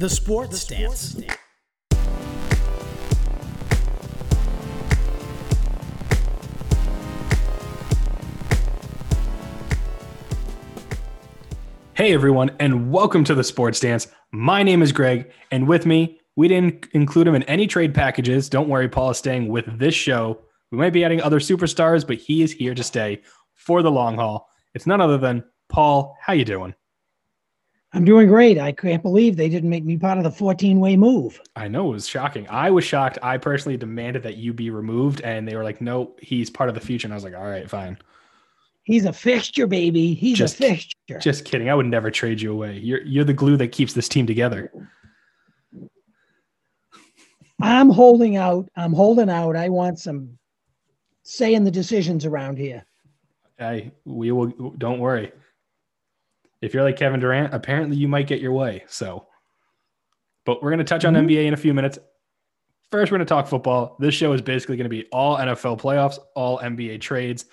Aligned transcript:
The 0.00 0.08
Sports 0.08 0.60
Stance. 0.60 1.20
Hey 11.92 12.14
everyone, 12.14 12.50
and 12.58 12.90
welcome 12.90 13.24
to 13.24 13.34
the 13.34 13.44
Sports 13.44 13.76
Stance. 13.76 14.08
My 14.32 14.62
name 14.62 14.80
is 14.80 14.90
Greg, 14.90 15.30
and 15.50 15.68
with 15.68 15.84
me, 15.84 16.18
we 16.34 16.48
didn't 16.48 16.86
include 16.92 17.28
him 17.28 17.34
in 17.34 17.42
any 17.42 17.66
trade 17.66 17.92
packages. 17.92 18.48
Don't 18.48 18.70
worry, 18.70 18.88
Paul 18.88 19.10
is 19.10 19.18
staying 19.18 19.48
with 19.48 19.66
this 19.78 19.94
show. 19.94 20.40
We 20.72 20.78
might 20.78 20.94
be 20.94 21.04
adding 21.04 21.20
other 21.20 21.40
superstars, 21.40 22.06
but 22.06 22.16
he 22.16 22.42
is 22.42 22.52
here 22.52 22.74
to 22.74 22.82
stay 22.82 23.20
for 23.52 23.82
the 23.82 23.90
long 23.90 24.16
haul. 24.16 24.48
It's 24.74 24.86
none 24.86 25.02
other 25.02 25.18
than 25.18 25.44
Paul. 25.68 26.16
How 26.22 26.32
you 26.32 26.46
doing? 26.46 26.74
I'm 27.92 28.04
doing 28.04 28.28
great. 28.28 28.56
I 28.58 28.70
can't 28.70 29.02
believe 29.02 29.36
they 29.36 29.48
didn't 29.48 29.68
make 29.68 29.84
me 29.84 29.96
part 29.96 30.16
of 30.18 30.22
the 30.24 30.30
14 30.30 30.78
way 30.78 30.96
move. 30.96 31.40
I 31.56 31.66
know 31.66 31.88
it 31.90 31.94
was 31.94 32.06
shocking. 32.06 32.46
I 32.48 32.70
was 32.70 32.84
shocked. 32.84 33.18
I 33.22 33.36
personally 33.36 33.76
demanded 33.76 34.22
that 34.22 34.36
you 34.36 34.52
be 34.52 34.70
removed, 34.70 35.20
and 35.22 35.46
they 35.46 35.56
were 35.56 35.64
like, 35.64 35.80
"No, 35.80 36.14
he's 36.22 36.50
part 36.50 36.68
of 36.68 36.76
the 36.76 36.80
future." 36.80 37.06
And 37.06 37.12
I 37.12 37.16
was 37.16 37.24
like, 37.24 37.34
"All 37.34 37.42
right, 37.48 37.68
fine." 37.68 37.98
He's 38.84 39.04
a 39.06 39.12
fixture, 39.12 39.66
baby. 39.66 40.14
He's 40.14 40.38
Just- 40.38 40.54
a 40.60 40.68
fixture. 40.68 41.18
Just 41.18 41.44
kidding. 41.44 41.68
I 41.68 41.74
would 41.74 41.86
never 41.86 42.10
trade 42.10 42.40
you 42.40 42.52
away. 42.52 42.78
You're 42.78 43.02
you're 43.02 43.24
the 43.24 43.34
glue 43.34 43.56
that 43.56 43.68
keeps 43.72 43.92
this 43.92 44.08
team 44.08 44.26
together. 44.26 44.70
I'm 47.60 47.90
holding 47.90 48.36
out. 48.36 48.68
I'm 48.76 48.92
holding 48.92 49.28
out. 49.28 49.56
I 49.56 49.68
want 49.68 49.98
some 49.98 50.38
say 51.24 51.54
in 51.54 51.64
the 51.64 51.70
decisions 51.70 52.24
around 52.24 52.56
here. 52.56 52.84
Hey, 53.58 53.90
we 54.04 54.32
will. 54.32 54.46
Don't 54.78 55.00
worry. 55.00 55.32
If 56.60 56.74
you're 56.74 56.82
like 56.82 56.96
Kevin 56.96 57.20
Durant, 57.20 57.54
apparently 57.54 57.96
you 57.96 58.08
might 58.08 58.26
get 58.26 58.40
your 58.40 58.52
way. 58.52 58.84
So, 58.88 59.26
but 60.44 60.62
we're 60.62 60.70
going 60.70 60.78
to 60.78 60.84
touch 60.84 61.04
on 61.04 61.14
Mhm. 61.14 61.24
NBA 61.28 61.46
in 61.46 61.54
a 61.54 61.56
few 61.58 61.72
minutes. 61.74 61.98
First, 62.90 63.10
we're 63.12 63.18
going 63.18 63.26
to 63.26 63.32
talk 63.34 63.46
football. 63.46 63.96
This 64.00 64.14
show 64.14 64.32
is 64.32 64.42
basically 64.42 64.76
going 64.76 64.84
to 64.84 64.90
be 64.90 65.06
all 65.12 65.36
NFL 65.38 65.76
playoffs, 65.76 66.18
all 66.34 66.58
NBA 66.58 66.98
trades. 67.00 67.46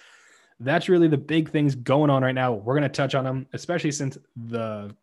That's 0.60 0.90
really 0.90 1.08
the 1.08 1.18
big 1.18 1.50
things 1.50 1.76
going 1.76 2.10
on 2.10 2.24
right 2.24 2.34
now. 2.34 2.54
We're 2.54 2.74
going 2.74 2.82
to 2.84 2.90
touch 2.90 3.14
on 3.14 3.24
them, 3.24 3.46
especially 3.54 3.92
since 3.92 4.18
the 4.36 4.96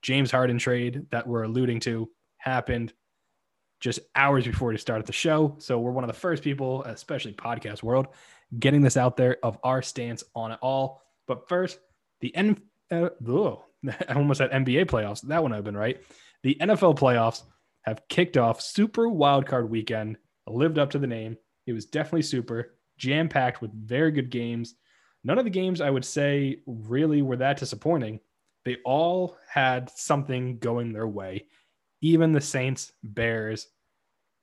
James 0.00 0.30
Harden 0.30 0.56
trade 0.58 1.06
that 1.10 1.26
we're 1.26 1.42
alluding 1.42 1.80
to 1.80 2.10
happened 2.38 2.94
just 3.80 4.00
hours 4.14 4.46
before 4.46 4.68
we 4.68 4.78
started 4.78 5.06
the 5.06 5.12
show. 5.12 5.54
So 5.58 5.78
we're 5.78 5.90
one 5.90 6.04
of 6.04 6.08
the 6.08 6.18
first 6.18 6.42
people, 6.42 6.82
especially 6.84 7.34
podcast 7.34 7.82
world, 7.82 8.06
getting 8.58 8.80
this 8.80 8.96
out 8.96 9.16
there 9.16 9.36
of 9.42 9.58
our 9.62 9.82
stance 9.82 10.24
on 10.34 10.52
it 10.52 10.58
all. 10.62 11.02
But 11.26 11.48
first, 11.48 11.78
the 12.20 12.34
N 12.34 12.60
uh, 12.92 13.08
ugh, 13.28 13.58
I 14.08 14.12
almost 14.14 14.38
said 14.38 14.50
NBA 14.50 14.86
playoffs. 14.86 15.22
That 15.22 15.42
one 15.42 15.52
have 15.52 15.64
been 15.64 15.76
right. 15.76 16.00
The 16.42 16.56
NFL 16.60 16.98
playoffs 16.98 17.42
have 17.82 18.06
kicked 18.08 18.36
off 18.36 18.60
super 18.60 19.08
wild 19.08 19.46
card 19.46 19.70
weekend. 19.70 20.18
Lived 20.46 20.78
up 20.78 20.90
to 20.90 20.98
the 20.98 21.06
name. 21.06 21.36
It 21.66 21.72
was 21.72 21.86
definitely 21.86 22.22
super 22.22 22.74
jam 22.98 23.28
packed 23.28 23.60
with 23.60 23.72
very 23.72 24.10
good 24.10 24.30
games. 24.30 24.74
None 25.24 25.38
of 25.38 25.44
the 25.44 25.50
games 25.50 25.80
I 25.80 25.90
would 25.90 26.04
say 26.04 26.62
really 26.66 27.22
were 27.22 27.36
that 27.36 27.58
disappointing. 27.58 28.20
They 28.64 28.76
all 28.84 29.36
had 29.48 29.90
something 29.90 30.58
going 30.58 30.92
their 30.92 31.06
way. 31.06 31.46
Even 32.00 32.32
the 32.32 32.40
Saints, 32.40 32.92
Bears, 33.02 33.68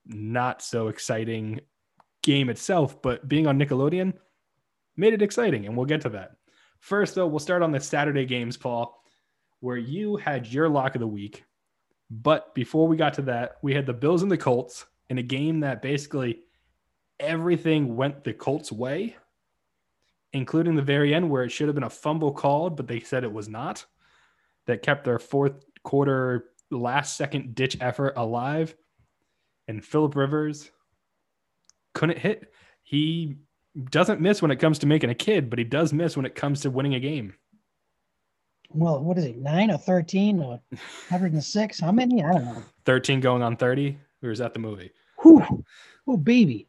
not 0.06 0.62
so 0.62 0.88
exciting 0.88 1.60
game 2.24 2.50
itself, 2.50 3.02
but 3.02 3.28
being 3.28 3.48
on 3.48 3.60
Nickelodeon 3.60 4.14
made 4.96 5.14
it 5.14 5.22
exciting, 5.22 5.66
and 5.66 5.76
we'll 5.76 5.86
get 5.86 6.02
to 6.02 6.10
that. 6.10 6.32
First, 6.80 7.16
though, 7.16 7.28
we'll 7.28 7.40
start 7.40 7.62
on 7.62 7.72
the 7.72 7.80
Saturday 7.80 8.26
games, 8.26 8.58
Paul, 8.58 9.02
where 9.60 9.78
you 9.78 10.16
had 10.16 10.48
your 10.48 10.70
lock 10.70 10.96
of 10.96 11.02
the 11.02 11.08
week. 11.08 11.44
But 12.10 12.56
before 12.56 12.88
we 12.88 12.98
got 12.98 13.14
to 13.16 13.22
that, 13.24 13.58
we 13.62 13.74
had 13.74 13.86
the 13.86 13.94
Bills 13.94 14.24
and 14.24 14.32
the 14.32 14.38
Colts 14.38 14.86
in 15.10 15.18
a 15.18 15.24
game 15.24 15.60
that 15.60 15.82
basically 15.82 16.42
everything 17.20 17.96
went 17.96 18.24
the 18.24 18.34
Colts' 18.34 18.72
way, 18.72 19.16
including 20.34 20.76
the 20.76 20.82
very 20.82 21.14
end 21.14 21.30
where 21.30 21.44
it 21.44 21.50
should 21.50 21.68
have 21.68 21.76
been 21.76 21.84
a 21.84 21.90
fumble 21.90 22.32
called, 22.32 22.78
but 22.78 22.88
they 22.88 23.00
said 23.00 23.24
it 23.24 23.32
was 23.32 23.50
not. 23.50 23.86
That 24.66 24.82
kept 24.82 25.04
their 25.04 25.20
fourth 25.20 25.64
quarter, 25.84 26.46
last 26.72 27.18
second 27.18 27.56
ditch 27.56 27.78
effort 27.82 28.14
alive. 28.16 28.76
And 29.68 29.84
Philip 29.84 30.16
Rivers 30.16 30.72
couldn't 31.94 32.20
hit. 32.20 32.54
He 32.84 33.38
doesn't 33.86 34.22
miss 34.22 34.42
when 34.42 34.52
it 34.52 34.60
comes 34.60 34.80
to 34.80 34.88
making 34.88 35.10
a 35.10 35.16
kid, 35.16 35.50
but 35.50 35.60
he 35.60 35.66
does 35.66 35.94
miss 35.94 36.16
when 36.16 36.26
it 36.26 36.36
comes 36.36 36.62
to 36.62 36.70
winning 36.70 36.96
a 36.96 37.00
game. 37.00 37.34
Well, 38.72 39.04
what 39.04 39.18
is 39.18 39.26
it? 39.26 39.38
Nine 39.38 39.72
or 39.72 39.78
13 39.78 40.42
or 40.42 40.62
106? 41.10 41.80
How 41.80 41.92
many? 41.92 42.24
I 42.24 42.34
don't 42.34 42.46
know. 42.46 42.64
13 42.86 43.20
going 43.20 43.42
on 43.42 43.58
30. 43.58 43.98
Or 44.22 44.32
is 44.32 44.40
that 44.40 44.54
the 44.54 44.60
movie? 44.60 44.92
Whew. 45.22 45.64
Oh, 46.08 46.18
baby. 46.18 46.68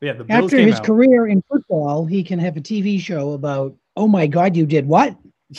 But 0.00 0.06
yeah, 0.06 0.12
the 0.14 0.24
Bills 0.24 0.44
After 0.44 0.58
his 0.58 0.76
out. 0.76 0.84
career 0.84 1.26
in 1.26 1.42
football, 1.50 2.06
he 2.06 2.22
can 2.22 2.38
have 2.38 2.56
a 2.56 2.60
TV 2.60 3.00
show 3.00 3.32
about, 3.32 3.74
oh 3.96 4.08
my 4.08 4.26
God, 4.26 4.56
you 4.56 4.66
did 4.66 4.86
what? 4.86 5.16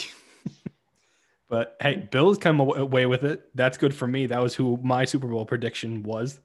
But 1.48 1.76
hey, 1.80 2.08
Bills 2.10 2.36
come 2.36 2.60
away 2.60 3.06
with 3.06 3.24
it. 3.24 3.48
That's 3.54 3.78
good 3.78 3.94
for 3.94 4.06
me. 4.06 4.26
That 4.26 4.42
was 4.42 4.54
who 4.54 4.78
my 4.82 5.04
Super 5.04 5.26
Bowl 5.28 5.46
prediction 5.46 6.02
was. 6.02 6.40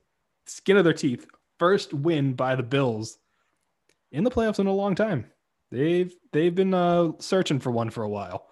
Skin 0.45 0.77
of 0.77 0.85
their 0.85 0.93
teeth. 0.93 1.27
First 1.59 1.93
win 1.93 2.33
by 2.33 2.55
the 2.55 2.63
Bills 2.63 3.17
in 4.13 4.23
the 4.23 4.31
playoffs 4.31 4.59
in 4.59 4.67
a 4.67 4.73
long 4.73 4.95
time. 4.95 5.25
They've 5.71 6.13
they've 6.31 6.53
been 6.55 6.73
uh, 6.73 7.11
searching 7.19 7.59
for 7.59 7.71
one 7.71 7.89
for 7.89 8.03
a 8.03 8.09
while. 8.09 8.47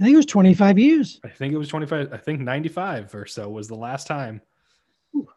I 0.00 0.04
think 0.04 0.14
it 0.14 0.18
was 0.18 0.26
25 0.26 0.78
years. 0.78 1.20
I 1.24 1.28
think 1.28 1.52
it 1.52 1.58
was 1.58 1.68
25. 1.68 2.12
I 2.12 2.16
think 2.16 2.40
95 2.40 3.14
or 3.14 3.26
so 3.26 3.48
was 3.50 3.66
the 3.66 3.74
last 3.74 4.06
time. 4.06 4.40
Ooh. 5.16 5.28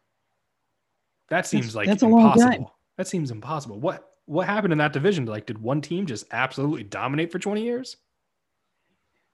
That 1.28 1.46
seems 1.46 1.66
That's- 1.66 1.74
like 1.74 1.86
that's 1.88 2.02
a 2.02 2.06
long 2.06 2.22
impossible. 2.26 2.50
time. 2.50 2.66
That 2.96 3.08
seems 3.08 3.30
impossible. 3.30 3.80
What 3.80 4.08
what 4.26 4.46
happened 4.46 4.72
in 4.72 4.78
that 4.78 4.92
division? 4.92 5.26
Like, 5.26 5.46
did 5.46 5.58
one 5.58 5.80
team 5.80 6.06
just 6.06 6.24
absolutely 6.30 6.84
dominate 6.84 7.32
for 7.32 7.40
20 7.40 7.62
years? 7.64 7.96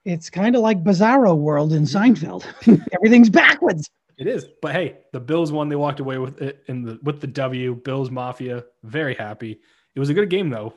It's 0.07 0.31
kind 0.31 0.57
of 0.57 0.63
like 0.63 0.83
Bizarro 0.83 1.37
World 1.37 1.75
in 1.75 1.83
Seinfeld. 1.83 2.47
Everything's 2.95 3.29
backwards. 3.29 3.91
It 4.17 4.27
is. 4.27 4.47
But 4.63 4.73
hey, 4.73 4.99
the 5.13 5.21
Bills 5.21 5.53
won. 5.53 5.69
They 5.69 5.77
walked 5.77 6.01
away 6.01 6.17
with 6.17 6.41
it 6.41 6.63
in 6.69 6.83
the 6.83 6.99
with 7.03 7.21
the 7.21 7.27
W. 7.27 7.75
Bills 7.75 8.11
Mafia, 8.11 8.65
very 8.85 9.15
happy. 9.15 9.61
It 9.99 10.01
was 10.01 10.11
a 10.11 10.15
good 10.15 10.31
game 10.31 10.49
though. 10.49 10.75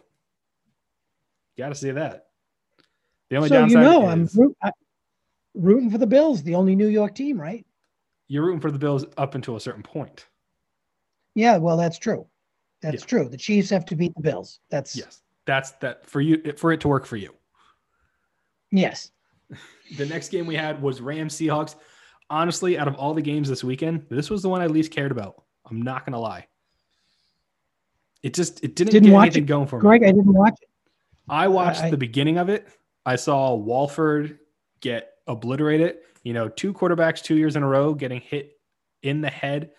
Got 1.55 1.69
to 1.69 1.75
say 1.75 1.91
that. 1.91 2.29
The 3.29 3.35
only 3.35 3.49
so 3.49 3.53
you 3.53 3.61
downside 3.61 3.83
know, 3.83 4.07
I'm 4.07 4.27
root, 4.33 4.57
I, 4.63 4.71
rooting 5.53 5.91
for 5.91 5.99
the 5.99 6.07
Bills, 6.07 6.41
the 6.41 6.55
only 6.55 6.75
New 6.75 6.87
York 6.87 7.13
team, 7.13 7.39
right? 7.39 7.63
you're 8.27 8.43
rooting 8.45 8.61
for 8.61 8.71
the 8.71 8.79
Bills 8.79 9.05
up 9.17 9.35
until 9.35 9.57
a 9.57 9.59
certain 9.59 9.83
point. 9.83 10.25
Yeah, 11.35 11.57
well, 11.57 11.77
that's 11.77 11.99
true. 11.99 12.25
That's 12.81 13.03
Yeah. 13.03 13.07
true. 13.07 13.29
The 13.29 13.37
Chiefs 13.37 13.69
have 13.69 13.85
to 13.85 13.95
beat 13.95 14.15
the 14.15 14.21
Bills. 14.23 14.59
That's 14.71 14.95
Yes, 14.95 15.21
that's 15.45 15.69
that 15.81 16.03
for 16.07 16.19
you 16.19 16.41
for 16.57 16.71
it 16.71 16.81
to 16.81 16.87
work 16.87 17.05
for 17.05 17.17
you. 17.17 17.35
yes. 18.71 19.11
The 19.97 20.07
next 20.07 20.29
game 20.29 20.47
we 20.47 20.55
had 20.55 20.81
was 20.81 20.99
Rams 20.99 21.35
Seahawks. 21.35 21.75
Honestly, 22.31 22.79
out 22.79 22.87
of 22.87 22.95
all 22.95 23.13
the 23.13 23.21
games 23.21 23.47
this 23.49 23.63
weekend, 23.63 24.03
this 24.09 24.31
was 24.31 24.41
the 24.41 24.49
one 24.49 24.61
I 24.61 24.65
least 24.65 24.91
cared 24.91 25.11
about. 25.11 25.43
I'm 25.69 25.79
not 25.83 26.05
gonna 26.07 26.19
lie. 26.19 26.47
It 28.23 28.33
just 28.33 28.63
it 28.63 28.75
didn't, 28.75 28.91
Didn't 28.91 29.07
get 29.09 29.13
watch 29.13 29.25
anything 29.27 29.43
it. 29.43 29.47
going 29.47 29.67
for 29.67 29.77
me. 29.77 29.81
Greg, 29.81 30.03
I 30.03 30.07
didn't 30.11 30.33
watch 30.33 30.57
it. 30.61 30.69
I 31.29 31.47
watched 31.47 31.81
I- 31.83 31.89
the 31.89 31.97
beginning 31.97 32.37
of 32.37 32.49
it. 32.49 32.67
I 33.05 33.15
saw 33.15 33.55
Wolford 33.55 34.39
get 34.79 35.13
obliterated. 35.27 35.97
You 36.23 36.33
know, 36.33 36.49
two 36.49 36.71
quarterbacks 36.73 37.23
two 37.23 37.35
years 37.35 37.55
in 37.55 37.63
a 37.63 37.67
row 37.67 37.93
getting 37.95 38.21
hit 38.21 38.59
in 39.01 39.21
the 39.21 39.29
head, 39.29 39.71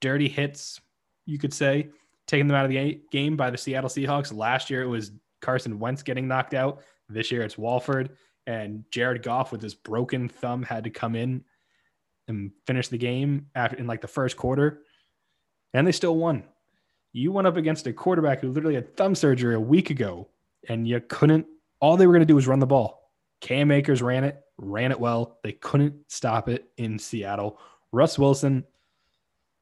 dirty 0.00 0.28
hits, 0.28 0.80
you 1.24 1.38
could 1.38 1.54
say, 1.54 1.90
taking 2.26 2.48
them 2.48 2.56
out 2.56 2.64
of 2.64 2.70
the 2.72 3.00
game 3.12 3.36
by 3.36 3.50
the 3.50 3.58
Seattle 3.58 3.88
Seahawks. 3.88 4.36
Last 4.36 4.70
year 4.70 4.82
it 4.82 4.88
was 4.88 5.12
Carson 5.40 5.78
Wentz 5.78 6.02
getting 6.02 6.26
knocked 6.26 6.54
out. 6.54 6.82
This 7.08 7.30
year 7.30 7.42
it's 7.42 7.56
Wolford 7.56 8.16
and 8.48 8.84
Jared 8.90 9.22
Goff 9.22 9.52
with 9.52 9.62
his 9.62 9.74
broken 9.74 10.28
thumb 10.28 10.62
had 10.64 10.82
to 10.84 10.90
come 10.90 11.14
in 11.14 11.44
and 12.26 12.50
finish 12.66 12.88
the 12.88 12.98
game 12.98 13.46
after 13.54 13.76
in 13.76 13.86
like 13.86 14.00
the 14.00 14.08
first 14.08 14.36
quarter, 14.36 14.82
and 15.74 15.86
they 15.86 15.92
still 15.92 16.16
won. 16.16 16.42
You 17.14 17.30
went 17.30 17.46
up 17.46 17.56
against 17.56 17.86
a 17.86 17.92
quarterback 17.92 18.40
who 18.40 18.50
literally 18.50 18.74
had 18.74 18.96
thumb 18.96 19.14
surgery 19.14 19.54
a 19.54 19.60
week 19.60 19.90
ago 19.90 20.28
and 20.68 20.86
you 20.86 21.00
couldn't. 21.00 21.46
All 21.78 21.96
they 21.96 22.08
were 22.08 22.12
going 22.12 22.22
to 22.22 22.26
do 22.26 22.34
was 22.34 22.48
run 22.48 22.58
the 22.58 22.66
ball. 22.66 23.12
Cam 23.40 23.70
Akers 23.70 24.02
ran 24.02 24.24
it, 24.24 24.42
ran 24.58 24.90
it 24.90 24.98
well. 24.98 25.38
They 25.44 25.52
couldn't 25.52 25.94
stop 26.08 26.48
it 26.48 26.68
in 26.76 26.98
Seattle. 26.98 27.60
Russ 27.92 28.18
Wilson 28.18 28.64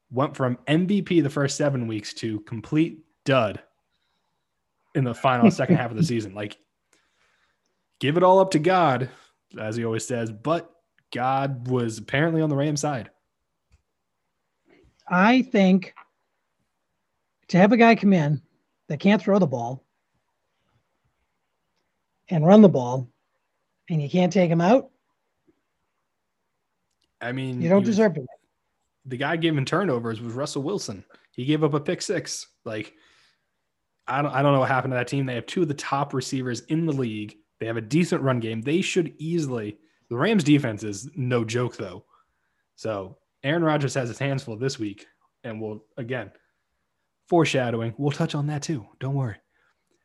went 0.09 0.35
from 0.35 0.57
MVP 0.67 1.21
the 1.21 1.29
first 1.29 1.55
seven 1.55 1.85
weeks 1.85 2.11
to 2.15 2.39
complete 2.41 2.99
dud 3.23 3.61
in 4.95 5.03
the 5.03 5.13
final 5.13 5.51
second 5.51 5.75
half 5.75 5.91
of 5.91 5.97
the 5.97 6.03
season. 6.03 6.33
Like, 6.33 6.57
give 7.99 8.17
it 8.17 8.23
all 8.23 8.39
up 8.39 8.49
to 8.51 8.59
God, 8.59 9.09
as 9.59 9.75
he 9.75 9.85
always 9.85 10.07
says, 10.07 10.31
but 10.31 10.71
God 11.11 11.67
was 11.67 11.99
apparently 11.99 12.41
on 12.41 12.49
the 12.49 12.55
Rams 12.55 12.81
side. 12.81 13.11
I 15.07 15.43
think 15.43 15.93
to 17.49 17.57
have 17.57 17.71
a 17.71 17.77
guy 17.77 17.95
come 17.95 18.13
in 18.13 18.41
that 18.87 18.99
can't 18.99 19.21
throw 19.21 19.39
the 19.39 19.47
ball 19.47 19.83
and 22.29 22.45
run 22.45 22.61
the 22.61 22.69
ball, 22.69 23.09
and 23.89 24.01
you 24.01 24.09
can't 24.09 24.31
take 24.33 24.49
him 24.49 24.61
out. 24.61 24.89
I 27.21 27.31
mean, 27.31 27.61
You 27.61 27.69
don't 27.69 27.81
was- 27.81 27.89
deserve 27.89 28.17
it. 28.17 28.25
the 29.05 29.17
guy 29.17 29.35
giving 29.35 29.65
turnovers 29.65 30.21
was 30.21 30.33
Russell 30.33 30.63
Wilson. 30.63 31.03
He 31.31 31.45
gave 31.45 31.63
up 31.63 31.73
a 31.73 31.79
pick 31.79 32.01
six. 32.01 32.47
Like, 32.63 32.93
I 34.07 34.21
don't, 34.21 34.31
I 34.31 34.41
don't 34.41 34.53
know 34.53 34.59
what 34.59 34.69
happened 34.69 34.91
to 34.91 34.95
that 34.95 35.07
team. 35.07 35.25
They 35.25 35.35
have 35.35 35.45
two 35.45 35.61
of 35.63 35.67
the 35.67 35.73
top 35.73 36.13
receivers 36.13 36.61
in 36.61 36.85
the 36.85 36.93
league. 36.93 37.35
They 37.59 37.65
have 37.65 37.77
a 37.77 37.81
decent 37.81 38.21
run 38.21 38.39
game. 38.39 38.61
They 38.61 38.81
should 38.81 39.13
easily. 39.17 39.77
The 40.09 40.17
Rams 40.17 40.43
defense 40.43 40.83
is 40.83 41.09
no 41.15 41.43
joke 41.45 41.75
though. 41.77 42.05
So 42.75 43.17
Aaron 43.43 43.63
Rodgers 43.63 43.93
has 43.95 44.09
his 44.09 44.19
hands 44.19 44.43
full 44.43 44.57
this 44.57 44.77
week, 44.79 45.05
and 45.43 45.61
we'll 45.61 45.83
again 45.97 46.31
foreshadowing. 47.27 47.93
We'll 47.97 48.11
touch 48.11 48.35
on 48.35 48.47
that 48.47 48.61
too. 48.63 48.85
Don't 48.99 49.15
worry. 49.15 49.35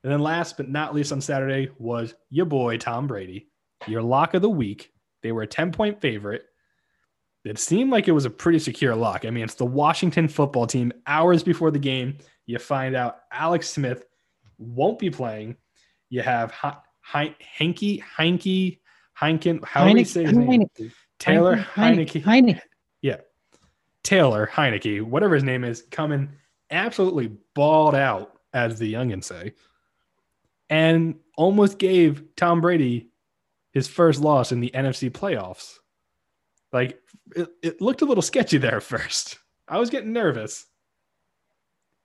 And 0.02 0.12
then 0.12 0.20
last 0.20 0.56
but 0.56 0.68
not 0.68 0.94
least 0.94 1.12
on 1.12 1.20
Saturday 1.20 1.70
was 1.78 2.14
your 2.30 2.46
boy 2.46 2.78
Tom 2.78 3.06
Brady, 3.06 3.48
your 3.86 4.02
lock 4.02 4.34
of 4.34 4.42
the 4.42 4.50
week. 4.50 4.92
They 5.22 5.32
were 5.32 5.42
a 5.42 5.46
10 5.46 5.72
point 5.72 6.00
favorite. 6.00 6.44
It 7.44 7.58
seemed 7.58 7.90
like 7.90 8.08
it 8.08 8.12
was 8.12 8.24
a 8.24 8.30
pretty 8.30 8.58
secure 8.58 8.94
lock. 8.94 9.24
I 9.24 9.30
mean, 9.30 9.44
it's 9.44 9.54
the 9.54 9.64
Washington 9.64 10.28
football 10.28 10.66
team. 10.66 10.92
Hours 11.06 11.42
before 11.42 11.70
the 11.70 11.78
game, 11.78 12.18
you 12.46 12.58
find 12.58 12.94
out 12.94 13.20
Alex 13.32 13.70
Smith 13.70 14.04
won't 14.58 14.98
be 14.98 15.10
playing. 15.10 15.56
You 16.10 16.22
have 16.22 16.52
H- 16.64 16.74
H- 17.14 17.34
Henke, 17.40 18.02
Heinke, 18.16 18.78
Heinken, 19.20 19.64
how 19.64 19.86
do 19.88 19.94
we 19.94 20.04
say 20.04 20.24
his 20.24 20.36
name? 20.36 20.48
Heineke. 20.78 20.92
Taylor 21.18 21.56
Heineke. 21.56 22.22
Heineke. 22.22 22.24
Heineke. 22.24 22.60
Taylor 24.04 24.48
Heineke, 24.50 25.02
whatever 25.02 25.34
his 25.34 25.44
name 25.44 25.64
is, 25.64 25.82
coming 25.90 26.30
absolutely 26.70 27.32
balled 27.54 27.94
out, 27.94 28.32
as 28.52 28.78
the 28.78 28.92
youngins 28.92 29.24
say, 29.24 29.54
and 30.70 31.16
almost 31.36 31.78
gave 31.78 32.24
Tom 32.36 32.60
Brady 32.60 33.10
his 33.72 33.88
first 33.88 34.20
loss 34.20 34.52
in 34.52 34.60
the 34.60 34.70
NFC 34.74 35.10
playoffs. 35.10 35.78
Like 36.72 37.00
it, 37.36 37.48
it 37.62 37.80
looked 37.80 38.02
a 38.02 38.06
little 38.06 38.22
sketchy 38.22 38.58
there 38.58 38.80
first. 38.80 39.38
I 39.68 39.78
was 39.78 39.90
getting 39.90 40.12
nervous. 40.12 40.66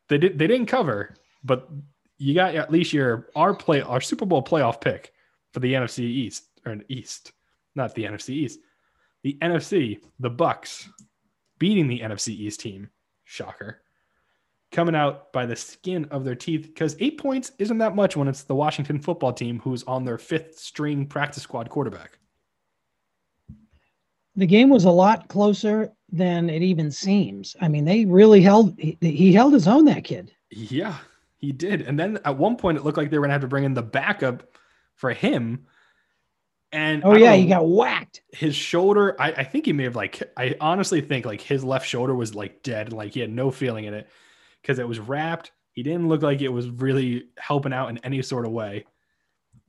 They 0.09 0.17
did 0.17 0.37
they 0.37 0.47
didn't 0.47 0.67
cover, 0.67 1.15
but 1.43 1.69
you 2.17 2.33
got 2.33 2.55
at 2.55 2.71
least 2.71 2.93
your 2.93 3.29
our 3.35 3.53
play 3.53 3.81
our 3.81 4.01
Super 4.01 4.25
Bowl 4.25 4.43
playoff 4.43 4.81
pick 4.81 5.11
for 5.51 5.59
the 5.59 5.73
NFC 5.73 5.99
East 5.99 6.43
or 6.65 6.77
East, 6.89 7.31
not 7.75 7.95
the 7.95 8.03
NFC 8.03 8.29
East. 8.29 8.59
The 9.23 9.37
NFC, 9.41 10.01
the 10.19 10.29
Bucs 10.29 10.87
beating 11.57 11.87
the 11.87 12.01
NFC 12.01 12.29
East 12.29 12.59
team. 12.59 12.89
Shocker. 13.23 13.81
Coming 14.73 14.95
out 14.95 15.31
by 15.31 15.45
the 15.45 15.55
skin 15.55 16.05
of 16.05 16.25
their 16.25 16.33
teeth 16.33 16.63
because 16.63 16.95
eight 16.99 17.19
points 17.19 17.51
isn't 17.59 17.77
that 17.77 17.95
much 17.95 18.17
when 18.17 18.27
it's 18.27 18.41
the 18.41 18.55
Washington 18.55 18.99
football 18.99 19.31
team 19.31 19.59
who's 19.59 19.83
on 19.83 20.03
their 20.03 20.17
fifth 20.17 20.57
string 20.57 21.05
practice 21.05 21.43
squad 21.43 21.69
quarterback. 21.69 22.17
The 24.35 24.47
game 24.47 24.69
was 24.71 24.85
a 24.85 24.89
lot 24.89 25.27
closer 25.27 25.91
than 26.11 26.49
it 26.49 26.63
even 26.63 26.89
seems. 26.89 27.55
I 27.61 27.67
mean, 27.67 27.85
they 27.85 28.05
really 28.05 28.41
held. 28.41 28.73
He, 28.79 28.97
he 28.99 29.31
held 29.31 29.53
his 29.53 29.67
own. 29.67 29.85
That 29.85 30.05
kid. 30.05 30.31
Yeah, 30.49 30.95
he 31.37 31.51
did. 31.51 31.83
And 31.83 31.99
then 31.99 32.17
at 32.25 32.39
one 32.39 32.55
point, 32.55 32.79
it 32.79 32.83
looked 32.83 32.97
like 32.97 33.11
they 33.11 33.19
were 33.19 33.21
going 33.21 33.29
to 33.29 33.33
have 33.33 33.41
to 33.41 33.47
bring 33.47 33.65
in 33.65 33.75
the 33.75 33.83
backup 33.83 34.57
for 34.95 35.13
him. 35.13 35.67
And 36.71 37.03
Oh 37.05 37.13
yeah, 37.13 37.29
know, 37.29 37.37
he 37.37 37.45
got 37.45 37.69
whacked. 37.69 38.23
his 38.31 38.55
shoulder. 38.55 39.15
I, 39.19 39.33
I 39.33 39.43
think 39.43 39.67
he 39.67 39.73
may 39.73 39.83
have 39.83 39.95
like. 39.95 40.23
I 40.35 40.55
honestly 40.59 41.01
think 41.01 41.27
like 41.27 41.41
his 41.41 41.63
left 41.63 41.87
shoulder 41.87 42.15
was 42.15 42.33
like 42.33 42.63
dead. 42.63 42.91
Like 42.91 43.13
he 43.13 43.19
had 43.19 43.31
no 43.31 43.51
feeling 43.51 43.85
in 43.85 43.93
it 43.93 44.09
because 44.63 44.79
it 44.79 44.87
was 44.87 44.99
wrapped. 44.99 45.51
He 45.73 45.83
didn't 45.83 46.07
look 46.07 46.23
like 46.23 46.41
it 46.41 46.49
was 46.49 46.69
really 46.69 47.27
helping 47.37 47.73
out 47.73 47.89
in 47.89 47.99
any 47.99 48.21
sort 48.21 48.45
of 48.45 48.51
way. 48.51 48.85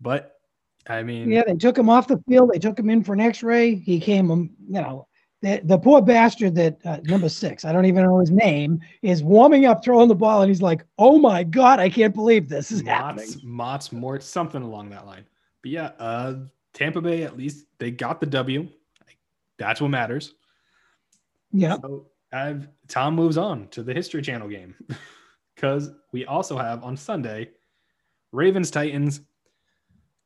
But 0.00 0.38
I 0.86 1.02
mean, 1.02 1.30
Yeah, 1.30 1.42
they 1.46 1.56
took 1.56 1.76
him 1.76 1.90
off 1.90 2.08
the 2.08 2.22
field. 2.28 2.50
They 2.52 2.58
took 2.58 2.78
him 2.78 2.88
in 2.88 3.04
for 3.04 3.12
an 3.12 3.20
X-ray. 3.20 3.74
He 3.74 3.98
came, 3.98 4.30
um, 4.30 4.50
you 4.68 4.80
know, 4.80 5.06
the, 5.42 5.60
the 5.64 5.78
poor 5.78 6.00
bastard 6.00 6.54
that 6.54 6.78
uh, 6.86 6.98
number 7.04 7.28
six, 7.28 7.64
I 7.64 7.72
don't 7.72 7.84
even 7.84 8.04
know 8.04 8.18
his 8.18 8.30
name, 8.30 8.80
is 9.02 9.22
warming 9.22 9.66
up, 9.66 9.84
throwing 9.84 10.08
the 10.08 10.14
ball, 10.14 10.40
and 10.40 10.48
he's 10.48 10.62
like, 10.62 10.86
"Oh 10.98 11.18
my 11.18 11.44
god, 11.44 11.80
I 11.80 11.90
can't 11.90 12.14
believe 12.14 12.48
this 12.48 12.72
is 12.72 12.80
happening." 12.80 13.26
Mott's, 13.26 13.44
Mott's 13.44 13.92
Mort, 13.92 14.22
something 14.22 14.62
along 14.62 14.88
that 14.90 15.04
line. 15.04 15.26
But 15.60 15.70
yeah, 15.70 15.90
uh, 15.98 16.36
Tampa 16.72 17.02
Bay 17.02 17.24
at 17.24 17.36
least 17.36 17.66
they 17.78 17.90
got 17.90 18.20
the 18.20 18.26
W. 18.26 18.68
That's 19.58 19.82
what 19.82 19.90
matters. 19.90 20.32
Yeah, 21.52 21.76
So 21.80 22.06
I've, 22.32 22.66
Tom 22.88 23.14
moves 23.14 23.38
on 23.38 23.68
to 23.68 23.82
the 23.82 23.94
History 23.94 24.22
Channel 24.22 24.48
game 24.48 24.74
because 25.54 25.90
we 26.12 26.26
also 26.26 26.56
have 26.58 26.82
on 26.82 26.96
Sunday 26.96 27.50
Ravens 28.32 28.70
Titans. 28.70 29.20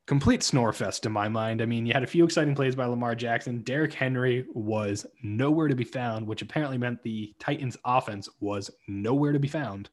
Complete 0.07 0.43
snore 0.43 0.73
fest 0.73 1.05
in 1.05 1.13
my 1.13 1.29
mind. 1.29 1.61
I 1.61 1.67
mean, 1.67 1.85
you 1.85 1.93
had 1.93 2.03
a 2.03 2.07
few 2.07 2.25
exciting 2.25 2.55
plays 2.55 2.75
by 2.75 2.87
Lamar 2.87 3.15
Jackson. 3.15 3.61
Derrick 3.61 3.93
Henry 3.93 4.47
was 4.55 5.05
nowhere 5.23 5.69
to 5.69 5.75
be 5.75 5.85
found, 5.85 6.27
which 6.27 6.41
apparently 6.41 6.79
meant 6.79 7.03
the 7.03 7.35
Titans' 7.39 7.77
offense 7.85 8.27
was 8.41 8.71
nowhere 8.89 9.33
to 9.33 9.39
be 9.39 9.49
found. 9.49 9.91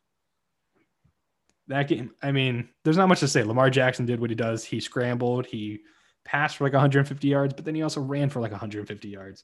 That 1.67 1.89
game, 1.89 2.12
I 2.23 2.31
mean, 2.31 2.69
there's 2.85 2.95
not 2.95 3.09
much 3.09 3.19
to 3.19 3.27
say. 3.27 3.44
Lamar 3.44 3.69
Jackson 3.69 4.06
did 4.06 4.21
what 4.21 4.29
he 4.29 4.38
does. 4.38 4.63
He 4.63 4.79
scrambled, 4.79 5.47
he 5.47 5.81
passed 6.23 6.56
for 6.56 6.63
like 6.63 6.71
150 6.71 7.27
yards, 7.27 7.53
but 7.53 7.65
then 7.65 7.75
he 7.75 7.81
also 7.81 8.00
ran 8.00 8.29
for 8.29 8.39
like 8.39 8.51
150 8.51 9.09
yards 9.09 9.44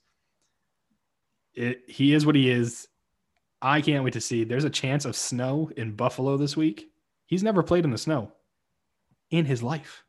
it, 1.53 1.81
he 1.87 2.13
is 2.13 2.25
what 2.25 2.35
he 2.35 2.49
is. 2.49 2.87
I 3.61 3.81
can't 3.81 4.03
wait 4.03 4.13
to 4.13 4.21
see. 4.21 4.43
There's 4.43 4.63
a 4.63 4.69
chance 4.69 5.05
of 5.05 5.15
snow 5.15 5.69
in 5.77 5.95
Buffalo 5.95 6.37
this 6.37 6.57
week. 6.57 6.89
He's 7.27 7.43
never 7.43 7.61
played 7.63 7.85
in 7.85 7.91
the 7.91 7.97
snow 7.97 8.31
in 9.29 9.45
his 9.45 9.61
life. 9.63 10.03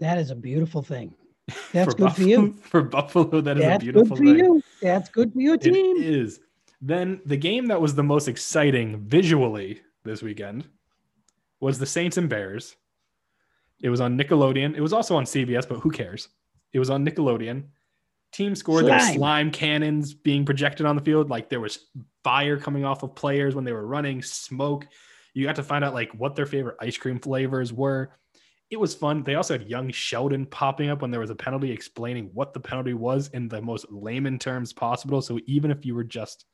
that 0.00 0.18
is 0.18 0.30
a 0.30 0.36
beautiful 0.36 0.82
thing. 0.82 1.14
That's 1.72 1.92
For 1.92 1.98
good 1.98 2.12
for 2.12 2.22
you. 2.22 2.54
For 2.62 2.82
Buffalo, 2.82 3.40
that 3.40 3.56
is 3.56 3.62
That's 3.64 3.82
a 3.82 3.84
beautiful 3.86 4.16
good 4.16 4.18
for 4.18 4.24
thing. 4.24 4.38
you. 4.38 4.62
That's 4.82 5.08
good 5.08 5.32
for 5.32 5.40
your 5.40 5.56
team. 5.56 5.74
It 5.96 6.04
is. 6.04 6.40
Then 6.80 7.20
the 7.26 7.36
game 7.36 7.66
that 7.66 7.80
was 7.80 7.94
the 7.94 8.02
most 8.04 8.28
exciting 8.28 9.00
visually 9.00 9.80
this 10.04 10.22
weekend 10.22 10.68
was 11.60 11.78
the 11.78 11.86
Saints 11.86 12.16
and 12.18 12.28
Bears. 12.28 12.76
It 13.82 13.88
was 13.88 14.00
on 14.00 14.16
Nickelodeon. 14.16 14.76
It 14.76 14.80
was 14.80 14.92
also 14.92 15.16
on 15.16 15.24
CBS, 15.24 15.68
but 15.68 15.80
who 15.80 15.90
cares? 15.90 16.28
It 16.72 16.78
was 16.78 16.90
on 16.90 17.04
Nickelodeon. 17.04 17.64
Team 18.32 18.54
scored. 18.54 18.84
There 18.84 18.94
were 18.94 19.00
Slime. 19.00 19.14
slime 19.14 19.50
cannons 19.50 20.14
being 20.14 20.44
projected 20.44 20.86
on 20.86 20.96
the 20.96 21.02
field. 21.02 21.30
Like 21.30 21.48
there 21.48 21.60
was 21.60 21.86
fire 22.24 22.58
coming 22.58 22.84
off 22.84 23.02
of 23.02 23.14
players 23.14 23.54
when 23.54 23.64
they 23.64 23.72
were 23.72 23.86
running, 23.86 24.22
smoke. 24.22 24.86
You 25.34 25.46
got 25.46 25.56
to 25.56 25.62
find 25.62 25.84
out 25.84 25.94
like 25.94 26.12
what 26.12 26.36
their 26.36 26.46
favorite 26.46 26.76
ice 26.80 26.96
cream 26.96 27.18
flavors 27.18 27.72
were. 27.72 28.10
It 28.70 28.78
was 28.78 28.94
fun. 28.94 29.22
They 29.22 29.34
also 29.34 29.54
had 29.56 29.68
young 29.68 29.90
Sheldon 29.90 30.44
popping 30.44 30.90
up 30.90 31.00
when 31.00 31.10
there 31.10 31.20
was 31.20 31.30
a 31.30 31.34
penalty, 31.34 31.70
explaining 31.70 32.30
what 32.34 32.52
the 32.52 32.60
penalty 32.60 32.92
was 32.92 33.28
in 33.28 33.48
the 33.48 33.62
most 33.62 33.86
layman 33.90 34.38
terms 34.38 34.74
possible. 34.74 35.22
So 35.22 35.40
even 35.46 35.70
if 35.70 35.86
you 35.86 35.94
were 35.94 36.04
just 36.04 36.44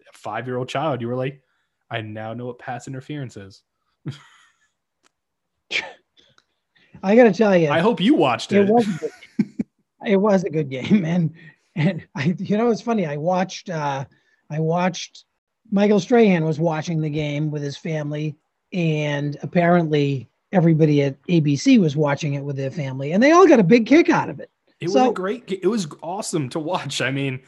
a 0.00 0.16
five 0.16 0.46
year 0.46 0.58
old 0.58 0.68
child, 0.68 1.00
you 1.00 1.08
were 1.08 1.16
like, 1.16 1.42
I 1.90 2.02
now 2.02 2.34
know 2.34 2.46
what 2.46 2.60
pass 2.60 2.86
interference 2.86 3.36
is. 3.36 3.62
I 7.02 7.14
got 7.16 7.24
to 7.24 7.32
tell 7.32 7.56
you, 7.56 7.68
I 7.68 7.80
hope 7.80 8.00
you 8.00 8.14
watched 8.14 8.52
it 8.52 8.70
it. 8.70 9.10
Was 10.14 10.44
a 10.44 10.50
good, 10.50 10.72
it 10.72 10.76
was 10.76 10.84
a 10.84 10.86
good 10.86 10.90
game 10.90 11.04
and 11.06 11.32
and 11.74 12.06
i 12.14 12.34
you 12.38 12.56
know 12.56 12.70
it's 12.70 12.82
funny 12.82 13.06
i 13.06 13.16
watched 13.16 13.70
uh 13.70 14.04
i 14.50 14.60
watched 14.60 15.24
michael 15.70 16.00
strahan 16.00 16.44
was 16.44 16.60
watching 16.60 17.00
the 17.00 17.10
game 17.10 17.50
with 17.50 17.62
his 17.62 17.76
family 17.76 18.36
and 18.72 19.36
apparently 19.42 20.28
everybody 20.52 21.02
at 21.02 21.20
abc 21.26 21.80
was 21.80 21.96
watching 21.96 22.34
it 22.34 22.44
with 22.44 22.56
their 22.56 22.70
family 22.70 23.12
and 23.12 23.22
they 23.22 23.32
all 23.32 23.46
got 23.46 23.60
a 23.60 23.64
big 23.64 23.86
kick 23.86 24.08
out 24.08 24.30
of 24.30 24.40
it 24.40 24.50
It 24.80 24.88
was 24.88 24.96
a 24.96 25.12
great. 25.12 25.50
It 25.50 25.66
was 25.66 25.86
awesome 26.02 26.48
to 26.50 26.58
watch. 26.58 27.00
I 27.00 27.10
mean, 27.10 27.40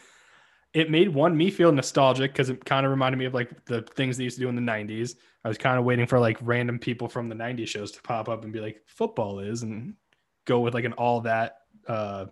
it 0.72 0.90
made 0.90 1.08
one 1.08 1.36
me 1.36 1.50
feel 1.50 1.72
nostalgic 1.72 2.32
because 2.32 2.48
it 2.48 2.64
kind 2.64 2.86
of 2.86 2.90
reminded 2.90 3.18
me 3.18 3.26
of 3.26 3.34
like 3.34 3.64
the 3.66 3.82
things 3.82 4.16
they 4.16 4.24
used 4.24 4.38
to 4.38 4.42
do 4.42 4.48
in 4.48 4.56
the 4.56 4.62
'90s. 4.62 5.16
I 5.44 5.48
was 5.48 5.58
kind 5.58 5.78
of 5.78 5.84
waiting 5.84 6.06
for 6.06 6.18
like 6.18 6.38
random 6.40 6.78
people 6.78 7.08
from 7.08 7.28
the 7.28 7.34
'90s 7.34 7.68
shows 7.68 7.92
to 7.92 8.02
pop 8.02 8.28
up 8.28 8.44
and 8.44 8.52
be 8.52 8.60
like, 8.60 8.82
"Football 8.86 9.40
is," 9.40 9.62
and 9.62 9.94
go 10.46 10.60
with 10.60 10.72
like 10.74 10.84
an 10.84 10.94
all 10.94 11.20
that 11.22 11.58
uh, 11.86 12.26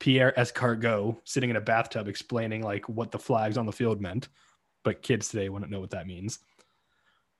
Pierre 0.00 0.32
Escargot 0.36 1.16
sitting 1.24 1.50
in 1.50 1.56
a 1.56 1.60
bathtub 1.60 2.08
explaining 2.08 2.62
like 2.62 2.88
what 2.88 3.10
the 3.10 3.18
flags 3.18 3.56
on 3.56 3.66
the 3.66 3.72
field 3.72 4.00
meant. 4.00 4.28
But 4.82 5.02
kids 5.02 5.28
today 5.28 5.48
wouldn't 5.48 5.70
know 5.70 5.80
what 5.80 5.90
that 5.90 6.06
means. 6.06 6.40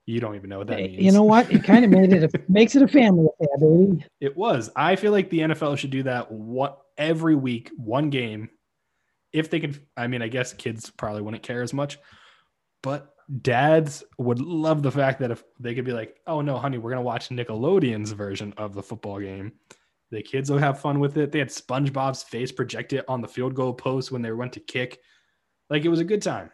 You 0.07 0.21
don't 0.21 0.35
even 0.35 0.51
know 0.51 0.59
what 0.59 0.67
that 0.67 0.81
means. 0.81 1.03
you 1.03 1.13
know 1.13 1.23
what 1.23 1.51
it 1.51 1.65
kind 1.65 1.85
of 1.85 1.91
made 1.91 2.13
it 2.13 2.35
a, 2.35 2.41
makes 2.49 2.77
it 2.77 2.83
a 2.83 2.89
family 2.89 3.27
affair 3.41 3.59
baby 3.59 4.05
It 4.21 4.37
was. 4.37 4.71
I 4.77 4.97
feel 4.97 5.13
like 5.13 5.31
the 5.31 5.41
NFL 5.41 5.79
should 5.79 5.91
do 5.91 6.03
that 6.03 6.31
what 6.31 6.83
every 6.99 7.35
week, 7.35 7.71
one 7.77 8.11
game. 8.11 8.51
If 9.33 9.51
they 9.51 9.61
could, 9.61 9.81
I 9.97 10.07
mean, 10.07 10.23
I 10.23 10.29
guess 10.29 10.53
kids 10.53 10.91
probably 10.91 11.23
wouldn't 11.23 11.43
care 11.43 11.63
as 11.63 11.73
much, 11.73 11.99
but 12.83 13.15
dads 13.41 14.05
would 14.19 14.41
love 14.41 14.83
the 14.83 14.93
fact 14.93 15.21
that 15.21 15.31
if 15.31 15.43
they 15.59 15.75
could 15.75 15.85
be 15.85 15.93
like, 15.93 16.21
"Oh 16.27 16.41
no, 16.41 16.57
honey, 16.57 16.79
we're 16.79 16.91
gonna 16.91 17.03
watch 17.03 17.31
Nickelodeon's 17.31 18.13
version 18.13 18.55
of 18.57 18.75
the 18.75 18.83
football 18.83 19.19
game." 19.19 19.53
The 20.15 20.23
kids 20.23 20.51
will 20.51 20.59
have 20.59 20.81
fun 20.81 21.01
with 21.01 21.17
it. 21.17 21.33
They 21.33 21.41
had 21.41 21.49
SpongeBob's 21.49 22.23
face 22.23 22.53
projected 22.53 23.05
on 23.09 23.21
the 23.21 23.29
field 23.29 23.55
goal 23.55 23.75
post 23.75 24.13
when 24.13 24.23
they 24.23 24.33
went 24.33 24.53
to 24.55 24.61
kick. 24.61 25.01
Like 25.71 25.85
it 25.85 25.89
was 25.89 26.01
a 26.01 26.05
good 26.05 26.23
time. 26.23 26.51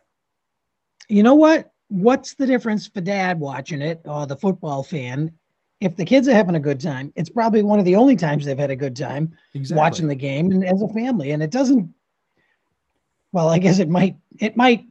you 1.09 1.23
know 1.23 1.35
what 1.35 1.73
what's 1.89 2.35
the 2.35 2.47
difference 2.47 2.87
for 2.87 3.01
dad 3.01 3.39
watching 3.41 3.83
it 3.83 4.01
or 4.05 4.25
the 4.27 4.37
football 4.37 4.83
fan 4.85 5.33
if 5.81 5.97
the 5.97 6.05
kids 6.05 6.29
are 6.29 6.35
having 6.35 6.55
a 6.57 6.61
good 6.61 6.79
time, 6.79 7.11
it's 7.17 7.31
probably 7.31 7.63
one 7.63 7.79
of 7.79 7.87
the 7.87 7.97
only 7.97 8.15
times 8.15 8.45
they've 8.45 8.59
had 8.59 8.71
a 8.71 8.77
good 8.77 8.95
time 8.95 9.33
Exactly. 9.55 9.81
watching 9.81 10.09
the 10.09 10.15
game 10.15 10.51
and 10.53 10.63
as 10.63 10.83
a 10.83 10.89
family. 10.89 11.31
And 11.31 11.43
it 11.43 11.51
doesn't. 11.51 11.93
Well, 13.33 13.49
I 13.49 13.59
guess 13.59 13.79
it 13.79 13.89
might. 13.89 14.17
It 14.39 14.59
might. 14.59 14.85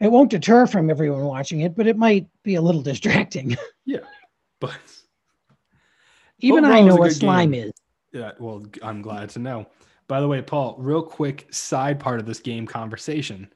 It 0.00 0.10
won't 0.10 0.30
deter 0.30 0.66
from 0.66 0.88
everyone 0.88 1.24
watching 1.24 1.60
it, 1.60 1.76
but 1.76 1.86
it 1.86 1.98
might 1.98 2.26
be 2.42 2.54
a 2.54 2.62
little 2.62 2.80
distracting. 2.92 3.54
Yeah. 3.84 3.98
But 4.60 4.78
Even 6.40 6.64
I 6.64 6.80
know 6.80 6.96
what 6.96 7.12
slime 7.12 7.50
game. 7.50 7.64
is. 7.68 7.73
Yeah, 8.14 8.30
well, 8.38 8.64
I'm 8.80 9.02
glad 9.02 9.30
to 9.30 9.40
know. 9.40 9.66
By 10.06 10.20
the 10.20 10.28
way, 10.28 10.40
Paul, 10.40 10.76
real 10.78 11.02
quick 11.02 11.52
side 11.52 11.98
part 11.98 12.20
of 12.20 12.26
this 12.26 12.38
game 12.38 12.64
conversation. 12.64 13.52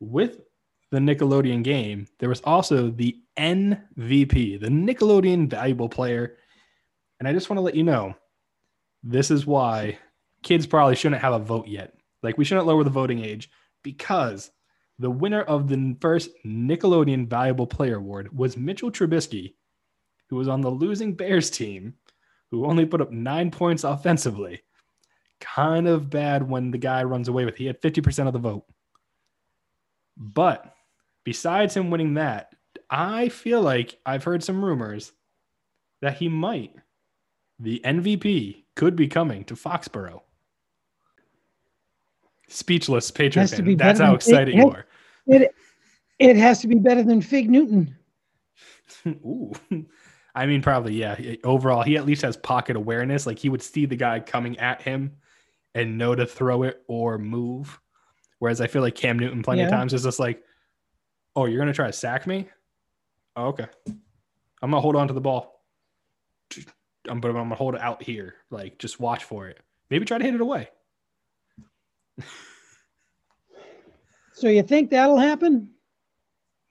With 0.00 0.42
the 0.90 0.98
Nickelodeon 0.98 1.64
game, 1.64 2.06
there 2.18 2.28
was 2.28 2.42
also 2.42 2.90
the 2.90 3.16
NVP, 3.38 4.60
the 4.60 4.68
Nickelodeon 4.68 5.48
Valuable 5.48 5.88
Player. 5.88 6.36
And 7.18 7.26
I 7.26 7.32
just 7.32 7.48
want 7.48 7.56
to 7.56 7.62
let 7.62 7.74
you 7.74 7.84
know 7.84 8.14
this 9.02 9.30
is 9.30 9.46
why 9.46 9.98
kids 10.42 10.66
probably 10.66 10.94
shouldn't 10.94 11.22
have 11.22 11.32
a 11.32 11.38
vote 11.38 11.66
yet. 11.66 11.94
Like, 12.22 12.36
we 12.36 12.44
shouldn't 12.44 12.66
lower 12.66 12.84
the 12.84 12.90
voting 12.90 13.24
age 13.24 13.48
because 13.82 14.50
the 14.98 15.10
winner 15.10 15.42
of 15.42 15.68
the 15.68 15.96
first 16.02 16.28
Nickelodeon 16.44 17.28
Valuable 17.28 17.66
Player 17.66 17.96
Award 17.96 18.36
was 18.36 18.58
Mitchell 18.58 18.90
Trubisky, 18.90 19.54
who 20.28 20.36
was 20.36 20.48
on 20.48 20.60
the 20.60 20.70
losing 20.70 21.14
Bears 21.14 21.48
team 21.48 21.94
who 22.52 22.66
only 22.66 22.84
put 22.84 23.00
up 23.00 23.10
nine 23.10 23.50
points 23.50 23.82
offensively. 23.82 24.60
Kind 25.40 25.88
of 25.88 26.10
bad 26.10 26.48
when 26.48 26.70
the 26.70 26.78
guy 26.78 27.02
runs 27.02 27.26
away 27.26 27.46
with. 27.46 27.56
He 27.56 27.64
had 27.64 27.80
50% 27.80 28.26
of 28.26 28.34
the 28.34 28.38
vote. 28.38 28.66
But 30.18 30.76
besides 31.24 31.74
him 31.74 31.90
winning 31.90 32.14
that, 32.14 32.54
I 32.90 33.30
feel 33.30 33.62
like 33.62 33.98
I've 34.04 34.22
heard 34.22 34.44
some 34.44 34.62
rumors 34.62 35.12
that 36.02 36.18
he 36.18 36.28
might, 36.28 36.74
the 37.58 37.80
MVP, 37.84 38.64
could 38.76 38.96
be 38.96 39.08
coming 39.08 39.44
to 39.44 39.54
Foxborough. 39.54 40.20
Speechless, 42.48 43.10
Patriot 43.10 43.48
fan. 43.48 43.64
be 43.64 43.74
That's 43.74 43.98
how 43.98 44.14
excited 44.14 44.54
you 44.54 44.68
are. 44.68 44.84
It 45.26 45.54
it 46.18 46.36
has 46.36 46.60
to 46.60 46.68
be 46.68 46.74
better 46.74 47.02
than 47.02 47.22
Fig 47.22 47.48
Newton. 47.48 47.96
Ooh. 49.06 49.54
I 50.34 50.46
mean, 50.46 50.62
probably, 50.62 50.94
yeah. 50.94 51.16
Overall, 51.44 51.82
he 51.82 51.96
at 51.96 52.06
least 52.06 52.22
has 52.22 52.36
pocket 52.36 52.76
awareness. 52.76 53.26
Like 53.26 53.38
he 53.38 53.48
would 53.48 53.62
see 53.62 53.86
the 53.86 53.96
guy 53.96 54.20
coming 54.20 54.58
at 54.58 54.82
him 54.82 55.16
and 55.74 55.98
know 55.98 56.14
to 56.14 56.26
throw 56.26 56.62
it 56.62 56.82
or 56.88 57.18
move. 57.18 57.78
Whereas 58.38 58.60
I 58.60 58.66
feel 58.66 58.82
like 58.82 58.94
Cam 58.94 59.18
Newton 59.18 59.42
plenty 59.42 59.62
of 59.62 59.70
times 59.70 59.94
is 59.94 60.02
just 60.02 60.18
like, 60.18 60.42
oh, 61.36 61.46
you're 61.46 61.58
going 61.58 61.68
to 61.68 61.74
try 61.74 61.86
to 61.86 61.92
sack 61.92 62.26
me? 62.26 62.48
Oh, 63.36 63.48
okay. 63.48 63.66
I'm 63.86 64.70
going 64.70 64.72
to 64.72 64.80
hold 64.80 64.96
on 64.96 65.08
to 65.08 65.14
the 65.14 65.20
ball. 65.20 65.64
I'm, 67.08 67.20
but 67.20 67.28
I'm 67.28 67.34
going 67.34 67.48
to 67.50 67.54
hold 67.54 67.74
it 67.74 67.80
out 67.80 68.02
here. 68.02 68.34
Like, 68.50 68.78
just 68.78 68.98
watch 69.00 69.24
for 69.24 69.48
it. 69.48 69.60
Maybe 69.90 70.04
try 70.04 70.18
to 70.18 70.24
hit 70.24 70.34
it 70.34 70.40
away. 70.40 70.68
So 74.34 74.48
you 74.48 74.62
think 74.64 74.90
that'll 74.90 75.18
happen? 75.18 75.68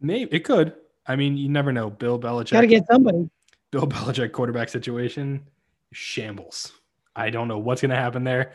Maybe 0.02 0.36
it 0.36 0.44
could. 0.44 0.74
I 1.08 1.16
mean, 1.16 1.38
you 1.38 1.48
never 1.48 1.72
know. 1.72 1.90
Bill 1.90 2.20
Belichick. 2.20 2.52
Got 2.52 2.62
to 2.62 2.68
get 2.68 2.86
somebody. 2.92 3.30
Bill 3.72 3.88
Belichick 3.88 4.32
quarterback 4.32 4.70
situation 4.70 5.48
shambles. 5.94 6.74
I 7.16 7.30
don't 7.30 7.48
know 7.48 7.60
what's 7.60 7.82
going 7.82 7.92
to 7.92 7.96
happen 7.98 8.24
there. 8.24 8.54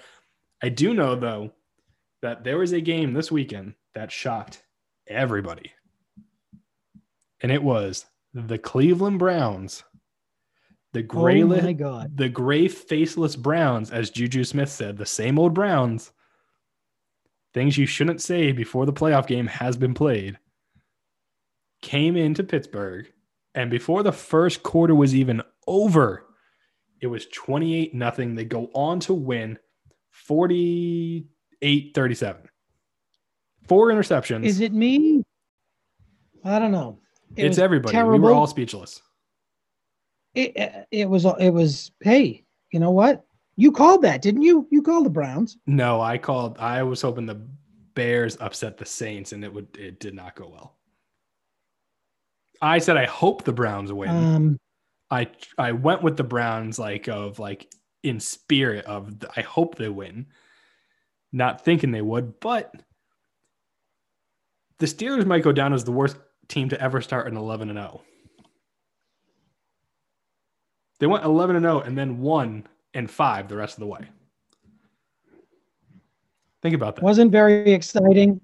I 0.63 0.69
do 0.69 0.95
know 0.95 1.15
though 1.17 1.53
that 2.23 2.45
there 2.45 2.59
was 2.59 2.73
a 2.73 2.81
game 2.81 3.13
this 3.13 3.31
weekend 3.31 3.75
that 3.95 4.11
shocked 4.11 4.63
everybody. 5.07 5.73
And 7.41 7.53
it 7.53 7.63
was 7.63 8.07
the 8.33 8.59
Cleveland 8.59 9.19
Browns. 9.19 9.85
The 10.93 11.01
oh 11.01 11.03
gray 11.03 11.43
oh 11.43 11.49
my 11.49 11.75
God! 11.75 12.17
the 12.17 12.31
gray 12.31 12.69
faceless 12.69 13.37
Browns 13.37 13.91
as 13.91 14.09
Juju 14.09 14.45
Smith 14.45 14.71
said, 14.71 14.97
the 14.97 15.05
same 15.05 15.39
old 15.39 15.53
Browns. 15.53 16.13
Things 17.53 17.77
you 17.77 17.87
shouldn't 17.87 18.23
say 18.23 18.53
before 18.53 18.87
the 18.87 18.93
playoff 18.93 19.27
game 19.27 19.47
has 19.47 19.77
been 19.77 19.95
played. 19.95 20.39
Came 21.83 22.17
into 22.17 22.43
Pittsburgh 22.45 23.13
and 23.57 23.71
before 23.71 24.03
the 24.03 24.13
first 24.13 24.63
quarter 24.63 24.95
was 24.95 25.15
even 25.15 25.43
over, 25.67 26.27
it 27.01 27.07
was 27.07 27.27
28 27.27 27.95
nothing. 27.95 28.35
They 28.35 28.45
go 28.45 28.71
on 28.75 29.01
to 29.01 29.15
win 29.15 29.59
48 30.11 31.95
37. 31.95 32.43
Four 33.67 33.89
interceptions. 33.89 34.45
Is 34.45 34.61
it 34.61 34.73
me? 34.73 35.25
I 36.45 36.59
don't 36.59 36.71
know. 36.71 37.01
It 37.35 37.47
it's 37.47 37.59
everybody. 37.59 37.97
We 37.97 38.19
were 38.19 38.33
all 38.33 38.47
speechless. 38.47 39.03
It, 40.35 40.87
it 40.91 41.09
was. 41.09 41.25
It 41.41 41.51
was. 41.51 41.91
Hey, 42.01 42.45
you 42.73 42.79
know 42.79 42.91
what? 42.93 43.25
You 43.57 43.73
called 43.73 44.03
that, 44.03 44.23
didn't 44.23 44.43
you? 44.43 44.69
You 44.71 44.83
called 44.83 45.07
the 45.07 45.11
Browns. 45.11 45.57
No, 45.67 46.01
I 46.01 46.19
called. 46.19 46.59
I 46.59 46.83
was 46.83 47.01
hoping 47.01 47.27
the 47.27 47.41
Bears 47.95 48.37
upset 48.39 48.77
the 48.77 48.85
Saints, 48.85 49.33
and 49.33 49.43
it 49.43 49.53
would. 49.53 49.67
It 49.77 49.99
did 49.99 50.15
not 50.15 50.37
go 50.37 50.49
well. 50.49 50.76
I 52.63 52.79
said 52.79 52.97
I 52.97 53.07
hope 53.07 53.45
the 53.45 53.53
Browns 53.53 53.93
win. 53.93 54.11
Um, 54.11 54.59
I 55.11 55.29
I 55.59 55.73
went 55.73 56.03
with 56.03 56.17
the 56.17 56.25
Browns, 56.25 56.79
like 56.79 57.09
of 57.09 57.39
like 57.39 57.71
in 58.03 58.21
spirit 58.21 58.85
of 58.85 59.19
the, 59.19 59.31
I 59.37 59.43
hope 59.43 59.77
they 59.77 59.89
win, 59.89 60.27
not 61.33 61.65
thinking 61.65 61.91
they 61.91 62.03
would, 62.03 62.39
but 62.41 62.75
the 64.79 64.87
Steelers 64.87 65.27
might 65.27 65.43
go 65.43 65.53
down 65.53 65.73
as 65.73 65.85
the 65.85 65.93
worst 65.93 66.17
team 66.49 66.69
to 66.69 66.81
ever 66.81 67.01
start 67.01 67.27
an 67.27 67.37
11 67.37 67.71
and 67.71 67.79
0. 67.79 68.03
They 70.99 71.07
went 71.07 71.25
11 71.25 71.57
and 71.57 71.65
0 71.65 71.81
and 71.81 71.97
then 71.97 72.19
1 72.21 72.67
and 72.95 73.11
5 73.11 73.49
the 73.49 73.57
rest 73.57 73.75
of 73.75 73.81
the 73.81 73.87
way. 73.87 74.01
Think 76.63 76.75
about 76.75 76.97
that. 76.97 77.05
wasn't 77.05 77.33
very 77.33 77.73
exciting. 77.73 78.41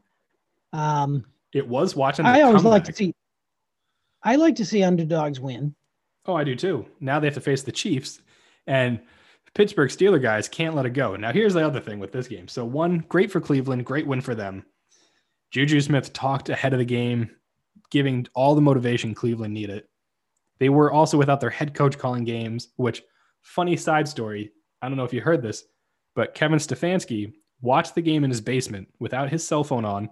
Um, 0.72 1.24
It 1.52 1.66
was 1.66 1.96
watching. 1.96 2.24
The 2.24 2.30
I 2.30 2.42
always 2.42 2.64
like 2.64 2.84
to 2.84 2.92
see. 2.92 3.14
I 4.22 4.36
like 4.36 4.56
to 4.56 4.64
see 4.64 4.82
underdogs 4.82 5.40
win. 5.40 5.74
Oh, 6.26 6.34
I 6.34 6.44
do 6.44 6.54
too. 6.54 6.86
Now 7.00 7.18
they 7.18 7.26
have 7.26 7.34
to 7.34 7.40
face 7.40 7.62
the 7.62 7.72
Chiefs, 7.72 8.20
and 8.66 9.00
Pittsburgh 9.54 9.90
Steeler 9.90 10.20
guys 10.20 10.48
can't 10.48 10.74
let 10.74 10.86
it 10.86 10.90
go. 10.90 11.14
Now, 11.14 11.32
here's 11.32 11.54
the 11.54 11.66
other 11.66 11.80
thing 11.80 11.98
with 11.98 12.12
this 12.12 12.28
game. 12.28 12.48
So, 12.48 12.64
one, 12.64 13.04
great 13.08 13.30
for 13.30 13.40
Cleveland, 13.40 13.84
great 13.84 14.06
win 14.06 14.20
for 14.20 14.34
them. 14.34 14.64
Juju 15.50 15.80
Smith 15.82 16.12
talked 16.14 16.48
ahead 16.48 16.72
of 16.72 16.78
the 16.78 16.84
game, 16.84 17.30
giving 17.90 18.26
all 18.34 18.54
the 18.54 18.62
motivation 18.62 19.14
Cleveland 19.14 19.52
needed. 19.52 19.84
They 20.58 20.70
were 20.70 20.90
also 20.90 21.18
without 21.18 21.40
their 21.40 21.50
head 21.50 21.74
coach 21.74 21.98
calling 21.98 22.24
games, 22.24 22.68
which, 22.76 23.02
funny 23.42 23.76
side 23.76 24.08
story, 24.08 24.52
I 24.80 24.88
don't 24.88 24.96
know 24.96 25.04
if 25.04 25.12
you 25.12 25.20
heard 25.20 25.42
this, 25.42 25.64
but 26.14 26.34
Kevin 26.34 26.58
Stefanski 26.58 27.32
watched 27.60 27.94
the 27.94 28.02
game 28.02 28.24
in 28.24 28.30
his 28.30 28.40
basement 28.40 28.88
without 28.98 29.28
his 29.28 29.46
cell 29.46 29.64
phone 29.64 29.84
on 29.84 30.08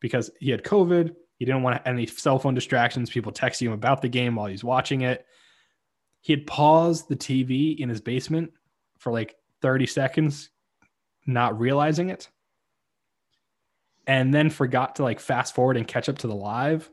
because 0.00 0.30
he 0.38 0.50
had 0.50 0.62
COVID. 0.62 1.14
He 1.36 1.44
didn't 1.44 1.62
want 1.62 1.82
any 1.84 2.06
cell 2.06 2.38
phone 2.38 2.54
distractions, 2.54 3.10
people 3.10 3.32
texting 3.32 3.66
him 3.66 3.72
about 3.72 4.02
the 4.02 4.08
game 4.08 4.36
while 4.36 4.46
he's 4.46 4.64
watching 4.64 5.02
it. 5.02 5.26
He 6.20 6.32
had 6.32 6.46
paused 6.46 7.08
the 7.08 7.16
TV 7.16 7.78
in 7.78 7.88
his 7.88 8.00
basement 8.00 8.52
for 8.98 9.12
like 9.12 9.36
30 9.60 9.86
seconds, 9.86 10.50
not 11.26 11.58
realizing 11.58 12.10
it, 12.10 12.28
and 14.06 14.32
then 14.32 14.48
forgot 14.50 14.96
to 14.96 15.02
like 15.02 15.20
fast 15.20 15.54
forward 15.54 15.76
and 15.76 15.88
catch 15.88 16.08
up 16.08 16.18
to 16.18 16.26
the 16.26 16.34
live. 16.34 16.90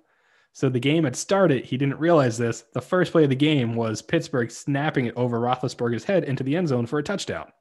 So 0.53 0.67
the 0.67 0.79
game 0.79 1.05
had 1.05 1.15
started. 1.15 1.63
He 1.63 1.77
didn't 1.77 1.99
realize 1.99 2.37
this. 2.37 2.65
The 2.73 2.81
first 2.81 3.13
play 3.13 3.23
of 3.23 3.29
the 3.29 3.35
game 3.35 3.75
was 3.75 4.01
Pittsburgh 4.01 4.51
snapping 4.51 5.05
it 5.05 5.15
over 5.15 5.39
Roethlisberger's 5.39 6.03
head 6.03 6.25
into 6.25 6.43
the 6.43 6.57
end 6.57 6.67
zone 6.67 6.85
for 6.85 6.99
a 6.99 7.03
touchdown. 7.03 7.51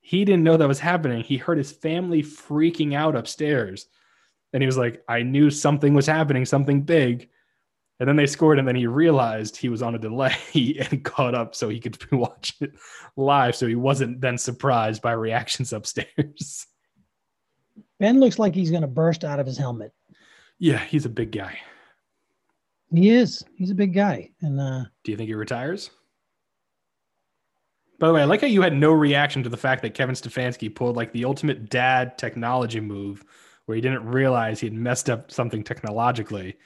He 0.00 0.24
didn't 0.24 0.44
know 0.44 0.56
that 0.56 0.68
was 0.68 0.78
happening. 0.78 1.22
He 1.22 1.36
heard 1.36 1.58
his 1.58 1.72
family 1.72 2.22
freaking 2.22 2.94
out 2.94 3.16
upstairs. 3.16 3.86
And 4.52 4.62
he 4.62 4.66
was 4.66 4.78
like, 4.78 5.02
I 5.08 5.22
knew 5.22 5.50
something 5.50 5.94
was 5.94 6.06
happening, 6.06 6.44
something 6.44 6.82
big. 6.82 7.28
And 7.98 8.08
then 8.08 8.16
they 8.16 8.26
scored, 8.26 8.58
and 8.58 8.66
then 8.66 8.76
he 8.76 8.86
realized 8.86 9.56
he 9.56 9.68
was 9.68 9.82
on 9.82 9.94
a 9.94 9.98
delay 9.98 10.34
and 10.90 11.04
caught 11.04 11.34
up 11.34 11.54
so 11.54 11.68
he 11.68 11.78
could 11.80 12.10
watch 12.12 12.54
it 12.60 12.72
live. 13.16 13.54
So 13.54 13.66
he 13.66 13.74
wasn't 13.74 14.20
then 14.20 14.38
surprised 14.38 15.02
by 15.02 15.12
reactions 15.12 15.72
upstairs. 15.72 16.66
Ben 17.98 18.18
looks 18.18 18.38
like 18.38 18.54
he's 18.54 18.70
going 18.70 18.82
to 18.82 18.88
burst 18.88 19.24
out 19.24 19.38
of 19.38 19.46
his 19.46 19.58
helmet. 19.58 19.92
yeah, 20.58 20.78
he's 20.78 21.04
a 21.04 21.10
big 21.10 21.32
guy. 21.32 21.58
He 22.92 23.10
is. 23.10 23.44
He's 23.54 23.70
a 23.70 23.74
big 23.74 23.94
guy, 23.94 24.30
and 24.40 24.58
uh, 24.58 24.84
Do 25.04 25.12
you 25.12 25.18
think 25.18 25.28
he 25.28 25.34
retires? 25.34 25.90
By 28.00 28.08
the 28.08 28.14
way, 28.14 28.22
I 28.22 28.24
like 28.24 28.40
how 28.40 28.46
you 28.46 28.62
had 28.62 28.74
no 28.74 28.92
reaction 28.92 29.42
to 29.42 29.50
the 29.50 29.58
fact 29.58 29.82
that 29.82 29.94
Kevin 29.94 30.14
Stefanski 30.14 30.74
pulled 30.74 30.96
like 30.96 31.12
the 31.12 31.26
ultimate 31.26 31.68
dad 31.68 32.16
technology 32.16 32.80
move 32.80 33.22
where 33.70 33.76
he 33.76 33.80
didn't 33.80 34.04
realize 34.04 34.58
he 34.58 34.66
had 34.66 34.74
messed 34.74 35.08
up 35.08 35.30
something 35.30 35.62
technologically 35.62 36.56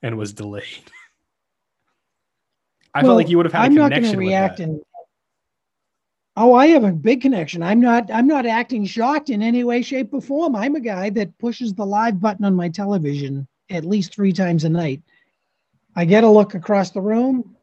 and 0.00 0.16
was 0.16 0.32
delayed. 0.32 0.62
I 2.94 3.02
felt 3.02 3.16
like 3.16 3.28
you 3.28 3.36
would 3.36 3.46
have 3.46 3.52
had 3.52 3.64
I'm 3.64 3.72
a 3.72 3.74
not 3.74 3.90
going 3.90 4.04
to 4.04 4.16
react 4.16 4.60
and. 4.60 4.80
Oh, 6.36 6.54
I 6.54 6.68
have 6.68 6.84
a 6.84 6.92
big 6.92 7.20
connection. 7.20 7.64
I'm 7.64 7.80
not. 7.80 8.12
I'm 8.12 8.28
not 8.28 8.46
acting 8.46 8.84
shocked 8.84 9.28
in 9.28 9.42
any 9.42 9.64
way, 9.64 9.82
shape, 9.82 10.14
or 10.14 10.20
form. 10.20 10.54
I'm 10.54 10.76
a 10.76 10.80
guy 10.80 11.10
that 11.10 11.36
pushes 11.38 11.74
the 11.74 11.84
live 11.84 12.20
button 12.20 12.44
on 12.44 12.54
my 12.54 12.68
television 12.68 13.48
at 13.68 13.84
least 13.84 14.14
three 14.14 14.32
times 14.32 14.62
a 14.62 14.68
night. 14.68 15.02
I 15.96 16.04
get 16.04 16.22
a 16.22 16.28
look 16.28 16.54
across 16.54 16.90
the 16.90 17.00
room. 17.00 17.56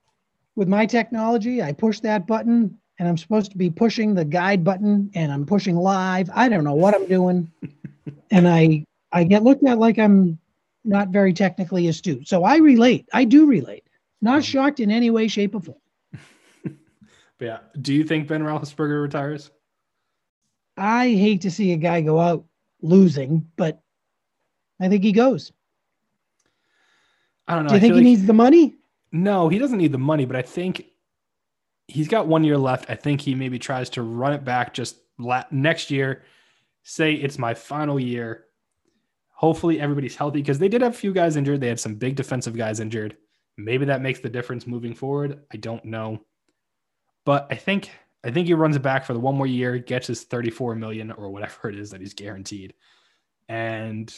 with 0.58 0.68
my 0.68 0.86
technology, 0.86 1.64
I 1.64 1.72
push 1.72 2.02
that 2.02 2.28
button 2.28 2.78
and 3.00 3.08
I'm 3.08 3.18
supposed 3.18 3.52
to 3.52 3.58
be 3.58 3.70
pushing 3.70 4.14
the 4.14 4.26
guide 4.26 4.62
button 4.62 5.10
and 5.16 5.32
I'm 5.32 5.46
pushing 5.46 5.78
live. 5.78 6.30
I 6.36 6.50
don't 6.50 6.66
know 6.66 6.74
what 6.74 6.94
I'm 6.94 7.08
doing. 7.08 7.50
and 8.32 8.48
I 8.48 8.86
I 9.12 9.24
get 9.24 9.44
looked 9.44 9.66
at 9.66 9.78
like 9.78 9.98
I'm 9.98 10.40
not 10.84 11.10
very 11.10 11.34
technically 11.34 11.88
astute. 11.88 12.28
So 12.28 12.44
I 12.44 12.58
relate. 12.58 13.08
I 13.14 13.26
do 13.26 13.46
relate. 13.46 13.84
Not 14.22 14.38
um, 14.38 14.42
shocked 14.42 14.80
in 14.80 14.92
any 14.92 15.10
way, 15.10 15.28
shape, 15.28 15.56
or 15.56 15.62
form. 15.62 15.78
yeah. 17.40 17.60
Do 17.80 17.94
you 17.94 18.04
think 18.04 18.28
Ben 18.28 18.44
Roethlisberger 18.44 19.02
retires? 19.02 19.52
I 20.78 21.10
hate 21.10 21.42
to 21.42 21.52
see 21.52 21.74
a 21.74 21.78
guy 21.78 22.02
go 22.02 22.20
out 22.20 22.46
losing, 22.82 23.48
but 23.56 23.82
I 24.80 24.88
think 24.88 25.04
he 25.04 25.12
goes. 25.12 25.52
I 27.48 27.56
don't 27.56 27.64
know. 27.64 27.70
Do 27.70 27.76
you 27.76 27.82
think 27.82 27.94
he 27.94 28.00
like, 28.00 28.04
needs 28.04 28.26
the 28.26 28.34
money? 28.34 28.76
No, 29.12 29.50
he 29.50 29.58
doesn't 29.58 29.78
need 29.78 29.92
the 29.92 29.98
money, 29.98 30.26
but 30.26 30.36
I 30.36 30.42
think 30.42 30.86
he's 31.88 32.08
got 32.08 32.28
one 32.28 32.44
year 32.44 32.58
left. 32.58 32.90
I 32.90 32.96
think 32.96 33.22
he 33.22 33.36
maybe 33.36 33.60
tries 33.60 33.90
to 33.92 34.04
run 34.04 34.34
it 34.34 34.46
back 34.46 34.74
just 34.74 34.98
la- 35.18 35.46
next 35.52 35.92
year. 35.92 36.24
Say 36.84 37.14
it's 37.14 37.38
my 37.38 37.54
final 37.54 38.00
year. 38.00 38.46
Hopefully 39.40 39.80
everybody's 39.80 40.18
healthy 40.18 40.42
because 40.42 40.60
they 40.60 40.68
did 40.68 40.82
have 40.82 40.94
a 40.94 40.98
few 40.98 41.14
guys 41.14 41.38
injured. 41.38 41.62
They 41.62 41.70
had 41.70 41.80
some 41.80 41.96
big 41.96 42.18
defensive 42.18 42.58
guys 42.58 42.82
injured. 42.82 43.16
Maybe 43.58 43.86
that 43.86 44.02
makes 44.02 44.20
the 44.20 44.28
difference 44.28 44.68
moving 44.68 44.94
forward. 44.94 45.40
I 45.54 45.56
don't 45.56 45.86
know. 45.86 46.20
But 47.24 47.48
I 47.50 47.56
think 47.56 47.90
I 48.26 48.32
think 48.32 48.48
he 48.48 48.54
runs 48.54 48.76
it 48.76 48.82
back 48.82 49.06
for 49.06 49.14
the 49.14 49.20
one 49.22 49.36
more 49.36 49.48
year, 49.48 49.78
gets 49.78 50.08
his 50.08 50.24
34 50.24 50.76
million 50.76 51.14
or 51.14 51.30
whatever 51.30 51.70
it 51.70 51.80
is 51.80 51.90
that 51.92 52.02
he's 52.02 52.14
guaranteed. 52.14 52.74
And 53.48 54.14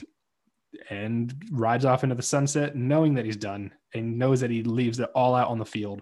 and 0.89 1.35
rides 1.51 1.85
off 1.85 2.01
into 2.01 2.15
the 2.15 2.23
sunset 2.23 2.75
knowing 2.75 3.13
that 3.13 3.25
he's 3.25 3.37
done 3.37 3.71
and 3.93 4.17
knows 4.17 4.39
that 4.39 4.49
he 4.49 4.63
leaves 4.63 4.99
it 4.99 5.11
all 5.13 5.35
out 5.35 5.49
on 5.49 5.59
the 5.59 5.65
field. 5.65 6.01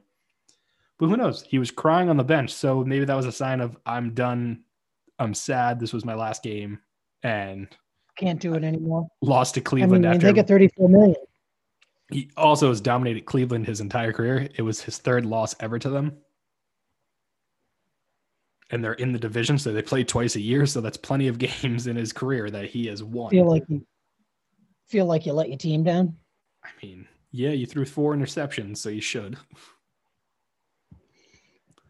But 0.98 1.08
who 1.08 1.18
knows? 1.18 1.42
He 1.42 1.60
was 1.60 1.72
crying 1.72 2.08
on 2.08 2.16
the 2.16 2.24
bench. 2.24 2.54
So 2.54 2.86
maybe 2.86 3.04
that 3.04 3.18
was 3.18 3.26
a 3.26 3.34
sign 3.34 3.60
of 3.60 3.78
I'm 3.86 4.14
done. 4.14 4.64
I'm 5.18 5.34
sad. 5.34 5.78
This 5.78 5.92
was 5.92 6.06
my 6.06 6.16
last 6.16 6.42
game. 6.42 6.80
And 7.22 7.68
can't 8.20 8.40
do 8.40 8.54
it 8.54 8.64
anymore. 8.64 9.08
Lost 9.22 9.56
to 9.56 9.62
Cleveland 9.62 10.06
I 10.06 10.10
mean, 10.10 10.16
after 10.16 10.28
they 10.28 10.34
get 10.34 10.48
34 10.48 10.90
million. 10.90 11.16
He 12.12 12.30
also 12.36 12.70
has 12.70 12.82
dominated 12.82 13.26
Cleveland 13.26 13.66
his 13.66 13.82
entire 13.82 14.12
career. 14.12 14.50
It 14.56 14.62
was 14.62 14.82
his 14.82 14.98
third 14.98 15.26
loss 15.26 15.56
ever 15.60 15.80
to 15.80 15.90
them. 15.90 16.18
And 18.72 18.84
they're 18.84 18.94
in 18.94 19.12
the 19.12 19.20
division, 19.20 19.58
so 19.58 19.72
they 19.72 19.82
play 19.82 20.04
twice 20.04 20.36
a 20.36 20.42
year. 20.42 20.66
So 20.66 20.82
that's 20.82 20.98
plenty 20.98 21.28
of 21.28 21.38
games 21.64 21.88
in 21.88 21.96
his 21.96 22.14
career 22.14 22.50
that 22.50 22.66
he 22.66 22.88
has 22.88 23.04
won. 23.04 23.32
Feel 23.32 23.48
like 23.48 23.64
you 23.68 23.86
feel 24.88 25.06
like 25.06 25.26
you 25.26 25.34
let 25.34 25.50
your 25.50 25.58
team 25.58 25.84
down. 25.84 26.16
I 26.64 26.70
mean, 26.84 27.08
yeah, 27.32 27.52
you 27.52 27.66
threw 27.66 27.86
four 27.86 28.16
interceptions, 28.16 28.78
so 28.78 28.90
you 28.90 29.02
should. 29.02 29.38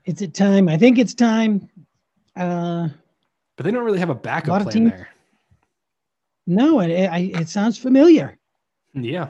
It's 0.06 0.22
it 0.22 0.34
time. 0.34 0.70
I 0.70 0.78
think 0.78 0.98
it's 0.98 1.14
time. 1.14 1.70
Uh, 2.36 2.90
but 3.56 3.64
they 3.64 3.72
don't 3.72 3.84
really 3.84 4.00
have 4.00 4.10
a 4.10 4.16
backup 4.16 4.62
a 4.62 4.64
plan 4.66 4.86
there. 4.86 5.10
No, 6.50 6.80
it, 6.80 6.90
it, 6.90 7.42
it 7.42 7.48
sounds 7.48 7.78
familiar. 7.78 8.36
Yeah, 8.96 9.28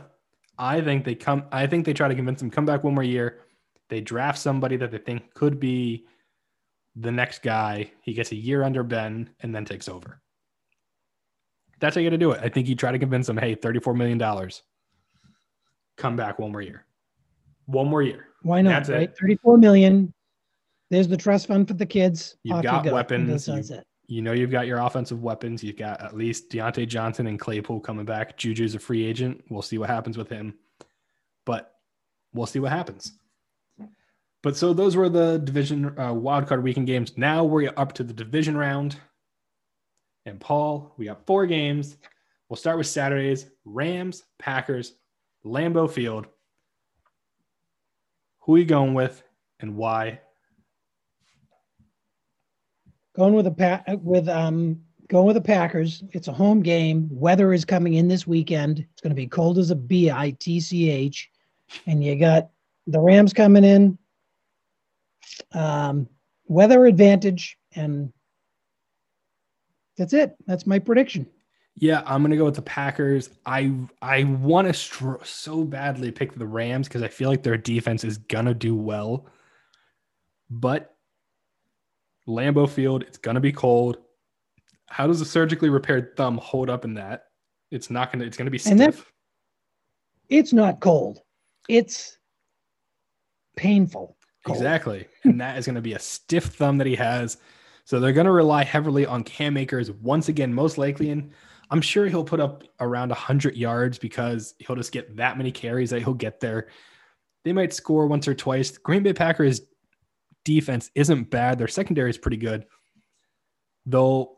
I 0.57 0.79
think 0.79 1.03
they 1.03 1.15
come. 1.15 1.43
I 1.51 1.67
think 1.67 1.85
they 1.85 1.91
try 1.91 2.07
to 2.07 2.15
convince 2.15 2.41
him 2.41 2.49
come 2.49 2.65
back 2.65 2.85
one 2.85 2.93
more 2.93 3.03
year. 3.03 3.41
They 3.89 3.99
draft 3.99 4.39
somebody 4.39 4.77
that 4.77 4.89
they 4.89 4.99
think 4.99 5.33
could 5.33 5.59
be 5.59 6.05
the 6.95 7.11
next 7.11 7.43
guy. 7.43 7.91
He 8.03 8.13
gets 8.13 8.31
a 8.31 8.37
year 8.37 8.63
under 8.63 8.83
Ben 8.83 9.29
and 9.41 9.53
then 9.53 9.65
takes 9.65 9.89
over. 9.89 10.21
That's 11.81 11.95
how 11.95 12.01
you 12.01 12.09
got 12.09 12.13
to 12.13 12.17
do 12.17 12.31
it. 12.31 12.39
I 12.41 12.47
think 12.47 12.69
you 12.69 12.75
try 12.75 12.93
to 12.93 12.99
convince 12.99 13.27
him, 13.27 13.37
hey, 13.37 13.53
$34 13.53 13.95
million. 13.97 14.49
Come 15.97 16.15
back 16.15 16.39
one 16.39 16.53
more 16.53 16.61
year. 16.61 16.85
One 17.65 17.87
more 17.87 18.01
year. 18.01 18.27
Why 18.43 18.61
not? 18.61 18.69
That's 18.69 18.89
right? 18.89 19.09
It. 19.09 19.17
34 19.19 19.57
million. 19.57 20.13
There's 20.89 21.07
the 21.09 21.17
trust 21.17 21.47
fund 21.47 21.67
for 21.67 21.73
the 21.73 21.85
kids. 21.85 22.37
You've 22.43 22.63
got 22.63 22.85
you 22.85 22.91
go. 22.91 22.95
weapons. 22.95 23.47
You, 23.47 23.81
you, 24.09 24.21
know 24.21 24.31
you've 24.31 24.51
got 24.51 24.67
your 24.67 24.79
offensive 24.79 25.21
weapons. 25.21 25.63
You've 25.63 25.77
got 25.77 26.01
at 26.01 26.17
least 26.17 26.49
Diontae 26.49 26.87
Johnson 26.87 27.27
and 27.27 27.39
Claypool 27.39 27.79
coming 27.81 28.05
back. 28.05 28.37
Juju's 28.37 28.73
a 28.73 28.79
free 28.79 29.05
agent. 29.05 29.43
We'll 29.49 29.61
see 29.61 29.77
what 29.77 29.89
happens 29.89 30.17
with 30.17 30.29
him. 30.29 30.55
But 31.45 31.75
we'll 32.33 32.47
see 32.47 32.59
what 32.59 32.71
happens. 32.71 33.13
But 34.41 34.57
so 34.57 34.73
those 34.73 34.95
were 34.95 35.09
the 35.09 35.37
division 35.37 35.85
uh, 35.85 36.13
wildcard 36.13 36.63
weekend 36.63 36.87
games. 36.87 37.17
Now 37.17 37.43
we're 37.43 37.71
up 37.77 37.93
to 37.93 38.03
the 38.03 38.13
division 38.13 38.57
round. 38.57 38.95
And 40.25 40.39
Paul, 40.39 40.93
we 40.97 41.05
got 41.05 41.25
four 41.25 41.45
games. 41.45 41.97
We'll 42.47 42.57
start 42.57 42.77
with 42.77 42.87
Saturdays 42.87 43.45
Rams, 43.63 44.23
Packers, 44.39 44.93
Lambeau 45.45 45.89
Field. 45.89 46.27
Who 48.39 48.55
are 48.55 48.59
you 48.59 48.65
going 48.65 48.95
with 48.95 49.21
and 49.59 49.75
why? 49.75 50.21
Going 53.15 53.33
with 53.33 53.45
the 53.45 53.51
pa- 53.51 53.83
with 54.01 54.29
um 54.29 54.81
going 55.07 55.25
with 55.25 55.35
the 55.35 55.41
Packers. 55.41 56.03
It's 56.11 56.27
a 56.27 56.33
home 56.33 56.61
game. 56.61 57.07
Weather 57.11 57.53
is 57.53 57.65
coming 57.65 57.95
in 57.95 58.07
this 58.07 58.27
weekend. 58.27 58.79
It's 58.79 59.01
going 59.01 59.09
to 59.09 59.15
be 59.15 59.27
cold 59.27 59.57
as 59.57 59.71
a 59.71 59.75
B 59.75 60.11
I 60.11 60.31
T 60.39 60.59
C 60.59 60.89
H, 60.89 61.29
and 61.87 62.03
you 62.03 62.15
got 62.15 62.49
the 62.87 62.99
Rams 62.99 63.33
coming 63.33 63.63
in. 63.63 63.97
Um, 65.53 66.07
weather 66.47 66.85
advantage, 66.85 67.57
and 67.75 68.13
that's 69.97 70.13
it. 70.13 70.35
That's 70.45 70.67
my 70.67 70.79
prediction. 70.79 71.27
Yeah, 71.75 72.03
I'm 72.05 72.21
gonna 72.21 72.35
go 72.35 72.45
with 72.45 72.55
the 72.55 72.61
Packers. 72.61 73.29
I 73.45 73.73
I 74.01 74.25
want 74.25 74.73
to 74.73 75.19
so 75.23 75.63
badly 75.63 76.11
pick 76.11 76.35
the 76.35 76.45
Rams 76.45 76.87
because 76.87 77.03
I 77.03 77.07
feel 77.07 77.29
like 77.29 77.41
their 77.41 77.57
defense 77.57 78.03
is 78.03 78.17
gonna 78.17 78.53
do 78.53 78.75
well, 78.75 79.27
but 80.49 80.95
Lambeau 82.29 82.69
Field, 82.69 83.03
it's 83.03 83.17
gonna 83.17 83.39
be 83.39 83.51
cold. 83.51 83.97
How 84.87 85.07
does 85.07 85.21
a 85.21 85.25
surgically 85.25 85.69
repaired 85.69 86.15
thumb 86.15 86.37
hold 86.37 86.69
up 86.69 86.85
in 86.85 86.93
that? 86.95 87.25
It's 87.71 87.89
not 87.89 88.11
gonna. 88.11 88.25
It's 88.25 88.37
gonna 88.37 88.49
be 88.49 88.57
stiff. 88.57 88.71
And 88.71 88.79
that, 88.79 88.95
it's 90.29 90.53
not 90.53 90.79
cold. 90.79 91.19
It's 91.67 92.17
painful. 93.57 94.15
Cold. 94.45 94.57
Exactly, 94.57 95.07
and 95.23 95.41
that 95.41 95.57
is 95.57 95.65
gonna 95.65 95.81
be 95.81 95.93
a 95.93 95.99
stiff 95.99 96.45
thumb 96.45 96.77
that 96.77 96.87
he 96.87 96.95
has. 96.95 97.37
So 97.89 97.99
they're 97.99 98.13
going 98.13 98.27
to 98.27 98.31
rely 98.31 98.63
heavily 98.63 99.07
on 99.07 99.23
Cam 99.23 99.57
Akers 99.57 99.89
once 99.89 100.29
again, 100.29 100.53
most 100.53 100.77
likely. 100.77 101.09
And 101.09 101.31
I'm 101.71 101.81
sure 101.81 102.05
he'll 102.05 102.23
put 102.23 102.39
up 102.39 102.63
around 102.79 103.09
100 103.09 103.57
yards 103.57 103.97
because 103.97 104.53
he'll 104.59 104.75
just 104.75 104.91
get 104.91 105.17
that 105.17 105.39
many 105.39 105.51
carries 105.51 105.89
that 105.89 106.03
he'll 106.03 106.13
get 106.13 106.39
there. 106.39 106.67
They 107.43 107.51
might 107.51 107.73
score 107.73 108.05
once 108.05 108.27
or 108.27 108.35
twice. 108.35 108.77
Green 108.77 109.01
Bay 109.01 109.13
Packers 109.13 109.61
defense 110.53 110.89
isn't 110.95 111.29
bad. 111.29 111.57
Their 111.57 111.67
secondary 111.67 112.09
is 112.09 112.17
pretty 112.17 112.37
good. 112.37 112.65
They'll 113.85 114.37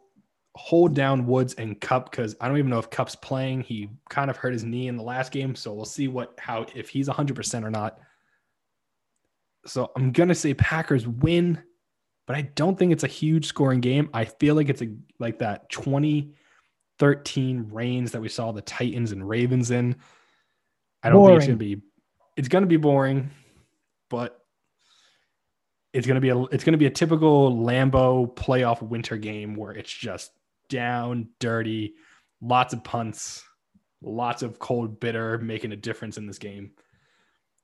hold 0.56 0.94
down 0.94 1.26
Woods 1.26 1.54
and 1.54 1.80
Kupp 1.80 2.12
because 2.12 2.36
I 2.42 2.48
don't 2.48 2.58
even 2.58 2.70
know 2.70 2.80
if 2.80 2.90
Kupp's 2.90 3.16
playing. 3.16 3.62
He 3.62 3.90
kind 4.10 4.30
of 4.30 4.38
hurt 4.38 4.54
his 4.54 4.64
knee 4.64 4.88
in 4.88 4.98
the 4.98 5.04
last 5.04 5.32
game, 5.32 5.56
so 5.56 5.74
we'll 5.74 5.86
see 5.86 6.08
what 6.08 6.38
how 6.40 6.66
if 6.76 6.90
he's 6.90 7.08
100% 7.08 7.64
or 7.64 7.72
not. 7.72 8.00
So 9.66 9.92
I'm 9.96 10.12
gonna 10.12 10.36
say 10.36 10.54
Packers 10.54 11.08
win 11.08 11.62
but 12.28 12.36
I 12.38 12.44
don't 12.44 12.80
think 12.80 12.94
it's 12.94 13.04
a 13.04 13.08
huge 13.08 13.46
scoring 13.46 13.82
game. 13.82 14.10
I 14.14 14.26
feel 14.26 14.56
like 14.56 14.70
it's 14.70 14.82
a 14.82 14.90
like 15.20 15.40
that 15.40 15.70
2013 15.70 17.70
reigns 17.72 18.12
that 18.12 18.22
we 18.22 18.30
saw 18.30 18.54
the 18.54 18.62
Titans 18.62 19.12
and 19.12 19.28
Ravens 19.28 19.72
in. 19.72 19.98
I 21.04 21.10
don't 21.10 21.18
boring. 21.18 21.34
think 21.34 21.42
it's 21.42 21.48
gonna 21.48 21.58
be 21.58 21.82
it's 22.38 22.48
gonna 22.48 22.68
be 22.68 22.78
boring, 22.78 23.32
but 24.10 24.41
it's 25.94 26.08
gonna 26.08 26.22
be 26.22 26.30
a 26.30 26.42
it's 26.46 26.64
gonna 26.64 26.78
be 26.78 26.86
a 26.86 26.92
typical 26.92 27.56
Lambeau 27.56 28.34
playoff 28.36 28.82
winter 28.82 29.18
game 29.18 29.56
where 29.56 29.72
it's 29.72 29.92
just 29.92 30.32
down, 30.70 31.30
dirty, 31.40 31.96
lots 32.42 32.74
of 32.74 32.84
punts, 32.84 33.44
lots 34.02 34.42
of 34.42 34.60
cold 34.60 35.00
bitter 35.00 35.38
making 35.38 35.72
a 35.72 35.78
difference 35.78 36.18
in 36.18 36.28
this 36.28 36.40
game. 36.40 36.72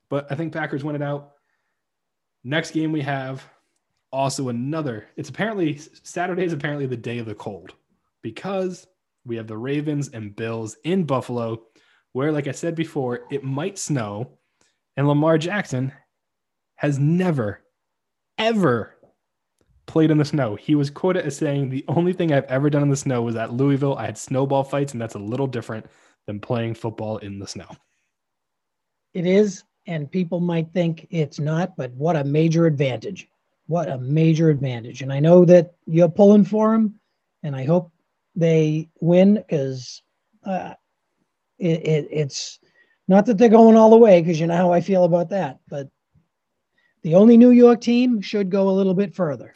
But 0.10 0.32
I 0.32 0.36
think 0.36 0.54
Packers 0.54 0.84
win 0.84 0.96
it 0.96 1.02
out. 1.02 1.32
Next 2.44 2.72
game 2.72 2.92
we 2.92 3.02
have 3.02 3.44
also 4.12 4.50
another 4.50 5.08
it's 5.18 5.30
apparently 5.30 5.80
saturday 6.04 6.44
is 6.44 6.54
apparently 6.54 6.86
the 6.86 6.96
day 6.96 7.18
of 7.18 7.26
the 7.26 7.36
cold 7.36 7.74
because 8.22 8.88
we 9.26 9.36
have 9.36 9.48
the 9.48 9.58
ravens 9.58 10.10
and 10.10 10.36
bills 10.36 10.78
in 10.86 11.04
buffalo 11.04 11.62
where 12.14 12.32
like 12.32 12.48
i 12.48 12.52
said 12.52 12.74
before 12.74 13.22
it 13.30 13.44
might 13.44 13.78
snow 13.78 14.38
and 14.96 15.08
lamar 15.08 15.38
jackson 15.38 15.92
has 16.76 16.98
never 16.98 17.62
ever 18.38 18.96
played 19.86 20.12
in 20.12 20.18
the 20.18 20.26
snow. 20.26 20.56
He 20.56 20.76
was 20.76 20.90
quoted 20.90 21.26
as 21.26 21.38
saying 21.38 21.70
the 21.70 21.86
only 21.88 22.14
thing 22.14 22.34
i've 22.34 22.44
ever 22.46 22.70
done 22.70 22.84
in 22.84 22.90
the 22.90 22.96
snow 22.96 23.22
was 23.22 23.36
at 23.36 23.54
louisville. 23.54 23.96
I 23.96 24.06
had 24.06 24.18
snowball 24.18 24.64
fights 24.64 24.94
and 24.94 25.02
that's 25.02 25.16
a 25.16 25.20
little 25.20 25.48
different 25.48 25.86
than 26.26 26.40
playing 26.40 26.76
football 26.76 27.18
in 27.18 27.40
the 27.40 27.48
snow. 27.48 27.70
It 29.14 29.26
is 29.26 29.64
and 29.86 30.12
people 30.12 30.40
might 30.40 30.72
think 30.74 31.08
it's 31.10 31.40
not 31.40 31.78
but 31.78 31.92
what 31.94 32.16
a 32.16 32.24
major 32.24 32.66
advantage. 32.66 33.30
What 33.68 33.90
a 33.90 33.98
major 33.98 34.50
advantage. 34.50 35.02
And 35.02 35.12
I 35.12 35.20
know 35.20 35.46
that 35.46 35.76
you're 35.86 36.10
pulling 36.10 36.46
for 36.46 36.72
them, 36.72 37.00
and 37.44 37.56
I 37.56 37.66
hope 37.66 37.92
they 38.36 38.90
win 39.02 39.36
because 39.36 40.02
uh, 40.46 40.74
it, 41.60 41.86
it, 41.86 42.08
it's 42.10 42.60
not 43.10 43.26
that 43.26 43.38
they're 43.38 43.50
going 43.50 43.76
all 43.76 43.90
the 43.90 43.98
way 43.98 44.22
because 44.22 44.40
you 44.40 44.48
know 44.48 44.56
how 44.56 44.72
I 44.72 44.80
feel 44.80 45.04
about 45.04 45.30
that, 45.30 45.60
but 45.68 45.90
the 47.08 47.16
only 47.16 47.38
New 47.38 47.52
York 47.52 47.80
team 47.80 48.20
should 48.20 48.50
go 48.50 48.68
a 48.68 48.70
little 48.70 48.94
bit 48.94 49.16
further. 49.16 49.54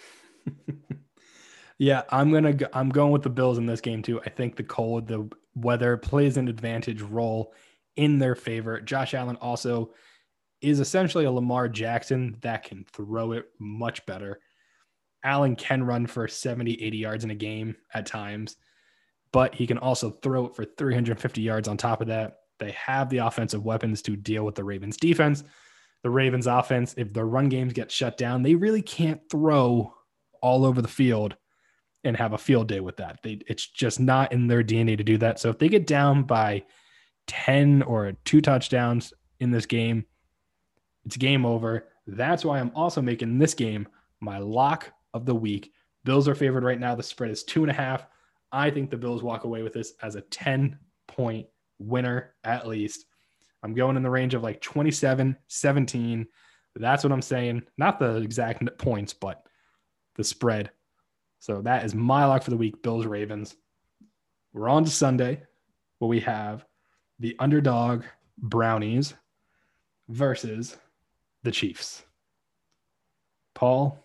yeah, 1.78 2.04
I'm 2.08 2.32
gonna 2.32 2.54
go, 2.54 2.68
I'm 2.72 2.88
going 2.88 3.12
with 3.12 3.24
the 3.24 3.30
Bills 3.30 3.58
in 3.58 3.66
this 3.66 3.82
game 3.82 4.02
too. 4.02 4.22
I 4.26 4.30
think 4.30 4.56
the 4.56 4.64
cold, 4.64 5.06
the 5.06 5.30
weather 5.54 5.98
plays 5.98 6.38
an 6.38 6.48
advantage 6.48 7.02
role 7.02 7.54
in 7.98 8.20
their 8.20 8.36
favor. 8.36 8.80
Josh 8.80 9.14
Allen 9.14 9.36
also 9.42 9.92
is 10.62 10.80
essentially 10.80 11.26
a 11.26 11.32
Lamar 11.32 11.68
Jackson 11.68 12.38
that 12.40 12.64
can 12.64 12.86
throw 12.94 13.34
it 13.34 13.50
much 13.60 14.06
better. 14.06 14.40
Allen 15.22 15.58
can 15.58 15.84
run 15.84 16.08
for 16.08 16.30
70, 16.30 16.82
80 16.82 16.98
yards 16.98 17.24
in 17.26 17.32
a 17.32 17.36
game 17.36 17.76
at 17.94 18.06
times, 18.06 18.56
but 19.34 19.54
he 19.54 19.68
can 19.68 19.78
also 19.78 20.10
throw 20.10 20.46
it 20.46 20.56
for 20.56 20.64
350 20.64 21.42
yards 21.42 21.68
on 21.68 21.76
top 21.76 22.00
of 22.00 22.08
that. 22.08 22.38
They 22.60 22.72
have 22.72 23.10
the 23.10 23.18
offensive 23.18 23.66
weapons 23.66 24.02
to 24.04 24.16
deal 24.16 24.46
with 24.46 24.56
the 24.56 24.64
Ravens 24.64 24.96
defense. 24.96 25.44
The 26.04 26.10
Ravens 26.10 26.48
offense, 26.48 26.96
if 26.98 27.14
the 27.14 27.24
run 27.24 27.50
games 27.50 27.74
get 27.74 27.92
shut 27.92 28.18
down, 28.18 28.42
they 28.42 28.56
really 28.56 28.82
can't 28.82 29.22
throw 29.30 29.94
all 30.42 30.66
over 30.66 30.82
the 30.82 30.88
field 30.88 31.36
and 32.04 32.18
have 32.18 32.34
a 32.34 32.38
field 32.38 32.68
day 32.68 32.80
with 32.80 32.98
that. 32.98 33.20
They, 33.24 33.40
it's 33.48 33.68
just 33.68 34.00
not 34.00 34.32
in 34.32 34.48
their 34.48 34.64
DNA 34.64 34.98
to 34.98 35.04
do 35.04 35.18
that. 35.20 35.40
So 35.40 35.50
if 35.50 35.60
they 35.60 35.70
get 35.70 35.86
down 35.86 36.24
by 36.24 36.64
10 37.28 37.84
or 37.84 38.14
two 38.26 38.42
touchdowns 38.42 39.14
in 39.40 39.52
this 39.52 39.68
game, 39.68 40.06
it's 41.06 41.18
game 41.18 41.46
over. 41.46 41.88
That's 42.08 42.44
why 42.44 42.60
I'm 42.60 42.72
also 42.76 43.02
making 43.02 43.38
this 43.38 43.54
game 43.54 43.88
my 44.20 44.40
lock 44.40 44.92
of 45.14 45.26
the 45.26 45.36
week. 45.36 45.72
Bills 46.04 46.28
are 46.28 46.36
favored 46.36 46.64
right 46.64 46.80
now. 46.80 46.96
The 46.96 47.04
spread 47.04 47.32
is 47.32 47.44
two 47.44 47.62
and 47.62 47.72
a 47.72 47.76
half. 47.76 48.08
I 48.52 48.70
think 48.70 48.90
the 48.90 48.98
Bills 48.98 49.24
walk 49.24 49.44
away 49.44 49.62
with 49.62 49.74
this 49.74 49.94
as 50.02 50.16
a 50.16 50.22
10 50.22 50.78
point 51.08 51.48
winner 51.80 52.34
at 52.44 52.68
least. 52.68 53.06
I'm 53.64 53.74
going 53.74 53.98
in 53.98 54.04
the 54.04 54.10
range 54.10 54.34
of 54.34 54.44
like 54.44 54.62
27, 54.62 55.38
17. 55.48 56.28
That's 56.76 57.04
what 57.04 57.14
I'm 57.14 57.22
saying. 57.22 57.64
Not 57.78 58.00
the 58.00 58.18
exact 58.18 58.78
points, 58.78 59.14
but 59.14 59.44
the 60.16 60.24
spread. 60.24 60.72
So 61.40 61.62
that 61.64 61.86
is 61.86 61.96
my 61.96 62.26
lock 62.26 62.44
for 62.44 62.52
the 62.52 62.58
week 62.58 62.82
Bills 62.82 63.06
Ravens. 63.06 63.56
We're 64.54 64.70
on 64.70 64.86
to 64.86 64.92
Sunday 64.92 65.44
where 66.00 66.10
we 66.10 66.20
have 66.22 66.66
the 67.20 67.36
underdog 67.40 68.04
Brownies 68.38 69.14
versus 70.10 70.78
the 71.44 71.52
Chiefs. 71.52 72.04
Paul, 73.54 73.98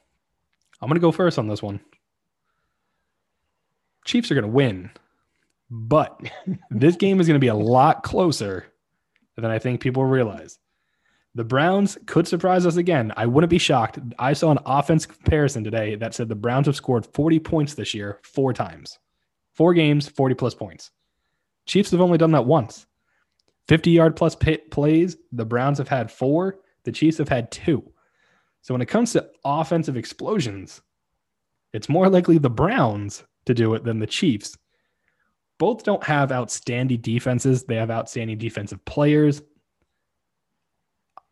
I'm 0.80 0.88
going 0.88 0.96
to 0.96 1.00
go 1.00 1.12
first 1.12 1.38
on 1.38 1.48
this 1.48 1.62
one. 1.62 1.80
Chiefs 4.04 4.30
are 4.30 4.34
going 4.34 4.44
to 4.44 4.48
win, 4.48 4.90
but 5.70 6.20
this 6.70 6.96
game 6.96 7.20
is 7.20 7.26
going 7.26 7.36
to 7.36 7.44
be 7.44 7.48
a 7.48 7.54
lot 7.54 8.02
closer 8.02 8.66
than 9.36 9.50
I 9.50 9.58
think 9.58 9.80
people 9.80 10.04
realize. 10.04 10.58
The 11.34 11.44
Browns 11.44 11.98
could 12.06 12.26
surprise 12.26 12.64
us 12.64 12.76
again. 12.76 13.12
I 13.16 13.26
wouldn't 13.26 13.50
be 13.50 13.58
shocked. 13.58 13.98
I 14.18 14.32
saw 14.32 14.50
an 14.50 14.58
offense 14.64 15.04
comparison 15.04 15.62
today 15.62 15.94
that 15.96 16.14
said 16.14 16.28
the 16.28 16.34
Browns 16.34 16.66
have 16.66 16.76
scored 16.76 17.06
40 17.12 17.40
points 17.40 17.74
this 17.74 17.92
year 17.92 18.20
four 18.22 18.54
times. 18.54 18.98
Four 19.52 19.74
games, 19.74 20.08
40 20.08 20.34
plus 20.34 20.54
points. 20.54 20.90
Chiefs 21.66 21.90
have 21.90 22.00
only 22.00 22.16
done 22.16 22.32
that 22.32 22.46
once. 22.46 22.86
50 23.68 23.90
yard 23.90 24.16
plus 24.16 24.36
plays, 24.70 25.16
the 25.32 25.44
Browns 25.44 25.78
have 25.78 25.88
had 25.88 26.10
four, 26.10 26.58
the 26.84 26.92
Chiefs 26.92 27.18
have 27.18 27.28
had 27.28 27.50
two. 27.50 27.82
So 28.62 28.72
when 28.72 28.80
it 28.80 28.86
comes 28.86 29.12
to 29.12 29.28
offensive 29.44 29.96
explosions, 29.96 30.80
it's 31.72 31.88
more 31.88 32.08
likely 32.08 32.38
the 32.38 32.48
Browns 32.48 33.24
to 33.44 33.54
do 33.54 33.74
it 33.74 33.84
than 33.84 33.98
the 33.98 34.06
Chiefs. 34.06 34.56
Both 35.58 35.84
don't 35.84 36.04
have 36.04 36.32
outstanding 36.32 37.00
defenses, 37.00 37.64
they 37.64 37.76
have 37.76 37.90
outstanding 37.90 38.38
defensive 38.38 38.84
players. 38.84 39.42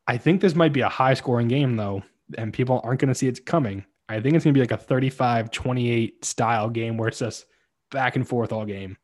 I 0.06 0.18
think 0.18 0.40
this 0.40 0.54
might 0.54 0.72
be 0.72 0.80
a 0.80 0.88
high 0.88 1.14
scoring 1.14 1.48
game, 1.48 1.76
though, 1.76 2.02
and 2.36 2.52
people 2.52 2.80
aren't 2.84 3.00
going 3.00 3.08
to 3.08 3.14
see 3.14 3.28
it 3.28 3.44
coming. 3.46 3.84
I 4.08 4.20
think 4.20 4.34
it's 4.34 4.44
going 4.44 4.54
to 4.54 4.58
be 4.58 4.62
like 4.62 4.70
a 4.70 4.76
35 4.76 5.50
28 5.50 6.24
style 6.24 6.68
game 6.68 6.96
where 6.96 7.08
it's 7.08 7.18
just 7.18 7.46
back 7.90 8.16
and 8.16 8.26
forth 8.26 8.52
all 8.52 8.66
game. 8.66 8.96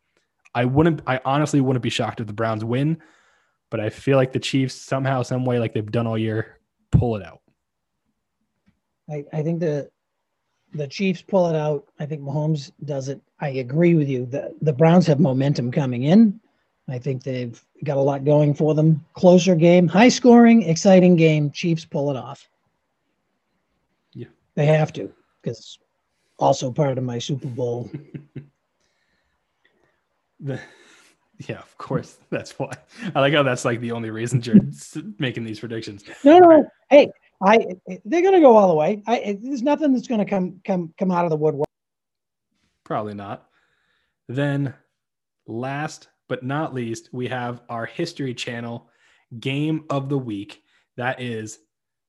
I 0.54 0.64
wouldn't, 0.64 1.02
I 1.06 1.20
honestly 1.24 1.60
wouldn't 1.60 1.82
be 1.82 1.90
shocked 1.90 2.20
if 2.20 2.26
the 2.26 2.32
Browns 2.32 2.64
win, 2.64 3.00
but 3.70 3.80
I 3.80 3.88
feel 3.88 4.16
like 4.16 4.32
the 4.32 4.40
Chiefs 4.40 4.74
somehow, 4.74 5.22
some 5.22 5.44
way, 5.44 5.58
like 5.58 5.72
they've 5.72 5.90
done 5.90 6.06
all 6.06 6.18
year, 6.18 6.58
pull 6.92 7.16
it 7.16 7.24
out. 7.24 7.40
I, 9.08 9.24
I 9.32 9.42
think 9.42 9.60
the 9.60 9.90
the 10.74 10.86
Chiefs 10.86 11.22
pull 11.22 11.48
it 11.48 11.56
out. 11.56 11.86
I 11.98 12.06
think 12.06 12.22
Mahomes 12.22 12.70
does 12.84 13.08
it. 13.08 13.20
I 13.40 13.48
agree 13.48 13.94
with 13.94 14.08
you. 14.08 14.26
The 14.26 14.54
the 14.62 14.72
Browns 14.72 15.06
have 15.06 15.20
momentum 15.20 15.70
coming 15.70 16.04
in. 16.04 16.40
I 16.88 16.98
think 16.98 17.22
they've 17.22 17.62
got 17.84 17.96
a 17.96 18.00
lot 18.00 18.24
going 18.24 18.54
for 18.54 18.74
them. 18.74 19.04
Closer 19.14 19.54
game, 19.54 19.86
high 19.86 20.08
scoring, 20.08 20.62
exciting 20.62 21.16
game. 21.16 21.50
Chiefs 21.52 21.84
pull 21.84 22.10
it 22.10 22.16
off. 22.16 22.48
Yeah. 24.12 24.26
They 24.56 24.66
have 24.66 24.92
to, 24.94 25.12
because 25.40 25.78
also 26.38 26.72
part 26.72 26.98
of 26.98 27.04
my 27.04 27.18
Super 27.18 27.46
Bowl. 27.46 27.88
the, 30.40 30.60
yeah, 31.48 31.58
of 31.58 31.78
course. 31.78 32.18
That's 32.30 32.58
why. 32.58 32.72
I 33.14 33.20
like 33.20 33.34
how 33.34 33.44
that's 33.44 33.64
like 33.64 33.80
the 33.80 33.92
only 33.92 34.10
reason 34.10 34.42
you're 34.42 34.56
making 35.18 35.44
these 35.44 35.60
predictions. 35.60 36.04
No, 36.24 36.38
no. 36.38 36.68
Hey, 36.90 37.12
I 37.42 37.76
they're 38.04 38.22
gonna 38.22 38.40
go 38.40 38.56
all 38.56 38.68
the 38.68 38.74
way. 38.74 39.02
I 39.06 39.38
there's 39.42 39.62
nothing 39.62 39.92
that's 39.92 40.08
gonna 40.08 40.26
come 40.26 40.60
come 40.64 40.92
come 40.98 41.10
out 41.10 41.24
of 41.24 41.30
the 41.30 41.36
woodwork. 41.36 41.68
Probably 42.84 43.14
not. 43.14 43.46
Then 44.28 44.74
last 45.46 46.08
but 46.28 46.44
not 46.44 46.72
least, 46.72 47.08
we 47.12 47.26
have 47.28 47.62
our 47.68 47.86
History 47.86 48.34
Channel 48.34 48.88
game 49.40 49.84
of 49.90 50.08
the 50.08 50.18
week. 50.18 50.62
That 50.96 51.20
is 51.20 51.58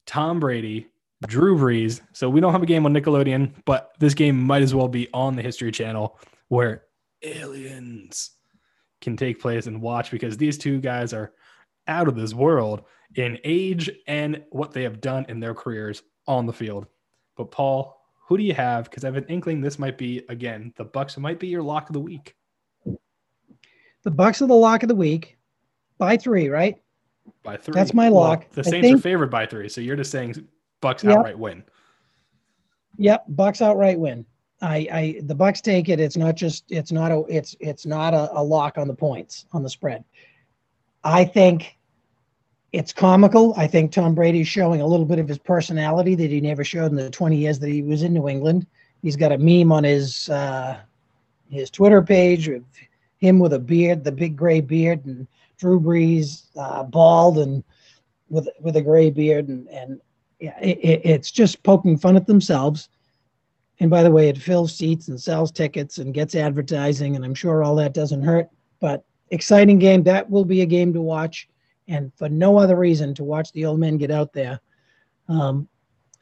Tom 0.05 0.39
Brady, 0.39 0.87
Drew 1.25 1.57
Brees. 1.57 2.01
So 2.13 2.29
we 2.29 2.39
don't 2.39 2.51
have 2.51 2.63
a 2.63 2.67
game 2.67 2.85
on 2.85 2.93
Nickelodeon, 2.93 3.53
but 3.65 3.91
this 3.99 4.13
game 4.13 4.39
might 4.39 4.61
as 4.61 4.75
well 4.75 4.87
be 4.87 5.07
on 5.13 5.35
the 5.35 5.41
History 5.41 5.71
Channel 5.71 6.19
where 6.49 6.83
aliens 7.23 8.31
can 9.01 9.17
take 9.17 9.41
place 9.41 9.65
and 9.65 9.81
watch 9.81 10.11
because 10.11 10.37
these 10.37 10.57
two 10.57 10.79
guys 10.79 11.13
are 11.13 11.33
out 11.87 12.07
of 12.07 12.15
this 12.15 12.33
world 12.33 12.83
in 13.15 13.37
age 13.43 13.89
and 14.07 14.43
what 14.51 14.71
they 14.71 14.83
have 14.83 15.01
done 15.01 15.25
in 15.29 15.39
their 15.39 15.53
careers 15.53 16.03
on 16.27 16.45
the 16.45 16.53
field. 16.53 16.87
But 17.35 17.51
Paul, 17.51 18.01
who 18.27 18.37
do 18.37 18.43
you 18.43 18.53
have? 18.53 18.85
Because 18.85 19.03
I 19.03 19.07
have 19.07 19.17
an 19.17 19.25
inkling 19.25 19.61
this 19.61 19.79
might 19.79 19.97
be 19.97 20.23
again 20.29 20.73
the 20.77 20.85
Bucs 20.85 21.17
might 21.17 21.39
be 21.39 21.47
your 21.47 21.63
lock 21.63 21.89
of 21.89 21.93
the 21.93 21.99
week. 21.99 22.35
The 24.03 24.11
Bucs 24.11 24.41
are 24.41 24.47
the 24.47 24.53
lock 24.53 24.83
of 24.83 24.89
the 24.89 24.95
week 24.95 25.37
by 25.97 26.17
three, 26.17 26.49
right? 26.49 26.81
By 27.43 27.57
three. 27.57 27.73
That's 27.73 27.93
my 27.93 28.09
lock. 28.09 28.39
Well, 28.39 28.47
the 28.53 28.63
Saints 28.63 28.87
think, 28.87 28.97
are 28.97 29.01
favored 29.01 29.29
by 29.29 29.45
three, 29.45 29.69
so 29.69 29.81
you're 29.81 29.95
just 29.95 30.11
saying 30.11 30.47
Bucs 30.81 31.03
yep. 31.03 31.17
outright 31.17 31.37
win. 31.37 31.63
Yep, 32.97 33.25
Bucs 33.35 33.61
outright 33.61 33.99
win. 33.99 34.25
I, 34.61 34.87
I 34.91 35.21
the 35.23 35.35
Bucs 35.35 35.61
take 35.61 35.89
it. 35.89 35.99
It's 35.99 36.17
not 36.17 36.35
just 36.35 36.65
it's 36.69 36.91
not 36.91 37.11
a 37.11 37.23
it's 37.27 37.55
it's 37.59 37.85
not 37.85 38.13
a, 38.13 38.31
a 38.37 38.41
lock 38.41 38.77
on 38.77 38.87
the 38.87 38.93
points 38.93 39.45
on 39.53 39.63
the 39.63 39.69
spread. 39.69 40.03
I 41.03 41.25
think 41.25 41.77
it's 42.71 42.93
comical. 42.93 43.53
I 43.57 43.67
think 43.67 43.91
Tom 43.91 44.15
Brady's 44.15 44.47
showing 44.47 44.81
a 44.81 44.87
little 44.87 45.05
bit 45.05 45.19
of 45.19 45.27
his 45.27 45.37
personality 45.37 46.15
that 46.15 46.31
he 46.31 46.39
never 46.39 46.63
showed 46.63 46.91
in 46.91 46.95
the 46.95 47.09
20 47.09 47.35
years 47.35 47.59
that 47.59 47.69
he 47.69 47.81
was 47.81 48.03
in 48.03 48.13
New 48.13 48.29
England. 48.29 48.65
He's 49.01 49.15
got 49.15 49.31
a 49.31 49.37
meme 49.37 49.71
on 49.71 49.83
his 49.83 50.29
uh, 50.29 50.77
his 51.49 51.69
Twitter 51.69 52.01
page 52.01 52.47
with 52.47 52.63
him 53.17 53.39
with 53.39 53.53
a 53.53 53.59
beard, 53.59 54.03
the 54.03 54.11
big 54.11 54.37
gray 54.37 54.61
beard, 54.61 55.05
and 55.05 55.27
Drew 55.57 55.79
Brees 55.79 56.45
uh, 56.57 56.83
bald 56.83 57.39
and 57.39 57.63
with 58.29 58.47
with 58.59 58.75
a 58.77 58.81
gray 58.81 59.09
beard, 59.09 59.47
and 59.49 59.67
and 59.69 59.99
yeah, 60.39 60.57
it, 60.59 61.01
it's 61.03 61.31
just 61.31 61.61
poking 61.63 61.97
fun 61.97 62.15
at 62.15 62.25
themselves. 62.25 62.89
And 63.79 63.89
by 63.89 64.03
the 64.03 64.11
way, 64.11 64.29
it 64.29 64.37
fills 64.37 64.75
seats 64.75 65.07
and 65.07 65.19
sells 65.19 65.51
tickets 65.51 65.97
and 65.97 66.13
gets 66.13 66.35
advertising, 66.35 67.15
and 67.15 67.25
I'm 67.25 67.33
sure 67.33 67.63
all 67.63 67.75
that 67.77 67.93
doesn't 67.93 68.23
hurt. 68.23 68.47
But 68.79 69.03
exciting 69.31 69.79
game. 69.79 70.03
That 70.03 70.29
will 70.29 70.45
be 70.45 70.61
a 70.61 70.65
game 70.67 70.93
to 70.93 71.01
watch, 71.01 71.49
and 71.87 72.11
for 72.15 72.29
no 72.29 72.57
other 72.57 72.75
reason 72.75 73.13
to 73.15 73.23
watch 73.23 73.51
the 73.51 73.65
old 73.65 73.79
men 73.79 73.97
get 73.97 74.11
out 74.11 74.33
there. 74.33 74.59
Um, 75.27 75.67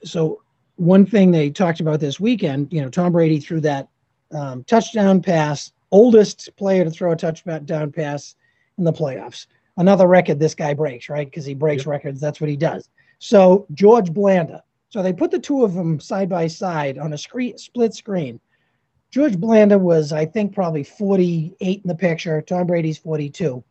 so 0.03 0.41
one 0.75 1.05
thing 1.05 1.31
they 1.31 1.49
talked 1.49 1.79
about 1.79 1.99
this 1.99 2.19
weekend, 2.19 2.71
you 2.71 2.81
know, 2.81 2.89
Tom 2.89 3.11
Brady 3.11 3.39
threw 3.39 3.59
that 3.61 3.87
um, 4.31 4.63
touchdown 4.63 5.21
pass 5.21 5.71
oldest 5.91 6.55
player 6.55 6.83
to 6.83 6.91
throw 6.91 7.11
a 7.11 7.15
touchdown 7.15 7.91
pass 7.91 8.35
in 8.77 8.83
the 8.83 8.93
playoffs. 8.93 9.47
Another 9.77 10.07
record 10.07 10.39
this 10.39 10.55
guy 10.55 10.73
breaks, 10.73 11.09
right? 11.09 11.27
Because 11.27 11.45
he 11.45 11.53
breaks 11.53 11.81
yep. 11.81 11.87
records. 11.87 12.21
That's 12.21 12.41
what 12.41 12.49
he 12.49 12.57
does. 12.57 12.89
So 13.19 13.65
George 13.73 14.13
Blanda. 14.13 14.63
So 14.89 15.03
they 15.03 15.13
put 15.13 15.31
the 15.31 15.39
two 15.39 15.63
of 15.63 15.73
them 15.73 15.99
side 15.99 16.29
by 16.29 16.47
side 16.47 16.97
on 16.97 17.13
a 17.13 17.17
screen, 17.17 17.57
split 17.57 17.93
screen. 17.93 18.39
George 19.11 19.37
Blanda 19.37 19.77
was, 19.77 20.11
I 20.11 20.25
think, 20.25 20.53
probably 20.53 20.83
48 20.83 21.81
in 21.83 21.87
the 21.87 21.95
picture. 21.95 22.41
Tom 22.41 22.67
Brady's 22.67 22.97
42. 22.97 23.63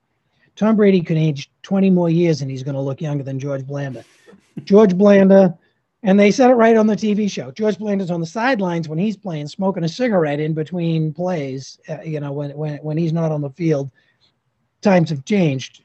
Tom 0.59 0.75
Brady 0.75 1.01
can 1.01 1.16
age 1.16 1.51
20 1.62 1.88
more 1.90 2.11
years 2.11 2.42
and 2.42 2.51
he's 2.51 2.64
going 2.64 2.75
to 2.75 2.81
look 2.81 3.01
younger 3.01 3.23
than 3.23 3.38
George 3.38 3.64
Blanda. 3.64 4.05
George 4.64 4.97
Blanda 4.97 5.57
and 6.03 6.18
they 6.18 6.31
said 6.31 6.51
it 6.51 6.55
right 6.55 6.77
on 6.77 6.87
the 6.87 6.97
TV 6.97 7.31
show. 7.31 7.51
George 7.51 7.79
Blanda's 7.79 8.11
on 8.11 8.21
the 8.21 8.27
sidelines 8.27 8.88
when 8.88 8.99
he's 8.99 9.16
playing, 9.16 9.49
smoking 9.49 9.85
a 9.85 9.88
cigarette 9.88 10.40
in 10.40 10.55
between 10.55 11.12
plays. 11.12 11.79
Uh, 11.88 12.01
you 12.03 12.21
know, 12.21 12.31
when 12.31 12.51
when 12.57 12.77
when 12.79 12.97
he's 12.97 13.12
not 13.12 13.33
on 13.33 13.40
the 13.40 13.51
field, 13.51 13.90
times 14.81 15.11
have 15.11 15.25
changed. 15.25 15.85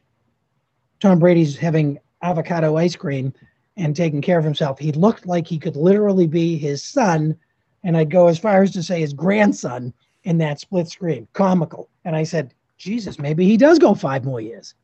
Tom 1.00 1.18
Brady's 1.18 1.56
having 1.56 1.98
avocado 2.22 2.76
ice 2.76 2.94
cream 2.94 3.32
and 3.76 3.96
taking 3.96 4.22
care 4.22 4.38
of 4.38 4.44
himself. 4.44 4.78
He 4.78 4.92
looked 4.92 5.26
like 5.26 5.48
he 5.48 5.58
could 5.58 5.76
literally 5.76 6.28
be 6.28 6.56
his 6.56 6.82
son, 6.82 7.36
and 7.82 7.96
I'd 7.96 8.10
go 8.10 8.28
as 8.28 8.38
far 8.38 8.62
as 8.62 8.70
to 8.72 8.82
say 8.84 9.00
his 9.00 9.12
grandson 9.12 9.92
in 10.22 10.38
that 10.38 10.60
split 10.60 10.88
screen. 10.88 11.26
Comical. 11.32 11.88
And 12.04 12.14
I 12.14 12.22
said, 12.22 12.54
Jesus, 12.76 13.18
maybe 13.18 13.44
he 13.44 13.56
does 13.56 13.78
go 13.78 13.94
five 13.94 14.24
more 14.24 14.40
years. 14.40 14.74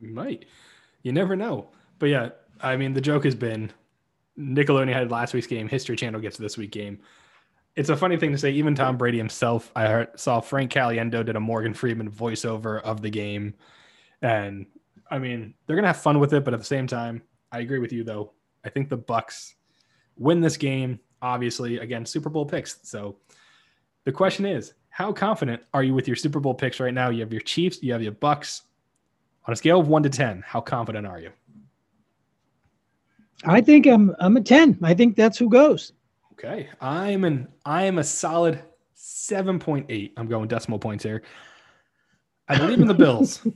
Might. 0.00 0.46
You 1.02 1.12
never 1.12 1.36
know. 1.36 1.70
But 1.98 2.06
yeah, 2.06 2.30
I 2.60 2.76
mean, 2.76 2.92
the 2.92 3.00
joke 3.00 3.24
has 3.24 3.34
been 3.34 3.72
Nickelodeon 4.38 4.92
had 4.92 5.10
last 5.10 5.34
week's 5.34 5.46
game, 5.46 5.68
History 5.68 5.96
Channel 5.96 6.20
gets 6.20 6.36
this 6.36 6.58
week's 6.58 6.74
game. 6.74 6.98
It's 7.74 7.88
a 7.88 7.96
funny 7.96 8.16
thing 8.16 8.32
to 8.32 8.38
say. 8.38 8.50
Even 8.52 8.74
Tom 8.74 8.96
Brady 8.96 9.18
himself, 9.18 9.70
I 9.76 9.86
heard, 9.86 10.18
saw 10.18 10.40
Frank 10.40 10.72
Caliendo 10.72 11.24
did 11.24 11.36
a 11.36 11.40
Morgan 11.40 11.74
Freeman 11.74 12.10
voiceover 12.10 12.80
of 12.82 13.02
the 13.02 13.10
game, 13.10 13.54
and 14.22 14.66
I 15.10 15.18
mean, 15.18 15.54
they're 15.66 15.76
gonna 15.76 15.88
have 15.88 16.00
fun 16.00 16.18
with 16.18 16.32
it, 16.32 16.44
but 16.44 16.54
at 16.54 16.60
the 16.60 16.66
same 16.66 16.86
time, 16.86 17.22
I 17.52 17.60
agree 17.60 17.78
with 17.78 17.92
you 17.92 18.02
though. 18.02 18.32
I 18.64 18.70
think 18.70 18.88
the 18.88 18.98
Bucs 18.98 19.54
win 20.16 20.40
this 20.40 20.56
game. 20.56 21.00
Obviously, 21.22 21.78
again, 21.78 22.04
Super 22.04 22.30
Bowl 22.30 22.46
picks. 22.46 22.78
So 22.82 23.18
the 24.04 24.12
question 24.12 24.46
is, 24.46 24.74
how 24.96 25.12
confident 25.12 25.62
are 25.74 25.82
you 25.82 25.92
with 25.92 26.06
your 26.06 26.16
Super 26.16 26.40
Bowl 26.40 26.54
picks 26.54 26.80
right 26.80 26.94
now? 26.94 27.10
You 27.10 27.20
have 27.20 27.30
your 27.30 27.42
Chiefs, 27.42 27.82
you 27.82 27.92
have 27.92 28.00
your 28.00 28.12
Bucs. 28.12 28.62
On 29.44 29.52
a 29.52 29.56
scale 29.56 29.78
of 29.78 29.88
one 29.88 30.02
to 30.02 30.08
ten, 30.08 30.42
how 30.46 30.62
confident 30.62 31.06
are 31.06 31.20
you? 31.20 31.30
I 33.44 33.60
think 33.60 33.86
I'm 33.86 34.16
I'm 34.20 34.38
a 34.38 34.40
10. 34.40 34.78
I 34.82 34.94
think 34.94 35.14
that's 35.14 35.36
who 35.36 35.50
goes. 35.50 35.92
Okay. 36.32 36.70
I'm 36.80 37.24
an 37.24 37.46
I 37.66 37.84
am 37.84 37.98
a 37.98 38.04
solid 38.04 38.62
7.8. 38.96 40.12
I'm 40.16 40.28
going 40.28 40.48
decimal 40.48 40.78
points 40.78 41.04
here. 41.04 41.22
I 42.48 42.56
believe 42.56 42.80
in 42.80 42.88
the 42.88 42.94
Bills. 42.94 43.46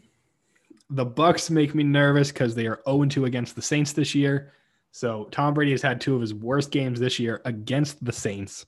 the 0.91 1.07
Bucs 1.07 1.49
make 1.49 1.75
me 1.75 1.85
nervous 1.85 2.31
because 2.31 2.55
they 2.55 2.67
are 2.67 2.83
0-2 2.87 3.25
against 3.25 3.57
the 3.57 3.63
Saints 3.63 3.95
this 3.95 4.15
year. 4.15 4.53
So 4.93 5.27
Tom 5.31 5.55
Brady 5.55 5.71
has 5.71 5.81
had 5.81 6.03
two 6.03 6.15
of 6.15 6.21
his 6.21 6.35
worst 6.35 6.71
games 6.71 7.01
this 7.01 7.19
year 7.19 7.41
against 7.47 8.05
the 8.05 8.13
Saints. 8.13 8.67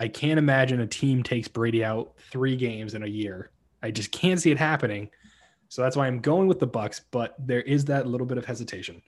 I 0.00 0.08
can't 0.08 0.38
imagine 0.38 0.80
a 0.80 0.86
team 0.86 1.22
takes 1.22 1.46
Brady 1.46 1.84
out 1.84 2.14
three 2.30 2.56
games 2.56 2.94
in 2.94 3.02
a 3.02 3.06
year. 3.06 3.50
I 3.82 3.90
just 3.90 4.10
can't 4.10 4.40
see 4.40 4.50
it 4.50 4.56
happening. 4.56 5.10
So 5.68 5.82
that's 5.82 5.94
why 5.94 6.06
I'm 6.06 6.20
going 6.20 6.48
with 6.48 6.58
the 6.58 6.66
Bucs, 6.66 7.02
but 7.10 7.36
there 7.38 7.60
is 7.60 7.84
that 7.84 8.06
little 8.06 8.26
bit 8.26 8.38
of 8.38 8.46
hesitation. 8.46 9.02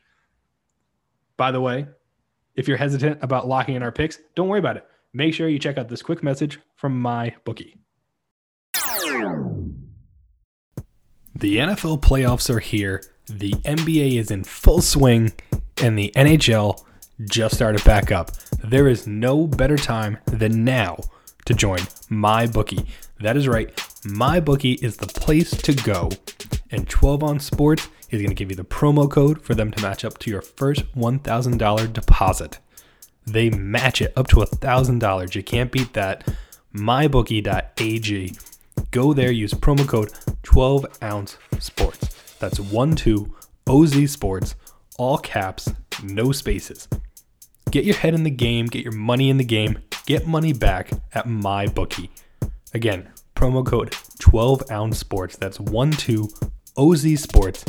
By 1.39 1.51
the 1.51 1.63
way, 1.63 1.87
if 2.55 2.69
you're 2.69 2.77
hesitant 2.77 3.19
about 3.23 3.49
locking 3.49 3.75
in 3.75 3.83
our 3.83 3.91
picks, 3.91 4.19
don't 4.37 4.49
worry 4.49 4.59
about 4.59 4.77
it. 4.77 4.87
Make 5.15 5.33
sure 5.33 5.49
you 5.49 5.59
check 5.59 5.79
out 5.79 5.89
this 5.89 6.03
quick 6.03 6.23
message 6.23 6.61
from 6.77 7.01
my 7.01 7.35
bookie. 7.45 7.79
The 11.35 11.57
NFL 11.57 12.03
playoffs 12.03 12.51
are 12.55 12.61
here, 12.61 13.03
the 13.27 13.53
NBA 13.65 14.19
is 14.19 14.31
in 14.31 14.45
full 14.45 14.83
swing, 14.83 15.33
and 15.79 15.99
the 15.99 16.13
NHL 16.15 16.85
just 17.25 17.55
started 17.55 17.85
back 17.85 18.11
up. 18.11 18.33
There 18.63 18.89
is 18.89 19.07
no 19.07 19.47
better 19.47 19.77
time 19.77 20.19
than 20.27 20.65
now 20.65 20.99
to 21.45 21.55
join 21.55 21.81
my 22.09 22.47
bookie. 22.47 22.87
That 23.21 23.37
is 23.37 23.49
right, 23.49 23.71
my 24.05 24.41
bookie 24.41 24.75
is 24.75 24.97
the 24.97 25.07
place 25.07 25.51
to 25.51 25.73
go. 25.73 26.11
And 26.71 26.89
12 26.89 27.23
ounce 27.23 27.45
Sports 27.45 27.89
is 28.11 28.21
going 28.21 28.31
to 28.31 28.35
give 28.35 28.51
you 28.51 28.57
the 28.57 28.65
promo 28.65 29.11
code 29.11 29.43
for 29.43 29.55
them 29.55 29.71
to 29.71 29.83
match 29.83 30.05
up 30.05 30.19
to 30.19 30.31
your 30.31 30.43
first 30.43 30.91
$1,000 30.95 31.93
deposit. 31.93 32.59
They 33.27 33.51
match 33.51 34.03
it 34.03 34.13
up 34.17 34.29
to 34.29 34.37
$1,000. 34.37 35.35
You 35.35 35.43
can't 35.43 35.71
beat 35.71 35.93
that. 35.93 36.27
MyBookie.ag. 36.75 38.35
Go 38.91 39.13
there, 39.13 39.31
use 39.31 39.53
promo 39.55 39.87
code 39.87 40.13
12 40.43 40.87
ounce 41.03 41.37
sports. 41.59 42.37
That's 42.39 42.59
1 42.59 42.97
2 42.97 43.35
OZ 43.69 44.11
Sports, 44.11 44.55
all 44.99 45.19
caps, 45.19 45.71
no 46.03 46.33
spaces. 46.33 46.89
Get 47.73 47.87
your 47.87 47.97
head 47.97 48.13
in 48.13 48.23
the 48.23 48.31
game, 48.31 48.67
get 48.67 48.85
your 48.85 48.93
money 48.93 49.31
in 49.31 49.39
the 49.39 49.45
game, 49.45 49.79
get 50.05 50.27
money 50.27 50.53
back 50.53 50.91
at 51.15 51.27
MyBookie. 51.27 52.11
Again, 52.75 53.09
promo 53.35 53.65
code 53.65 53.97
12 54.19 54.71
ounce 54.71 54.99
sports. 54.99 55.37
That's 55.37 55.59
1 55.59 55.93
2 55.93 56.29
OZ 56.77 57.19
Sports. 57.19 57.65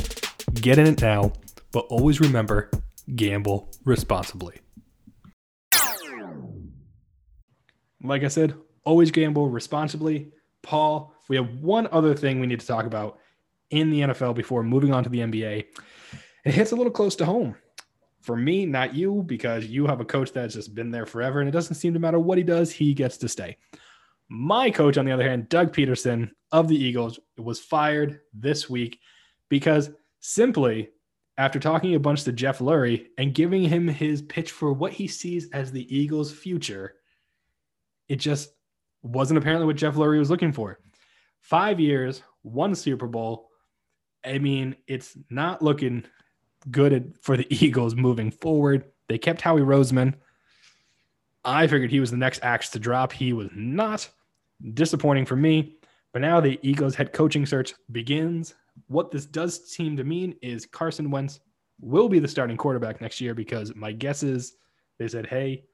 Get 0.55 0.77
in 0.77 0.87
it 0.87 1.01
now, 1.01 1.31
but 1.71 1.85
always 1.89 2.19
remember 2.19 2.69
gamble 3.15 3.71
responsibly. 3.85 4.59
Like 8.03 8.25
I 8.25 8.27
said, 8.27 8.55
always 8.83 9.09
gamble 9.09 9.47
responsibly. 9.47 10.33
Paul, 10.63 11.15
we 11.29 11.37
have 11.37 11.47
one 11.61 11.87
other 11.93 12.13
thing 12.13 12.41
we 12.41 12.47
need 12.47 12.59
to 12.59 12.67
talk 12.67 12.85
about 12.85 13.19
in 13.69 13.89
the 13.89 14.01
NFL 14.01 14.35
before 14.35 14.63
moving 14.63 14.93
on 14.93 15.05
to 15.05 15.09
the 15.09 15.19
NBA. 15.19 15.65
It 16.43 16.53
hits 16.53 16.73
a 16.73 16.75
little 16.75 16.91
close 16.91 17.15
to 17.15 17.25
home. 17.25 17.55
For 18.23 18.37
me, 18.37 18.65
not 18.65 18.95
you, 18.95 19.21
because 19.25 19.65
you 19.65 19.85
have 19.85 19.99
a 19.99 20.05
coach 20.05 20.31
that's 20.31 20.53
just 20.53 20.73
been 20.73 20.91
there 20.91 21.05
forever 21.05 21.41
and 21.41 21.49
it 21.49 21.51
doesn't 21.51 21.75
seem 21.75 21.93
to 21.93 21.99
matter 21.99 22.19
what 22.19 22.37
he 22.37 22.43
does, 22.43 22.71
he 22.71 22.93
gets 22.93 23.17
to 23.17 23.27
stay. 23.27 23.57
My 24.29 24.71
coach, 24.71 24.97
on 24.97 25.03
the 25.03 25.11
other 25.11 25.27
hand, 25.27 25.49
Doug 25.49 25.73
Pederson 25.73 26.31
of 26.51 26.69
the 26.69 26.81
Eagles, 26.81 27.19
was 27.37 27.59
fired 27.59 28.21
this 28.33 28.69
week 28.69 28.99
because 29.49 29.91
simply 30.21 30.89
after 31.37 31.59
talking 31.59 31.95
a 31.95 31.99
bunch 31.99 32.23
to 32.23 32.31
Jeff 32.31 32.59
Lurie 32.59 33.07
and 33.17 33.35
giving 33.35 33.63
him 33.63 33.89
his 33.89 34.21
pitch 34.21 34.51
for 34.51 34.71
what 34.71 34.93
he 34.93 35.05
sees 35.07 35.49
as 35.51 35.71
the 35.71 35.95
Eagles' 35.95 36.31
future, 36.31 36.95
it 38.07 38.17
just 38.17 38.53
wasn't 39.01 39.37
apparently 39.37 39.67
what 39.67 39.75
Jeff 39.75 39.95
Lurie 39.95 40.19
was 40.19 40.29
looking 40.29 40.53
for. 40.53 40.79
Five 41.41 41.81
years, 41.81 42.23
one 42.41 42.73
Super 42.73 43.07
Bowl. 43.07 43.49
I 44.23 44.37
mean, 44.37 44.77
it's 44.87 45.17
not 45.29 45.61
looking 45.61 46.05
good 46.71 47.13
for 47.21 47.37
the 47.37 47.47
Eagles 47.65 47.95
moving 47.95 48.31
forward. 48.31 48.85
They 49.07 49.17
kept 49.17 49.41
Howie 49.41 49.61
Roseman. 49.61 50.15
I 51.45 51.67
figured 51.67 51.91
he 51.91 51.99
was 51.99 52.11
the 52.11 52.17
next 52.17 52.43
axe 52.43 52.69
to 52.69 52.79
drop. 52.79 53.11
He 53.11 53.33
was 53.33 53.49
not. 53.53 54.09
Disappointing 54.73 55.25
for 55.25 55.35
me. 55.35 55.75
But 56.13 56.21
now 56.21 56.39
the 56.39 56.59
Eagles 56.61 56.95
head 56.95 57.11
coaching 57.11 57.45
search 57.45 57.73
begins. 57.91 58.53
What 58.87 59.11
this 59.11 59.25
does 59.25 59.69
seem 59.69 59.97
to 59.97 60.03
mean 60.03 60.35
is 60.41 60.65
Carson 60.65 61.11
Wentz 61.11 61.39
will 61.81 62.07
be 62.07 62.19
the 62.19 62.27
starting 62.27 62.55
quarterback 62.55 63.01
next 63.01 63.19
year 63.19 63.33
because 63.33 63.75
my 63.75 63.91
guess 63.91 64.23
is 64.23 64.53
they 64.99 65.07
said, 65.07 65.25
Hey, 65.25 65.65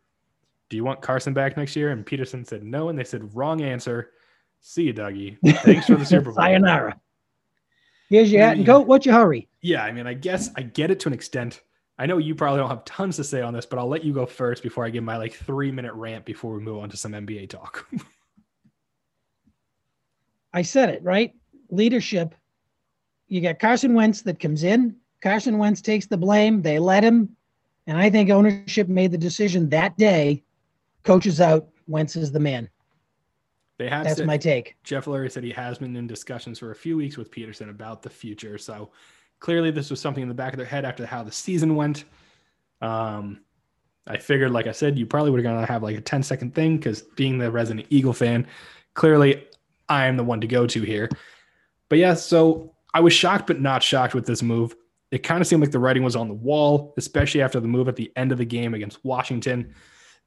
do 0.69 0.78
you 0.78 0.84
want 0.84 1.02
Carson 1.02 1.34
back 1.34 1.58
next 1.58 1.75
year? 1.75 1.91
And 1.91 2.06
Pederson 2.06 2.47
said 2.47 2.63
no. 2.63 2.89
And 2.89 2.97
they 2.97 3.04
said, 3.04 3.36
Wrong 3.36 3.62
answer. 3.62 4.12
See 4.62 4.84
you, 4.84 4.93
Dougie. 4.93 5.38
Thanks 5.60 5.86
for 5.86 5.95
the 5.95 6.06
Super 6.06 6.32
Bowl. 6.32 6.34
Sayonara. 6.36 6.99
Here's 8.09 8.31
your 8.31 8.41
hat 8.41 8.57
and 8.57 8.65
coat. 8.65 8.87
What's 8.87 9.05
your 9.05 9.15
hurry? 9.15 9.47
Yeah, 9.61 9.83
I 9.83 9.91
mean, 9.91 10.07
I 10.07 10.13
guess 10.13 10.49
I 10.55 10.63
get 10.63 10.89
it 10.89 10.99
to 11.01 11.09
an 11.09 11.13
extent. 11.13 11.61
I 11.99 12.05
know 12.05 12.17
you 12.17 12.33
probably 12.33 12.59
don't 12.59 12.69
have 12.69 12.85
tons 12.85 13.17
to 13.17 13.23
say 13.23 13.41
on 13.41 13.53
this, 13.53 13.65
but 13.65 13.77
I'll 13.77 13.87
let 13.87 14.03
you 14.03 14.13
go 14.13 14.25
first 14.25 14.63
before 14.63 14.85
I 14.85 14.89
give 14.89 15.03
my 15.03 15.17
like 15.17 15.33
three 15.33 15.71
minute 15.71 15.93
rant 15.93 16.25
before 16.25 16.53
we 16.53 16.61
move 16.61 16.81
on 16.81 16.89
to 16.89 16.97
some 16.97 17.11
NBA 17.11 17.49
talk. 17.49 17.87
I 20.53 20.63
said 20.63 20.89
it, 20.89 21.03
right? 21.03 21.35
Leadership. 21.69 22.33
You 23.27 23.41
got 23.41 23.59
Carson 23.59 23.93
Wentz 23.93 24.23
that 24.23 24.39
comes 24.39 24.63
in. 24.63 24.95
Carson 25.21 25.57
Wentz 25.57 25.81
takes 25.81 26.07
the 26.07 26.17
blame. 26.17 26.61
They 26.61 26.79
let 26.79 27.03
him. 27.03 27.35
And 27.85 27.97
I 27.97 28.09
think 28.09 28.29
ownership 28.29 28.87
made 28.87 29.11
the 29.11 29.17
decision 29.17 29.69
that 29.69 29.97
day. 29.97 30.43
Coaches 31.03 31.39
out. 31.39 31.67
Wentz 31.87 32.15
is 32.15 32.31
the 32.31 32.39
man. 32.39 32.69
They 33.79 33.87
have 33.87 34.03
That's 34.03 34.17
said, 34.17 34.27
my 34.27 34.37
take. 34.37 34.75
Jeff 34.83 35.05
Lurie 35.05 35.31
said 35.31 35.41
he 35.41 35.51
has 35.51 35.77
been 35.77 35.95
in 35.95 36.05
discussions 36.05 36.59
for 36.59 36.71
a 36.71 36.75
few 36.75 36.97
weeks 36.97 37.15
with 37.15 37.31
Pederson 37.31 37.69
about 37.69 38.03
the 38.03 38.09
future. 38.09 38.57
So 38.57 38.91
clearly, 39.39 39.71
this 39.71 39.89
was 39.89 40.01
something 40.01 40.21
in 40.21 40.27
the 40.27 40.35
back 40.35 40.51
of 40.51 40.57
their 40.57 40.65
head 40.65 40.83
after 40.83 41.05
how 41.05 41.23
the 41.23 41.31
season 41.31 41.77
went. 41.77 42.03
Um, 42.81 43.39
I 44.05 44.17
figured, 44.17 44.51
like 44.51 44.67
I 44.67 44.73
said, 44.73 44.99
you 44.99 45.05
probably 45.05 45.31
would 45.31 45.43
have 45.43 45.53
gonna 45.53 45.65
have 45.65 45.81
like 45.81 45.97
a 45.97 46.01
10 46.01 46.23
second 46.23 46.53
thing 46.53 46.75
because 46.75 47.03
being 47.03 47.37
the 47.37 47.49
resident 47.49 47.87
Eagle 47.89 48.11
fan, 48.11 48.45
clearly 48.95 49.45
I 49.87 50.07
am 50.07 50.17
the 50.17 50.25
one 50.25 50.41
to 50.41 50.47
go 50.47 50.67
to 50.67 50.81
here. 50.81 51.07
But 51.87 51.99
yeah, 51.99 52.15
so 52.15 52.75
I 52.93 52.99
was 52.99 53.13
shocked, 53.13 53.47
but 53.47 53.61
not 53.61 53.81
shocked 53.81 54.13
with 54.13 54.25
this 54.25 54.43
move. 54.43 54.75
It 55.11 55.19
kind 55.19 55.39
of 55.39 55.47
seemed 55.47 55.61
like 55.61 55.71
the 55.71 55.79
writing 55.79 56.03
was 56.03 56.17
on 56.17 56.27
the 56.27 56.33
wall, 56.33 56.93
especially 56.97 57.41
after 57.41 57.61
the 57.61 57.67
move 57.67 57.87
at 57.87 57.95
the 57.95 58.11
end 58.17 58.33
of 58.33 58.39
the 58.39 58.45
game 58.45 58.73
against 58.73 59.03
Washington. 59.05 59.73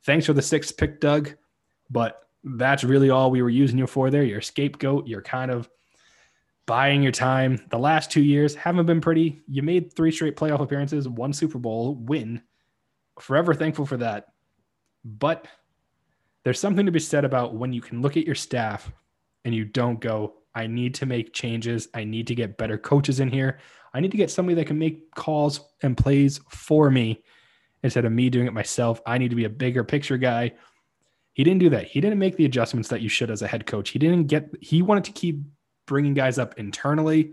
Thanks 0.05 0.25
for 0.25 0.33
the 0.33 0.41
sixth 0.41 0.79
pick, 0.79 1.01
Doug. 1.01 1.35
But 1.91 2.23
that's 2.45 2.85
really 2.85 3.11
all 3.11 3.31
we 3.31 3.43
were 3.43 3.51
using 3.51 3.79
you 3.79 3.87
for 3.87 4.11
there. 4.11 4.25
You're 4.25 4.39
a 4.39 4.43
scapegoat. 4.43 5.07
You're 5.07 5.23
kind 5.23 5.51
of 5.51 5.69
buying 6.67 7.03
your 7.03 7.13
time. 7.13 7.65
The 7.71 7.79
last 7.79 8.11
two 8.11 8.23
years 8.23 8.55
haven't 8.55 8.87
been 8.87 9.01
pretty. 9.01 9.43
You 9.47 9.63
made 9.63 9.93
three 9.93 10.13
straight 10.13 10.37
playoff 10.37 10.61
appearances, 10.61 11.09
one 11.09 11.33
Super 11.33 11.59
Bowl 11.59 11.95
win. 11.95 12.43
Forever 13.21 13.55
thankful 13.55 13.87
for 13.87 13.97
that. 13.99 14.27
But 15.05 15.47
there's 16.45 16.61
something 16.61 16.87
to 16.87 16.93
be 16.93 16.99
said 16.99 17.25
about 17.25 17.55
when 17.55 17.73
you 17.73 17.81
can 17.81 18.03
look 18.03 18.17
at 18.17 18.27
your 18.27 18.35
staff 18.35 18.91
and 19.45 19.55
you 19.55 19.65
don't 19.65 20.01
go, 20.01 20.35
I 20.55 20.67
need 20.67 20.95
to 20.97 21.07
make 21.07 21.33
changes. 21.33 21.89
I 21.95 22.05
need 22.05 22.27
to 22.29 22.35
get 22.35 22.59
better 22.59 22.79
coaches 22.79 23.21
in 23.21 23.29
here. 23.29 23.59
I 23.95 24.01
need 24.01 24.11
to 24.11 24.17
get 24.17 24.31
somebody 24.31 24.55
that 24.57 24.67
can 24.67 24.79
make 24.79 25.15
calls 25.15 25.61
and 25.83 25.97
plays 25.97 26.41
for 26.49 26.91
me 26.91 27.23
instead 27.83 28.05
of 28.05 28.13
me 28.13 28.31
doing 28.31 28.47
it 28.47 28.53
myself. 28.53 29.01
I 29.07 29.19
need 29.19 29.31
to 29.31 29.37
be 29.37 29.45
a 29.45 29.51
bigger 29.51 29.85
picture 29.85 30.17
guy. 30.17 30.53
He 31.33 31.45
didn't 31.45 31.61
do 31.61 31.71
that. 31.71 31.87
He 31.87 32.01
didn't 32.01 32.19
make 32.19 32.37
the 32.37 32.45
adjustments 32.45 32.89
that 32.91 33.01
you 33.01 33.09
should 33.09 33.31
as 33.31 33.43
a 33.43 33.47
head 33.47 33.67
coach. 33.67 33.91
He 33.91 33.99
didn't 33.99 34.25
get, 34.25 34.51
he 34.61 34.83
wanted 34.83 35.05
to 35.05 35.13
keep 35.13 35.41
bringing 35.87 36.15
guys 36.15 36.39
up 36.39 36.59
internally 36.59 37.33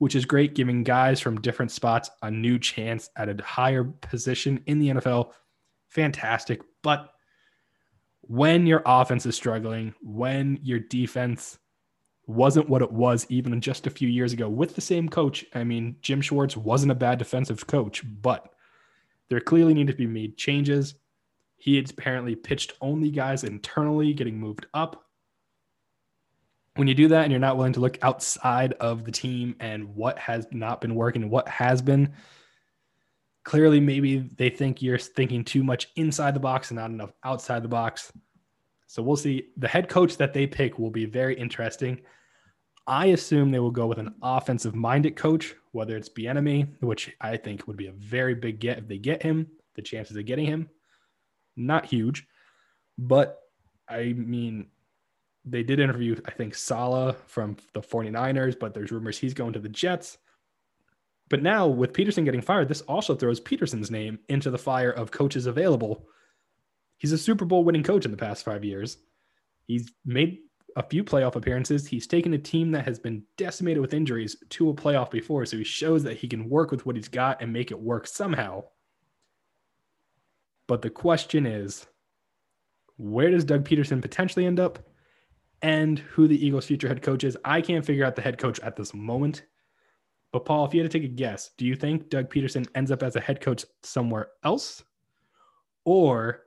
which 0.00 0.14
is 0.14 0.24
great, 0.24 0.54
giving 0.54 0.82
guys 0.82 1.20
from 1.20 1.42
different 1.42 1.70
spots 1.70 2.10
a 2.22 2.30
new 2.30 2.58
chance 2.58 3.10
at 3.16 3.28
a 3.28 3.42
higher 3.42 3.84
position 3.84 4.58
in 4.64 4.78
the 4.78 4.88
NFL. 4.88 5.32
Fantastic. 5.88 6.62
But 6.82 7.12
when 8.22 8.66
your 8.66 8.82
offense 8.86 9.26
is 9.26 9.36
struggling, 9.36 9.94
when 10.00 10.58
your 10.62 10.78
defense 10.78 11.58
wasn't 12.26 12.70
what 12.70 12.80
it 12.80 12.90
was 12.90 13.26
even 13.28 13.60
just 13.60 13.86
a 13.86 13.90
few 13.90 14.08
years 14.08 14.32
ago 14.32 14.48
with 14.48 14.74
the 14.74 14.80
same 14.80 15.06
coach. 15.06 15.44
I 15.54 15.64
mean, 15.64 15.96
Jim 16.00 16.22
Schwartz 16.22 16.56
wasn't 16.56 16.92
a 16.92 16.94
bad 16.94 17.18
defensive 17.18 17.66
coach, 17.66 18.02
but 18.22 18.54
there 19.28 19.40
clearly 19.40 19.74
need 19.74 19.88
to 19.88 19.92
be 19.92 20.06
made 20.06 20.38
changes. 20.38 20.94
He 21.60 21.76
had 21.76 21.90
apparently 21.90 22.34
pitched 22.34 22.72
only 22.80 23.10
guys 23.10 23.44
internally 23.44 24.14
getting 24.14 24.40
moved 24.40 24.64
up. 24.72 25.04
When 26.76 26.88
you 26.88 26.94
do 26.94 27.08
that 27.08 27.24
and 27.24 27.30
you're 27.30 27.38
not 27.38 27.58
willing 27.58 27.74
to 27.74 27.80
look 27.80 27.98
outside 28.00 28.72
of 28.80 29.04
the 29.04 29.12
team 29.12 29.56
and 29.60 29.94
what 29.94 30.18
has 30.18 30.46
not 30.52 30.80
been 30.80 30.94
working 30.94 31.28
what 31.28 31.46
has 31.48 31.82
been, 31.82 32.14
clearly 33.44 33.78
maybe 33.78 34.20
they 34.36 34.48
think 34.48 34.80
you're 34.80 34.96
thinking 34.96 35.44
too 35.44 35.62
much 35.62 35.88
inside 35.96 36.32
the 36.32 36.40
box 36.40 36.70
and 36.70 36.78
not 36.78 36.88
enough 36.88 37.12
outside 37.24 37.62
the 37.62 37.68
box. 37.68 38.10
So 38.86 39.02
we'll 39.02 39.16
see. 39.16 39.48
The 39.58 39.68
head 39.68 39.90
coach 39.90 40.16
that 40.16 40.32
they 40.32 40.46
pick 40.46 40.78
will 40.78 40.90
be 40.90 41.04
very 41.04 41.38
interesting. 41.38 42.00
I 42.86 43.06
assume 43.06 43.50
they 43.50 43.58
will 43.58 43.70
go 43.70 43.86
with 43.86 43.98
an 43.98 44.14
offensive 44.22 44.74
minded 44.74 45.14
coach, 45.14 45.54
whether 45.72 45.94
it's 45.94 46.08
Bieniemy, 46.08 46.82
which 46.82 47.14
I 47.20 47.36
think 47.36 47.68
would 47.68 47.76
be 47.76 47.88
a 47.88 47.92
very 47.92 48.34
big 48.34 48.60
get 48.60 48.78
if 48.78 48.88
they 48.88 48.96
get 48.96 49.22
him. 49.22 49.46
The 49.74 49.82
chances 49.82 50.16
of 50.16 50.24
getting 50.24 50.46
him, 50.46 50.70
not 51.66 51.86
huge, 51.86 52.26
but 52.98 53.38
I 53.88 54.14
mean, 54.16 54.68
they 55.44 55.62
did 55.62 55.80
interview, 55.80 56.16
I 56.26 56.30
think, 56.30 56.54
Saleh 56.54 57.16
from 57.26 57.56
the 57.72 57.80
49ers, 57.80 58.58
but 58.58 58.74
there's 58.74 58.92
rumors 58.92 59.18
he's 59.18 59.34
going 59.34 59.52
to 59.54 59.58
the 59.58 59.68
Jets. 59.68 60.18
But 61.28 61.42
now 61.42 61.66
with 61.66 61.92
Pederson 61.92 62.24
getting 62.24 62.42
fired, 62.42 62.68
this 62.68 62.82
also 62.82 63.14
throws 63.14 63.40
Pederson's 63.40 63.90
name 63.90 64.18
into 64.28 64.50
the 64.50 64.58
fire 64.58 64.90
of 64.90 65.10
coaches 65.10 65.46
available. 65.46 66.06
He's 66.98 67.12
a 67.12 67.18
Super 67.18 67.44
Bowl 67.44 67.64
winning 67.64 67.84
coach 67.84 68.04
in 68.04 68.10
the 68.10 68.16
past 68.16 68.44
five 68.44 68.64
years. 68.64 68.98
He's 69.66 69.92
made 70.04 70.40
a 70.76 70.82
few 70.82 71.04
playoff 71.04 71.36
appearances. 71.36 71.86
He's 71.86 72.06
taken 72.06 72.34
a 72.34 72.38
team 72.38 72.72
that 72.72 72.84
has 72.84 72.98
been 72.98 73.22
decimated 73.36 73.80
with 73.80 73.94
injuries 73.94 74.36
to 74.50 74.70
a 74.70 74.74
playoff 74.74 75.10
before. 75.10 75.46
So 75.46 75.56
he 75.56 75.64
shows 75.64 76.02
that 76.02 76.16
he 76.16 76.28
can 76.28 76.48
work 76.48 76.70
with 76.70 76.84
what 76.84 76.96
he's 76.96 77.08
got 77.08 77.40
and 77.40 77.52
make 77.52 77.70
it 77.70 77.80
work 77.80 78.06
somehow. 78.06 78.64
But 80.70 80.82
the 80.82 80.90
question 80.90 81.46
is 81.46 81.88
where 82.96 83.28
does 83.28 83.42
Doug 83.42 83.64
Pederson 83.64 84.00
potentially 84.00 84.46
end 84.46 84.60
up? 84.60 84.78
And 85.62 85.98
who 85.98 86.28
the 86.28 86.46
Eagles' 86.46 86.66
future 86.66 86.86
head 86.86 87.02
coach 87.02 87.24
is. 87.24 87.36
I 87.44 87.60
can't 87.60 87.84
figure 87.84 88.04
out 88.04 88.14
the 88.14 88.22
head 88.22 88.38
coach 88.38 88.60
at 88.60 88.76
this 88.76 88.94
moment. 88.94 89.46
But 90.32 90.44
Paul, 90.44 90.64
if 90.64 90.72
you 90.72 90.80
had 90.80 90.88
to 90.88 90.96
take 90.96 91.10
a 91.10 91.12
guess, 91.12 91.50
do 91.58 91.66
you 91.66 91.74
think 91.74 92.08
Doug 92.08 92.32
Pederson 92.32 92.68
ends 92.76 92.92
up 92.92 93.02
as 93.02 93.16
a 93.16 93.20
head 93.20 93.40
coach 93.40 93.64
somewhere 93.82 94.28
else? 94.44 94.84
Or 95.84 96.42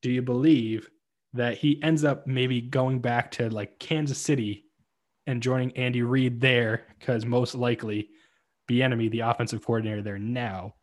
do 0.00 0.10
you 0.10 0.22
believe 0.22 0.88
that 1.34 1.58
he 1.58 1.82
ends 1.82 2.02
up 2.02 2.26
maybe 2.26 2.62
going 2.62 3.00
back 3.00 3.30
to 3.32 3.50
like 3.50 3.78
Kansas 3.78 4.16
City 4.16 4.64
and 5.26 5.42
joining 5.42 5.76
Andy 5.76 6.00
Reid 6.00 6.40
there 6.40 6.86
because 6.98 7.26
most 7.26 7.54
likely 7.54 8.08
Bieniemy, 8.70 9.10
the 9.10 9.20
offensive 9.20 9.62
coordinator 9.62 10.00
there 10.00 10.18
now, 10.18 10.76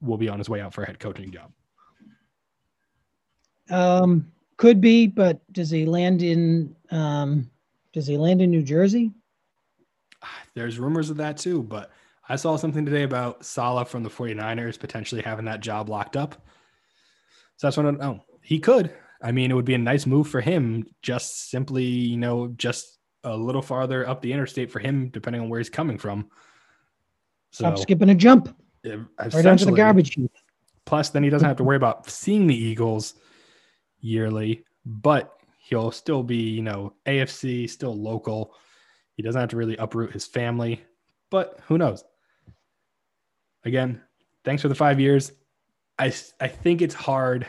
will 0.00 0.18
be 0.18 0.28
on 0.28 0.38
his 0.38 0.48
way 0.48 0.60
out 0.60 0.74
for 0.74 0.82
a 0.82 0.86
head 0.88 0.98
coaching 0.98 1.30
job. 1.30 1.52
Um, 3.70 4.30
could 4.56 4.80
be, 4.80 5.06
but 5.06 5.40
does 5.52 5.70
he 5.70 5.84
land 5.86 6.22
in 6.22 6.74
um, 6.90 7.50
does 7.92 8.06
he 8.06 8.16
land 8.16 8.42
in 8.42 8.50
New 8.50 8.62
Jersey? 8.62 9.12
There's 10.54 10.78
rumors 10.78 11.10
of 11.10 11.18
that 11.18 11.36
too, 11.36 11.62
but 11.62 11.90
I 12.28 12.36
saw 12.36 12.56
something 12.56 12.84
today 12.84 13.02
about 13.02 13.44
Saleh 13.44 13.86
from 13.86 14.02
the 14.02 14.10
49ers 14.10 14.78
potentially 14.78 15.22
having 15.22 15.44
that 15.44 15.60
job 15.60 15.88
locked 15.88 16.16
up. 16.16 16.34
So 17.56 17.66
that's 17.66 17.76
what 17.76 17.86
I 17.86 17.90
don't 17.90 18.00
know. 18.00 18.24
He 18.42 18.58
could. 18.58 18.92
I 19.22 19.32
mean, 19.32 19.50
it 19.50 19.54
would 19.54 19.64
be 19.64 19.74
a 19.74 19.78
nice 19.78 20.06
move 20.06 20.28
for 20.28 20.40
him, 20.40 20.86
just 21.02 21.50
simply, 21.50 21.84
you 21.84 22.16
know, 22.16 22.48
just 22.48 22.98
a 23.24 23.36
little 23.36 23.62
farther 23.62 24.08
up 24.08 24.22
the 24.22 24.32
interstate 24.32 24.70
for 24.70 24.78
him, 24.78 25.08
depending 25.08 25.42
on 25.42 25.48
where 25.48 25.58
he's 25.58 25.70
coming 25.70 25.98
from. 25.98 26.28
So, 27.50 27.64
Stop 27.64 27.78
skipping 27.78 28.10
a 28.10 28.14
jump. 28.14 28.54
Right 28.84 29.46
onto 29.46 29.64
the 29.64 29.72
garbage. 29.72 30.18
Plus, 30.84 31.10
then 31.10 31.22
he 31.22 31.30
doesn't 31.30 31.48
have 31.48 31.56
to 31.56 31.64
worry 31.64 31.76
about 31.76 32.08
seeing 32.08 32.46
the 32.46 32.56
Eagles 32.56 33.14
yearly, 34.00 34.64
but 34.84 35.32
he'll 35.58 35.90
still 35.90 36.22
be, 36.22 36.36
you 36.36 36.62
know, 36.62 36.92
AFC, 37.06 37.68
still 37.68 37.96
local. 37.96 38.54
He 39.14 39.22
doesn't 39.22 39.40
have 39.40 39.50
to 39.50 39.56
really 39.56 39.76
uproot 39.76 40.12
his 40.12 40.26
family, 40.26 40.82
but 41.30 41.60
who 41.66 41.78
knows? 41.78 42.04
Again, 43.64 44.00
thanks 44.44 44.62
for 44.62 44.68
the 44.68 44.74
five 44.74 45.00
years. 45.00 45.32
I, 45.98 46.12
I 46.40 46.48
think 46.48 46.82
it's 46.82 46.94
hard 46.94 47.46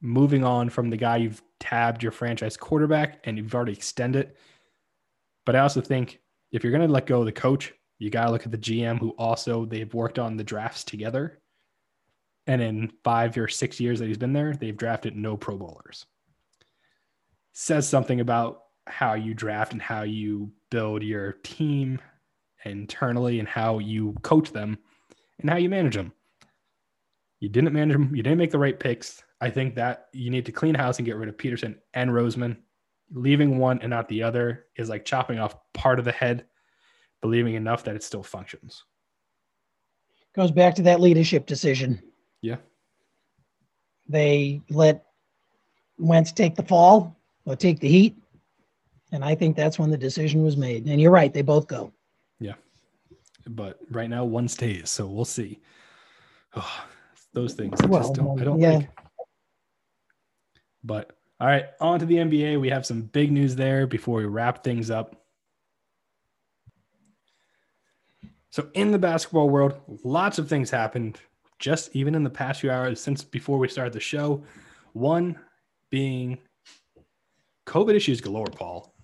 moving 0.00 0.44
on 0.44 0.68
from 0.68 0.90
the 0.90 0.96
guy 0.96 1.16
you've 1.16 1.42
tabbed 1.58 2.02
your 2.02 2.12
franchise 2.12 2.56
quarterback 2.56 3.20
and 3.24 3.36
you've 3.36 3.54
already 3.54 3.72
extended. 3.72 4.32
But 5.44 5.56
I 5.56 5.60
also 5.60 5.80
think 5.80 6.20
if 6.52 6.62
you're 6.62 6.72
going 6.72 6.86
to 6.86 6.92
let 6.92 7.06
go 7.06 7.20
of 7.20 7.26
the 7.26 7.32
coach, 7.32 7.72
you 7.98 8.10
got 8.10 8.26
to 8.26 8.30
look 8.30 8.44
at 8.44 8.52
the 8.52 8.58
GM 8.58 8.98
who 8.98 9.10
also 9.18 9.64
they've 9.64 9.92
worked 9.94 10.18
on 10.18 10.36
the 10.36 10.44
drafts 10.44 10.84
together. 10.84 11.40
And 12.46 12.62
in 12.62 12.92
five 13.02 13.36
or 13.36 13.48
six 13.48 13.80
years 13.80 13.98
that 13.98 14.06
he's 14.06 14.18
been 14.18 14.32
there, 14.32 14.54
they've 14.54 14.76
drafted 14.76 15.16
no 15.16 15.36
Pro 15.36 15.56
Bowlers. 15.56 16.06
Says 17.52 17.88
something 17.88 18.20
about 18.20 18.62
how 18.86 19.14
you 19.14 19.34
draft 19.34 19.72
and 19.72 19.82
how 19.82 20.02
you 20.02 20.52
build 20.70 21.02
your 21.02 21.32
team 21.42 21.98
internally 22.64 23.40
and 23.40 23.48
how 23.48 23.78
you 23.78 24.14
coach 24.22 24.52
them 24.52 24.78
and 25.40 25.50
how 25.50 25.56
you 25.56 25.68
manage 25.68 25.94
them. 25.94 26.12
You 27.40 27.48
didn't 27.48 27.72
manage 27.72 27.96
them. 27.96 28.14
You 28.14 28.22
didn't 28.22 28.38
make 28.38 28.50
the 28.50 28.58
right 28.58 28.78
picks. 28.78 29.22
I 29.40 29.50
think 29.50 29.74
that 29.74 30.06
you 30.12 30.30
need 30.30 30.46
to 30.46 30.52
clean 30.52 30.74
house 30.74 30.98
and 30.98 31.06
get 31.06 31.16
rid 31.16 31.28
of 31.28 31.36
Pederson 31.36 31.76
and 31.94 32.10
Roseman. 32.10 32.56
Leaving 33.12 33.58
one 33.58 33.80
and 33.82 33.90
not 33.90 34.08
the 34.08 34.22
other 34.22 34.66
is 34.76 34.88
like 34.88 35.04
chopping 35.04 35.38
off 35.38 35.56
part 35.72 35.98
of 35.98 36.04
the 36.04 36.12
head, 36.12 36.46
believing 37.20 37.54
enough 37.54 37.84
that 37.84 37.94
it 37.94 38.02
still 38.02 38.22
functions. 38.22 38.84
Goes 40.34 40.50
back 40.50 40.74
to 40.76 40.82
that 40.82 41.00
leadership 41.00 41.46
decision. 41.46 42.02
Yeah. 42.46 42.56
They 44.08 44.62
let 44.70 45.04
Wentz 45.98 46.30
take 46.30 46.54
the 46.54 46.62
fall 46.62 47.16
or 47.44 47.56
take 47.56 47.80
the 47.80 47.88
heat. 47.88 48.16
And 49.10 49.24
I 49.24 49.34
think 49.34 49.56
that's 49.56 49.80
when 49.80 49.90
the 49.90 49.96
decision 49.96 50.44
was 50.44 50.56
made. 50.56 50.86
And 50.86 51.00
you're 51.00 51.10
right, 51.10 51.34
they 51.34 51.42
both 51.42 51.66
go. 51.66 51.92
Yeah. 52.38 52.54
But 53.48 53.80
right 53.90 54.08
now 54.08 54.24
one 54.24 54.46
stays, 54.46 54.90
so 54.90 55.06
we'll 55.06 55.24
see. 55.24 55.58
Oh, 56.54 56.84
those 57.32 57.54
things 57.54 57.80
I 57.80 57.86
well, 57.86 58.02
just 58.02 58.14
don't 58.14 58.40
I 58.40 58.44
don't 58.44 58.60
yeah. 58.60 58.70
like. 58.78 58.90
But 60.84 61.16
all 61.40 61.48
right, 61.48 61.66
on 61.80 61.98
to 61.98 62.06
the 62.06 62.16
NBA. 62.16 62.60
We 62.60 62.70
have 62.70 62.86
some 62.86 63.02
big 63.02 63.32
news 63.32 63.56
there 63.56 63.88
before 63.88 64.18
we 64.18 64.24
wrap 64.24 64.62
things 64.62 64.88
up. 64.90 65.16
So, 68.50 68.70
in 68.72 68.90
the 68.90 68.98
basketball 68.98 69.50
world, 69.50 69.74
lots 70.02 70.38
of 70.38 70.48
things 70.48 70.70
happened 70.70 71.20
just 71.58 71.94
even 71.94 72.14
in 72.14 72.22
the 72.22 72.30
past 72.30 72.60
few 72.60 72.70
hours 72.70 73.00
since 73.00 73.24
before 73.24 73.58
we 73.58 73.68
started 73.68 73.92
the 73.92 74.00
show. 74.00 74.42
One 74.92 75.38
being 75.90 76.38
COVID 77.66 77.94
issues 77.94 78.20
galore, 78.20 78.46
Paul. 78.46 78.94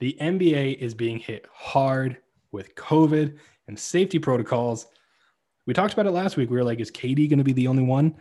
The 0.00 0.16
NBA 0.20 0.78
is 0.78 0.94
being 0.94 1.18
hit 1.18 1.46
hard 1.52 2.18
with 2.50 2.74
COVID 2.74 3.36
and 3.68 3.78
safety 3.78 4.18
protocols. 4.18 4.86
We 5.66 5.74
talked 5.74 5.92
about 5.92 6.06
it 6.06 6.10
last 6.10 6.36
week. 6.36 6.50
We 6.50 6.56
were 6.56 6.64
like, 6.64 6.80
is 6.80 6.90
KD 6.90 7.28
going 7.28 7.38
to 7.38 7.44
be 7.44 7.52
the 7.52 7.68
only 7.68 7.84
one? 7.84 8.16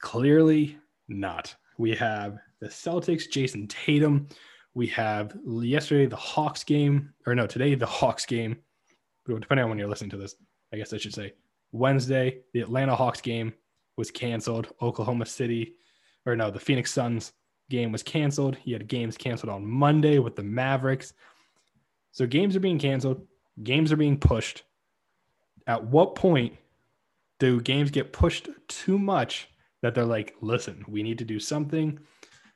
Clearly 0.00 0.78
not. 1.08 1.54
We 1.78 1.94
have 1.96 2.38
the 2.60 2.68
Celtics, 2.68 3.30
Jayson 3.30 3.68
Tatum. 3.68 4.28
We 4.74 4.86
have 4.88 5.34
yesterday 5.46 6.06
the 6.06 6.16
Hawks 6.16 6.62
game, 6.62 7.12
or 7.26 7.34
no, 7.34 7.46
today 7.46 7.74
the 7.74 7.86
Hawks 7.86 8.26
game. 8.26 8.58
Depending 9.26 9.64
on 9.64 9.70
when 9.70 9.78
you're 9.78 9.88
listening 9.88 10.10
to 10.10 10.16
this, 10.16 10.36
I 10.72 10.76
guess 10.76 10.92
I 10.92 10.98
should 10.98 11.14
say 11.14 11.32
Wednesday, 11.72 12.40
the 12.52 12.60
Atlanta 12.60 12.94
Hawks 12.94 13.20
game 13.20 13.52
was 13.96 14.10
canceled. 14.10 14.68
Oklahoma 14.82 15.26
City, 15.26 15.74
or 16.24 16.36
no, 16.36 16.50
the 16.50 16.60
Phoenix 16.60 16.92
Suns 16.92 17.32
game 17.70 17.92
was 17.92 18.02
canceled. 18.02 18.56
You 18.64 18.74
had 18.74 18.88
games 18.88 19.16
canceled 19.16 19.50
on 19.50 19.66
Monday 19.66 20.18
with 20.18 20.36
the 20.36 20.42
Mavericks. 20.42 21.12
So 22.12 22.26
games 22.26 22.56
are 22.56 22.60
being 22.60 22.78
canceled, 22.78 23.26
games 23.62 23.92
are 23.92 23.96
being 23.96 24.18
pushed. 24.18 24.62
At 25.66 25.84
what 25.84 26.14
point 26.14 26.54
do 27.38 27.60
games 27.60 27.90
get 27.90 28.12
pushed 28.12 28.48
too 28.68 28.98
much 28.98 29.48
that 29.82 29.94
they're 29.94 30.04
like, 30.04 30.34
listen, 30.40 30.84
we 30.88 31.02
need 31.02 31.18
to 31.18 31.24
do 31.24 31.38
something. 31.38 31.98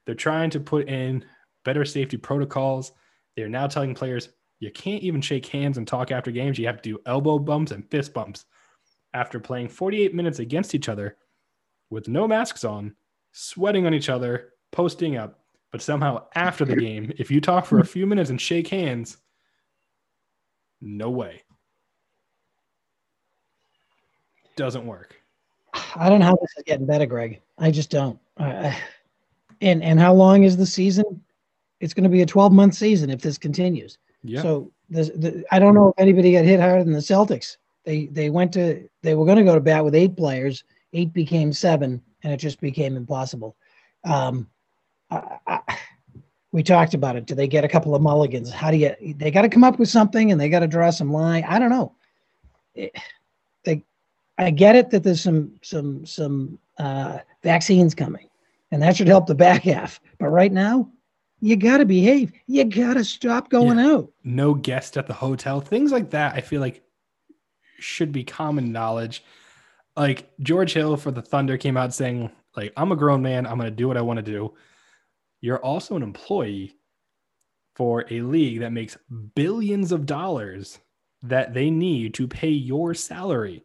They're 0.07 0.15
trying 0.15 0.51
to 0.51 0.61
put 0.61 0.89
in 0.89 1.25
better 1.65 1.85
safety 1.85 2.17
protocols. 2.17 2.93
They're 3.37 3.49
now 3.49 3.67
telling 3.67 3.95
players 3.95 4.31
you 4.61 4.71
can't 4.71 5.03
even 5.03 5.21
shake 5.21 5.47
hands 5.47 5.79
and 5.79 5.87
talk 5.87 6.11
after 6.11 6.31
games. 6.31 6.59
You 6.59 6.67
have 6.67 6.81
to 6.83 6.91
do 6.91 6.99
elbow 7.07 7.39
bumps 7.39 7.73
and 7.73 7.89
fist 7.91 8.15
bumps. 8.15 8.45
After 9.13 9.41
playing 9.41 9.69
48 9.69 10.15
minutes 10.15 10.39
against 10.39 10.75
each 10.75 10.89
other 10.89 11.17
with 11.91 12.09
no 12.09 12.29
masks 12.29 12.65
on, 12.65 12.95
sweating 13.33 13.87
on 13.87 13.95
each 13.95 14.09
other, 14.09 14.51
posting 14.71 15.17
up, 15.17 15.41
but 15.73 15.83
somehow 15.83 16.25
after 16.35 16.65
the 16.65 16.77
game, 16.77 17.13
if 17.19 17.31
you 17.31 17.41
talk 17.41 17.67
for 17.67 17.81
a 17.81 17.87
few 17.87 18.07
minutes 18.07 18.31
and 18.31 18.41
shake 18.41 18.69
hands, 18.69 19.17
no 20.81 21.11
way. 21.11 21.43
doesn't 24.61 24.87
work. 24.87 25.17
I 25.97 26.11
don't 26.11 26.21
know 26.21 26.27
how 26.27 26.37
this 26.37 26.53
is 26.59 26.65
getting 26.65 26.85
better, 26.85 27.07
Greg. 27.07 27.41
I 27.59 27.71
just 27.71 27.91
don't. 27.91 28.19
Uh, 28.37 28.75
and 29.63 29.83
and 29.83 29.99
how 29.99 30.13
long 30.13 30.43
is 30.43 30.57
the 30.57 30.67
season? 30.67 31.23
It's 31.81 31.95
going 31.95 32.05
to 32.05 32.11
be 32.11 32.21
a 32.21 32.27
12 32.27 32.53
month 32.53 32.75
season 32.75 33.09
if 33.09 33.23
this 33.23 33.39
continues. 33.39 33.97
Yeah. 34.23 34.43
So 34.43 34.71
the, 34.91 35.05
the, 35.05 35.45
I 35.51 35.59
don't 35.59 35.75
know 35.75 35.89
if 35.89 35.95
anybody 35.97 36.33
got 36.33 36.45
hit 36.45 36.61
harder 36.61 36.85
than 36.85 36.93
the 36.93 36.99
Celtics. 36.99 37.57
They 37.85 38.07
they 38.07 38.31
went 38.31 38.53
to 38.55 38.89
they 39.03 39.14
were 39.14 39.24
going 39.24 39.39
to 39.39 39.45
go 39.45 39.55
to 39.55 39.61
bat 39.61 39.85
with 39.85 39.95
eight 39.95 40.16
players. 40.16 40.64
Eight 40.93 41.12
became 41.12 41.53
seven, 41.53 42.03
and 42.22 42.33
it 42.33 42.39
just 42.39 42.61
became 42.61 42.97
impossible. 42.97 43.57
Um, 44.05 44.49
I, 45.11 45.39
I, 45.47 45.78
we 46.53 46.62
talked 46.62 46.95
about 46.95 47.16
it. 47.16 47.26
Do 47.26 47.35
they 47.35 47.47
get 47.47 47.64
a 47.64 47.68
couple 47.68 47.95
of 47.95 48.03
mulligans? 48.03 48.51
How 48.51 48.70
do 48.70 48.76
you? 48.76 48.95
They 49.16 49.31
got 49.31 49.43
to 49.43 49.49
come 49.49 49.64
up 49.64 49.78
with 49.78 49.89
something, 49.89 50.33
and 50.33 50.41
they 50.41 50.49
got 50.49 50.61
to 50.61 50.66
draw 50.66 50.91
some 50.91 51.12
line. 51.12 51.45
I 51.49 51.59
don't 51.59 51.70
know. 51.70 51.95
It, 52.74 52.95
they, 53.64 53.85
I 54.39 54.51
get 54.51 54.76
it 54.76 54.91
that 54.91 55.03
there's 55.03 55.20
some 55.20 55.53
some 55.62 56.05
some 56.05 56.59
uh, 56.78 57.18
vaccines 57.43 57.95
coming, 57.95 58.28
and 58.72 58.83
that 58.83 58.97
should 58.97 59.09
help 59.09 59.26
the 59.26 59.35
back 59.35 59.62
half. 59.62 60.01
But 60.18 60.28
right 60.28 60.53
now, 60.53 60.91
you 61.41 61.57
got 61.57 61.78
to 61.78 61.85
behave. 61.85 62.33
You 62.47 62.64
got 62.64 62.95
to 62.95 63.05
stop 63.05 63.49
going 63.49 63.78
yeah. 63.78 63.93
out. 63.93 64.12
No 64.24 64.55
guest 64.55 64.97
at 64.97 65.07
the 65.07 65.14
hotel. 65.14 65.61
Things 65.61 65.93
like 65.93 66.11
that. 66.11 66.35
I 66.35 66.41
feel 66.41 66.61
like 66.61 66.83
should 67.83 68.12
be 68.12 68.24
common 68.24 68.72
knowledge. 68.72 69.24
Like 69.97 70.31
George 70.41 70.72
Hill 70.72 70.97
for 70.97 71.11
the 71.11 71.22
Thunder 71.22 71.57
came 71.57 71.76
out 71.76 71.95
saying, 71.95 72.31
like, 72.57 72.72
I'm 72.76 72.93
a 72.93 72.97
grown 72.97 73.22
man. 73.22 73.47
I'm 73.47 73.61
to 73.61 73.70
do 73.70 73.89
what 73.89 73.97
I 73.97 74.03
want 74.03 74.18
to 74.18 74.22
do. 74.22 74.55
You're 75.41 75.64
also 75.64 75.97
an 75.97 76.03
employee 76.03 76.74
for 77.81 78.05
a 78.11 78.20
league 78.20 78.61
that 78.61 78.72
makes 78.72 78.99
billions 79.35 79.91
of 79.91 80.05
dollars 80.05 80.78
that 81.22 81.55
they 81.55 81.70
need 81.70 82.12
to 82.14 82.28
pay 82.28 82.51
your 82.51 82.93
salary. 82.93 83.64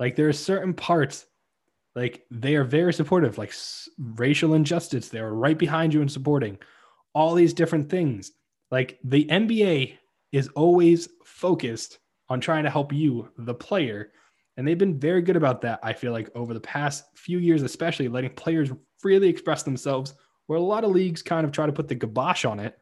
Like 0.00 0.16
there 0.16 0.28
are 0.28 0.32
certain 0.32 0.74
parts, 0.74 1.26
like 1.94 2.24
they 2.30 2.56
are 2.56 2.64
very 2.64 2.92
supportive, 2.92 3.38
like 3.38 3.54
racial 3.98 4.54
injustice. 4.54 5.08
They're 5.08 5.32
right 5.32 5.56
behind 5.56 5.94
you 5.94 6.00
and 6.00 6.10
supporting 6.10 6.58
all 7.14 7.34
these 7.34 7.54
different 7.54 7.88
things. 7.88 8.32
Like 8.70 8.98
the 9.04 9.26
NBA 9.26 9.94
is 10.32 10.48
always 10.48 11.08
focused 11.24 11.99
on 12.30 12.40
trying 12.40 12.64
to 12.64 12.70
help 12.70 12.92
you, 12.92 13.28
the 13.36 13.54
player. 13.54 14.12
And 14.56 14.66
they've 14.66 14.78
been 14.78 14.98
very 14.98 15.20
good 15.20 15.36
about 15.36 15.60
that, 15.62 15.80
I 15.82 15.92
feel 15.92 16.12
like, 16.12 16.30
over 16.34 16.54
the 16.54 16.60
past 16.60 17.04
few 17.14 17.38
years, 17.38 17.62
especially 17.62 18.08
letting 18.08 18.30
players 18.30 18.70
freely 18.98 19.28
express 19.28 19.62
themselves, 19.62 20.14
where 20.46 20.58
a 20.58 20.62
lot 20.62 20.84
of 20.84 20.90
leagues 20.90 21.22
kind 21.22 21.44
of 21.44 21.52
try 21.52 21.66
to 21.66 21.72
put 21.72 21.88
the 21.88 21.96
kibosh 21.96 22.44
on 22.44 22.60
it. 22.60 22.78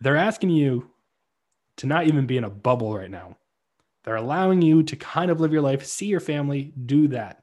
They're 0.00 0.16
asking 0.16 0.50
you 0.50 0.90
to 1.78 1.86
not 1.86 2.06
even 2.06 2.26
be 2.26 2.36
in 2.36 2.44
a 2.44 2.50
bubble 2.50 2.96
right 2.96 3.10
now. 3.10 3.36
They're 4.04 4.16
allowing 4.16 4.62
you 4.62 4.82
to 4.82 4.96
kind 4.96 5.30
of 5.30 5.40
live 5.40 5.52
your 5.52 5.62
life, 5.62 5.84
see 5.84 6.06
your 6.06 6.20
family, 6.20 6.72
do 6.86 7.08
that. 7.08 7.42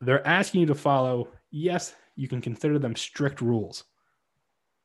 They're 0.00 0.26
asking 0.26 0.60
you 0.60 0.66
to 0.66 0.74
follow, 0.74 1.28
yes, 1.50 1.94
you 2.14 2.28
can 2.28 2.40
consider 2.40 2.78
them 2.78 2.94
strict 2.94 3.40
rules. 3.40 3.84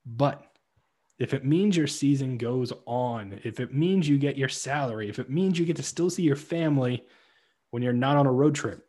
But 0.06 0.46
if 1.20 1.34
it 1.34 1.46
means 1.46 1.78
your 1.78 1.88
season 1.88 2.38
goes 2.38 2.74
on, 2.86 3.40
if 3.44 3.60
it 3.60 3.74
means 3.74 4.08
you 4.08 4.18
get 4.18 4.38
your 4.38 4.50
salary, 4.50 5.10
if 5.10 5.20
it 5.20 5.30
means 5.30 5.60
you 5.60 5.66
get 5.66 5.76
to 5.76 5.84
still 5.84 6.10
see 6.10 6.24
your 6.24 6.36
family 6.36 7.04
when 7.72 7.84
you're 7.84 7.94
not 7.94 8.18
on 8.18 8.26
a 8.26 8.32
road 8.32 8.56
trip, 8.56 8.86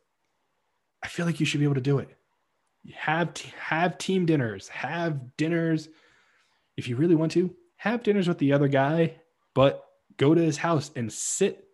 I 1.03 1.09
feel 1.09 1.27
like 1.27 1.39
you 1.39 1.47
should 1.47 1.61
be 1.61 1.65
able 1.65 1.75
to 1.75 1.81
do 1.81 1.99
it. 1.99 2.09
Have 2.95 3.37
have 3.59 3.99
team 3.99 4.27
dinners, 4.27 4.69
have 4.69 5.37
dinners 5.37 5.89
if 6.77 6.89
you 6.89 6.97
really 6.97 7.15
want 7.15 7.33
to. 7.33 7.55
Have 7.77 8.03
dinners 8.03 8.29
with 8.29 8.39
the 8.39 8.53
other 8.53 8.69
guy, 8.69 9.17
but 9.55 9.85
go 10.17 10.35
to 10.35 10.41
his 10.41 10.57
house 10.57 10.91
and 10.97 11.13
sit 11.13 11.65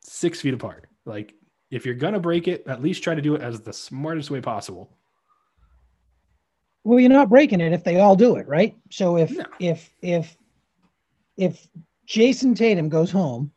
six 0.00 0.40
feet 0.40 0.54
apart. 0.54 0.88
Like 1.04 1.34
if 1.70 1.84
you're 1.84 1.94
gonna 1.94 2.20
break 2.20 2.48
it, 2.48 2.66
at 2.66 2.82
least 2.82 3.02
try 3.02 3.14
to 3.14 3.22
do 3.22 3.34
it 3.34 3.42
as 3.42 3.60
the 3.60 3.72
smartest 3.72 4.30
way 4.30 4.40
possible 4.40 4.96
well 6.84 7.00
you're 7.00 7.10
not 7.10 7.28
breaking 7.28 7.60
it 7.60 7.72
if 7.72 7.84
they 7.84 7.98
all 7.98 8.16
do 8.16 8.36
it 8.36 8.46
right? 8.46 8.76
So 8.90 9.16
if 9.16 9.30
no. 9.30 9.44
if 9.58 9.90
if 10.02 10.36
if 11.36 11.66
Jayson 12.06 12.54
tatum 12.54 12.88
goes 12.88 13.10
home 13.10 13.50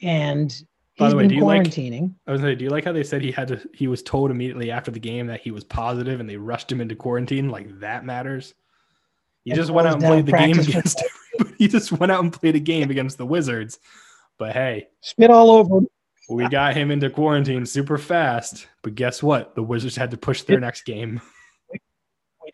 and 0.00 0.64
By 0.98 1.10
the 1.10 1.16
way, 1.16 1.28
do 1.28 1.34
you 1.34 1.42
quarantining. 1.42 2.02
Like, 2.02 2.10
I 2.26 2.32
was 2.32 2.40
say, 2.40 2.54
do 2.54 2.64
you 2.64 2.70
like 2.70 2.84
how 2.84 2.92
they 2.92 3.02
said 3.02 3.22
he 3.22 3.32
had 3.32 3.48
to 3.48 3.60
he 3.74 3.88
was 3.88 4.02
told 4.02 4.30
immediately 4.30 4.70
after 4.70 4.90
the 4.90 5.00
game 5.00 5.26
that 5.26 5.40
he 5.40 5.50
was 5.50 5.64
positive 5.64 6.20
and 6.20 6.28
they 6.28 6.36
rushed 6.36 6.70
him 6.70 6.80
into 6.80 6.94
quarantine? 6.94 7.50
Like 7.50 7.80
that 7.80 8.04
matters. 8.04 8.54
He 9.44 9.52
just 9.52 9.70
went 9.70 9.88
out 9.88 9.94
and 9.94 10.04
played 10.04 10.26
the 10.26 10.32
game 10.32 10.58
against 10.58 11.02
he 11.58 11.66
just 11.66 11.90
went 11.90 12.12
out 12.12 12.22
and 12.22 12.32
played 12.32 12.54
a 12.54 12.60
game 12.60 12.90
against 12.90 13.18
the 13.18 13.26
wizards. 13.26 13.80
But 14.38 14.52
hey. 14.52 14.88
Spit 15.00 15.30
all 15.30 15.50
over 15.50 15.80
we 16.28 16.48
got 16.48 16.76
him 16.76 16.90
into 16.90 17.10
quarantine 17.10 17.66
super 17.66 17.98
fast. 17.98 18.66
But 18.82 18.94
guess 18.94 19.22
what? 19.22 19.54
The 19.54 19.62
wizards 19.62 19.96
had 19.96 20.10
to 20.12 20.16
push 20.16 20.42
their 20.42 20.60
next 20.60 20.82
game. 20.84 21.20
we 21.20 21.31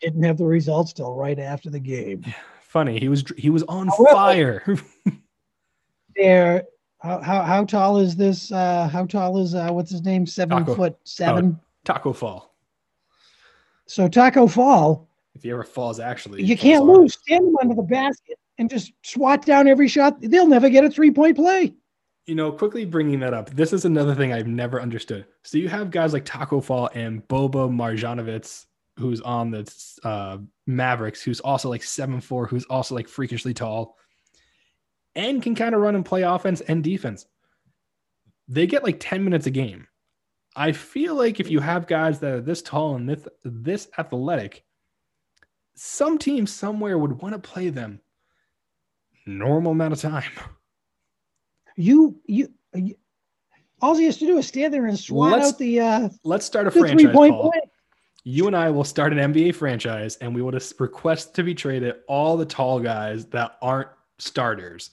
didn't 0.01 0.23
have 0.23 0.37
the 0.37 0.45
results 0.45 0.93
till 0.93 1.13
right 1.15 1.39
after 1.39 1.69
the 1.69 1.79
game. 1.79 2.25
Funny, 2.61 2.99
he 2.99 3.09
was 3.09 3.23
he 3.37 3.49
was 3.49 3.63
on 3.63 3.87
However, 3.87 4.13
fire. 4.13 4.77
there, 6.15 6.63
how, 6.99 7.19
how 7.21 7.41
how 7.41 7.65
tall 7.65 7.97
is 7.97 8.15
this? 8.15 8.51
Uh, 8.51 8.87
how 8.87 9.05
tall 9.05 9.41
is 9.41 9.55
uh, 9.55 9.69
what's 9.69 9.91
his 9.91 10.03
name? 10.03 10.25
Seven 10.25 10.59
Taco, 10.59 10.75
foot 10.75 10.97
seven. 11.03 11.59
Oh, 11.59 11.65
Tacko 11.85 12.13
Fall. 12.13 12.53
So 13.87 14.07
Tacko 14.07 14.47
Fall. 14.47 15.07
If 15.35 15.43
he 15.43 15.51
ever 15.51 15.63
falls, 15.63 15.99
actually, 15.99 16.43
you 16.43 16.57
can't 16.57 16.85
hard. 16.85 16.99
lose. 16.99 17.13
Stand 17.13 17.47
him 17.47 17.55
under 17.61 17.75
the 17.75 17.83
basket 17.83 18.37
and 18.57 18.69
just 18.69 18.91
swat 19.03 19.45
down 19.45 19.67
every 19.67 19.87
shot. 19.87 20.21
They'll 20.21 20.47
never 20.47 20.69
get 20.69 20.83
a 20.83 20.89
three 20.89 21.11
point 21.11 21.37
play. 21.37 21.73
You 22.25 22.35
know, 22.35 22.51
quickly 22.51 22.85
bringing 22.85 23.19
that 23.21 23.33
up, 23.33 23.49
this 23.49 23.73
is 23.73 23.85
another 23.85 24.13
thing 24.13 24.31
I've 24.31 24.45
never 24.45 24.79
understood. 24.79 25.25
So 25.43 25.57
you 25.57 25.67
have 25.69 25.89
guys 25.89 26.13
like 26.13 26.25
Tacko 26.25 26.63
Fall 26.63 26.89
and 26.93 27.27
Boban 27.27 27.71
Marjanovic 27.71 28.67
who's 28.99 29.21
on 29.21 29.51
the 29.51 29.99
uh, 30.03 30.37
Mavericks, 30.67 31.21
who's 31.21 31.39
also 31.39 31.69
like 31.69 31.83
seven 31.83 32.21
four, 32.21 32.45
who's 32.45 32.65
also 32.65 32.95
like 32.95 33.07
freakishly 33.07 33.53
tall, 33.53 33.97
and 35.15 35.41
can 35.41 35.55
kind 35.55 35.73
of 35.73 35.81
run 35.81 35.95
and 35.95 36.05
play 36.05 36.23
offense 36.23 36.61
and 36.61 36.83
defense. 36.83 37.25
They 38.47 38.67
get 38.67 38.83
like 38.83 38.99
ten 38.99 39.23
minutes 39.23 39.47
a 39.47 39.51
game. 39.51 39.87
I 40.55 40.71
feel 40.71 41.15
like 41.15 41.39
if 41.39 41.49
you 41.49 41.59
have 41.59 41.87
guys 41.87 42.19
that 42.19 42.33
are 42.33 42.41
this 42.41 42.61
tall 42.61 42.95
and 42.95 43.07
this 43.07 43.27
this 43.43 43.87
athletic, 43.97 44.63
some 45.75 46.17
team 46.17 46.45
somewhere 46.45 46.97
would 46.97 47.21
want 47.21 47.33
to 47.33 47.39
play 47.39 47.69
them 47.69 48.01
normal 49.25 49.71
amount 49.71 49.93
of 49.93 50.01
time. 50.01 50.31
You 51.75 52.19
you. 52.25 52.51
you 52.75 52.95
all 53.81 53.95
he 53.95 54.05
has 54.05 54.17
to 54.17 54.25
do 54.25 54.37
is 54.37 54.47
stand 54.47 54.73
there 54.73 54.85
and 54.85 54.99
swat 54.99 55.31
let's, 55.31 55.53
out 55.53 55.57
the. 55.57 55.79
Uh, 55.79 56.09
let's 56.23 56.45
start 56.45 56.67
a 56.67 56.71
franchise. 56.71 57.13
Paul. 57.13 57.51
Play 57.51 57.61
you 58.23 58.47
and 58.47 58.55
I 58.55 58.69
will 58.69 58.83
start 58.83 59.13
an 59.13 59.33
NBA 59.33 59.55
franchise 59.55 60.17
and 60.17 60.33
we 60.33 60.41
will 60.41 60.51
just 60.51 60.79
request 60.79 61.33
to 61.35 61.43
be 61.43 61.55
traded 61.55 61.95
all 62.07 62.37
the 62.37 62.45
tall 62.45 62.79
guys 62.79 63.25
that 63.27 63.57
aren't 63.61 63.89
starters, 64.17 64.91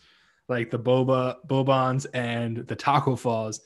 like 0.49 0.70
the 0.70 0.79
Boba 0.79 1.37
Bobans 1.47 2.07
and 2.14 2.59
the 2.59 2.77
Tacko 2.77 3.18
Falls. 3.18 3.61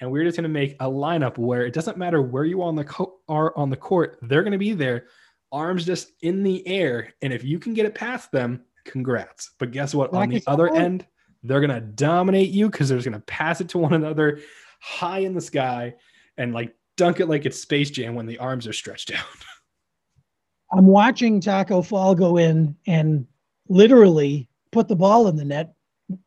And 0.00 0.10
we're 0.10 0.24
just 0.24 0.36
going 0.36 0.44
to 0.44 0.48
make 0.50 0.74
a 0.80 0.86
lineup 0.86 1.38
where 1.38 1.64
it 1.64 1.72
doesn't 1.72 1.96
matter 1.96 2.20
where 2.20 2.44
you 2.44 2.62
on 2.62 2.76
the 2.76 2.84
co- 2.84 3.18
are 3.28 3.56
on 3.56 3.70
the 3.70 3.76
court, 3.76 4.18
they're 4.22 4.42
going 4.42 4.52
to 4.52 4.58
be 4.58 4.72
there, 4.72 5.06
arms 5.50 5.86
just 5.86 6.12
in 6.20 6.42
the 6.42 6.66
air. 6.66 7.14
And 7.22 7.32
if 7.32 7.42
you 7.42 7.58
can 7.58 7.72
get 7.72 7.86
it 7.86 7.94
past 7.94 8.30
them, 8.30 8.62
congrats. 8.84 9.52
But 9.58 9.70
guess 9.70 9.94
what? 9.94 10.12
on 10.12 10.28
the 10.28 10.42
other 10.46 10.74
end, 10.74 11.06
they're 11.42 11.60
going 11.60 11.70
to 11.70 11.80
dominate 11.80 12.50
you 12.50 12.68
because 12.68 12.90
they're 12.90 13.00
going 13.00 13.12
to 13.12 13.20
pass 13.20 13.62
it 13.62 13.70
to 13.70 13.78
one 13.78 13.94
another 13.94 14.40
high 14.80 15.20
in 15.20 15.34
the 15.34 15.40
sky 15.40 15.94
and 16.36 16.52
like 16.52 16.75
dunk 16.96 17.20
it 17.20 17.26
like 17.26 17.46
it's 17.46 17.60
Space 17.60 17.90
Jam 17.90 18.14
when 18.14 18.26
the 18.26 18.38
arms 18.38 18.66
are 18.66 18.72
stretched 18.72 19.12
out. 19.12 19.24
I'm 20.72 20.86
watching 20.86 21.40
Tacko 21.40 21.82
Fall 21.82 22.14
go 22.14 22.38
in 22.38 22.76
and 22.86 23.26
literally 23.68 24.48
put 24.72 24.88
the 24.88 24.96
ball 24.96 25.28
in 25.28 25.36
the 25.36 25.44
net, 25.44 25.74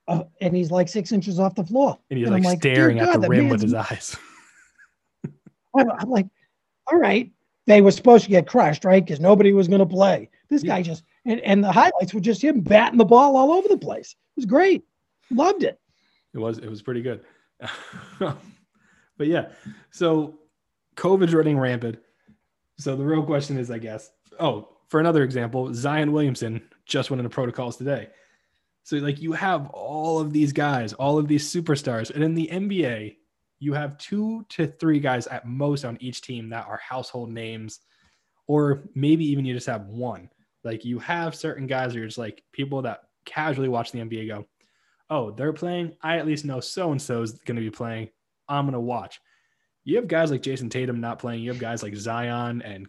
uh, 0.07 0.24
and 0.39 0.55
he's 0.55 0.72
like 0.72 0.88
six 0.88 1.11
inches 1.11 1.39
off 1.39 1.55
the 1.55 1.65
floor. 1.65 1.97
And 2.09 2.20
he's 2.20 2.28
and 2.28 2.36
like, 2.36 2.43
like, 2.43 2.59
staring 2.59 2.99
at 2.99 3.20
the 3.20 3.28
rim 3.28 3.49
with 3.49 3.61
his 3.61 3.74
eyes. 3.74 4.15
I'm 5.76 6.09
like, 6.09 6.28
all 6.88 6.97
right, 6.97 7.32
they 7.67 7.82
were 7.82 7.91
supposed 7.91 8.24
to 8.24 8.30
get 8.30 8.47
crushed, 8.47 8.86
right? 8.86 9.03
Because 9.03 9.20
nobody 9.20 9.53
was 9.53 9.67
going 9.67 9.80
to 9.80 9.86
play. 9.86 10.30
This 10.49 10.63
yeah. 10.63 10.76
guy 10.76 10.82
just 10.84 11.03
and, 11.26 11.39
and 11.41 11.63
the 11.63 11.72
highlights 11.72 12.13
were 12.13 12.20
just 12.20 12.41
him 12.41 12.61
batting 12.61 12.97
the 12.97 13.05
ball 13.05 13.38
all 13.38 13.51
over 13.51 13.67
the 13.67 13.78
place. 13.78 14.11
It 14.11 14.38
was 14.38 14.45
great. 14.45 14.84
Loved 15.30 15.63
it. 15.63 15.80
It 16.34 16.39
was 16.39 16.57
it 16.57 16.70
was 16.70 16.82
pretty 16.82 17.01
good. 17.01 17.22
but 18.20 18.38
yeah, 19.28 19.49
so 19.91 20.38
COVID's 20.99 21.33
running 21.33 21.57
rampant. 21.57 21.97
So 22.77 22.95
the 22.95 23.05
real 23.05 23.23
question 23.23 23.57
is, 23.57 23.71
I 23.71 23.79
guess, 23.79 24.11
oh, 24.39 24.67
for 24.89 24.99
another 24.99 25.23
example, 25.23 25.73
Zion 25.73 26.11
Williamson 26.11 26.61
just 26.85 27.09
went 27.09 27.19
into 27.19 27.29
protocols 27.29 27.77
today. 27.77 28.09
So 28.83 28.97
like 28.97 29.21
you 29.21 29.31
have 29.33 29.69
all 29.69 30.19
of 30.19 30.33
these 30.33 30.51
guys, 30.51 30.93
all 30.93 31.17
of 31.17 31.27
these 31.27 31.51
superstars, 31.53 32.09
and 32.09 32.23
in 32.23 32.35
the 32.35 32.49
NBA, 32.51 33.15
you 33.59 33.73
have 33.73 33.97
two 33.97 34.45
to 34.49 34.67
three 34.67 34.99
guys 34.99 35.27
at 35.27 35.45
most 35.45 35.85
on 35.85 35.97
each 36.01 36.21
team 36.21 36.49
that 36.49 36.67
are 36.67 36.77
household 36.77 37.29
names, 37.29 37.79
or 38.47 38.83
maybe 38.95 39.25
even 39.25 39.45
you 39.45 39.53
just 39.53 39.67
have 39.67 39.87
one. 39.87 40.29
Like 40.63 40.83
you 40.83 40.99
have 40.99 41.35
certain 41.35 41.67
guys 41.67 41.93
who 41.93 42.01
are 42.01 42.07
just 42.07 42.17
like 42.17 42.43
people 42.51 42.81
that 42.81 43.01
casually 43.25 43.69
watch 43.69 43.91
the 43.91 43.99
NBA 43.99 44.27
go, 44.27 44.45
oh, 45.09 45.31
they're 45.31 45.53
playing. 45.53 45.95
I 46.01 46.17
at 46.17 46.25
least 46.25 46.45
know 46.45 46.59
so 46.59 46.91
and 46.91 47.01
so 47.01 47.21
is 47.21 47.33
going 47.33 47.55
to 47.55 47.61
be 47.61 47.69
playing. 47.69 48.09
I'm 48.47 48.65
going 48.65 48.73
to 48.73 48.79
watch. 48.79 49.19
You 49.84 49.95
have 49.95 50.07
guys 50.07 50.32
like 50.32 50.41
Jayson 50.41 50.69
Tatum 50.69 50.99
not 50.99 51.19
playing. 51.19 51.41
You 51.41 51.51
have 51.51 51.59
guys 51.59 51.84
like 51.84 51.95
Zion 51.95 52.61
and 52.61 52.88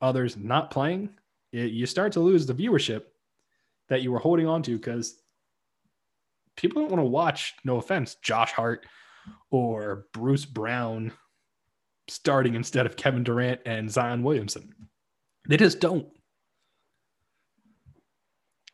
others 0.00 0.36
not 0.36 0.70
playing. 0.70 1.10
You 1.52 1.84
start 1.86 2.12
to 2.12 2.20
lose 2.20 2.46
the 2.46 2.54
viewership 2.54 3.02
that 3.88 4.02
you 4.02 4.10
were 4.10 4.18
holding 4.18 4.46
on 4.46 4.62
to 4.62 4.76
because 4.76 5.22
people 6.56 6.80
don't 6.80 6.90
want 6.90 7.00
to 7.00 7.08
watch, 7.08 7.54
no 7.64 7.76
offense, 7.76 8.16
Josh 8.22 8.52
Hart 8.52 8.86
or 9.50 10.06
Bruce 10.12 10.44
Brown 10.44 11.12
starting 12.08 12.54
instead 12.54 12.86
of 12.86 12.96
Kevin 12.96 13.22
Durant 13.22 13.60
and 13.66 13.90
Zion 13.90 14.22
Williamson. 14.22 14.74
They 15.48 15.56
just 15.56 15.80
don't. 15.80 16.06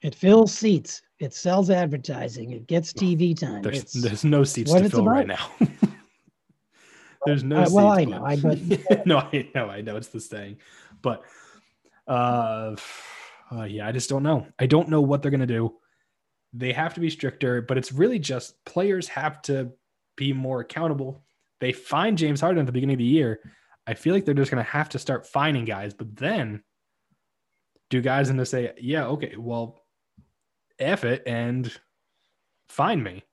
It 0.03 0.15
fills 0.15 0.55
seats. 0.55 1.03
It 1.19 1.35
sells 1.35 1.71
advertising. 1.71 2.53
It 2.53 2.69
gets 2.69 2.93
TV 2.93 3.37
time. 3.39 3.63
There's, 3.63 3.93
there's 3.93 4.25
no 4.25 4.45
seats 4.45 4.73
to 4.73 4.89
fill 4.89 5.01
about. 5.01 5.11
right 5.11 5.27
now. 5.27 5.51
there's 7.27 7.45
no. 7.45 7.63
Uh, 7.63 7.69
well, 7.71 7.89
I 7.89 8.05
know. 8.05 8.25
I 8.25 8.37
but 8.41 8.59
no, 9.07 9.19
I 9.19 9.49
know. 9.55 9.69
I 9.69 9.81
know 9.81 9.97
it's 9.97 10.09
the 10.09 10.21
saying, 10.21 10.59
but 11.03 11.23
uh, 12.07 12.77
uh, 13.53 13.65
yeah, 13.65 13.87
I 13.87 13.93
just 13.93 14.09
don't 14.09 14.23
know. 14.23 14.47
I 14.59 14.67
don't 14.67 14.89
know 14.89 15.01
what 15.01 15.23
they're 15.23 15.31
gonna 15.31 15.47
do. 15.47 15.77
They 16.53 16.73
have 16.73 16.95
to 16.95 17.01
be 17.01 17.11
stricter, 17.11 17.61
but 17.63 17.77
it's 17.77 17.93
really 17.93 18.19
just 18.19 18.65
players 18.65 19.09
have 19.09 19.43
to 19.43 19.73
be 20.17 20.33
more 20.33 20.61
accountable. 20.61 21.23
They 21.61 21.73
find 21.73 22.17
James 22.17 22.41
Harden 22.41 22.61
at 22.61 22.67
the 22.67 22.73
beginning 22.73 22.95
of 22.95 22.99
the 22.99 23.05
year. 23.05 23.41
I 23.87 23.95
feel 23.95 24.15
like 24.15 24.25
they're 24.25 24.35
just 24.35 24.51
gonna 24.51 24.63
have 24.63 24.89
to 24.91 24.99
start 24.99 25.27
finding 25.27 25.65
guys, 25.65 25.95
but 25.95 26.17
then 26.17 26.63
do 27.91 28.01
guys 28.01 28.29
and 28.29 28.39
to 28.39 28.47
say, 28.47 28.73
yeah, 28.79 29.07
okay, 29.07 29.35
well, 29.37 29.83
F 30.79 31.05
it 31.05 31.23
and 31.27 31.73
find 32.69 33.03
me. 33.03 33.25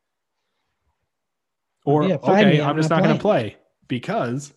Or, 1.85 2.07
yeah, 2.07 2.15
okay, 2.15 2.45
me. 2.45 2.61
I'm, 2.61 2.69
I'm, 2.69 2.77
just 2.77 2.89
not, 2.89 2.97
not 2.97 3.03
going 3.03 3.17
to 3.17 3.21
play 3.21 3.57
because 3.87 4.53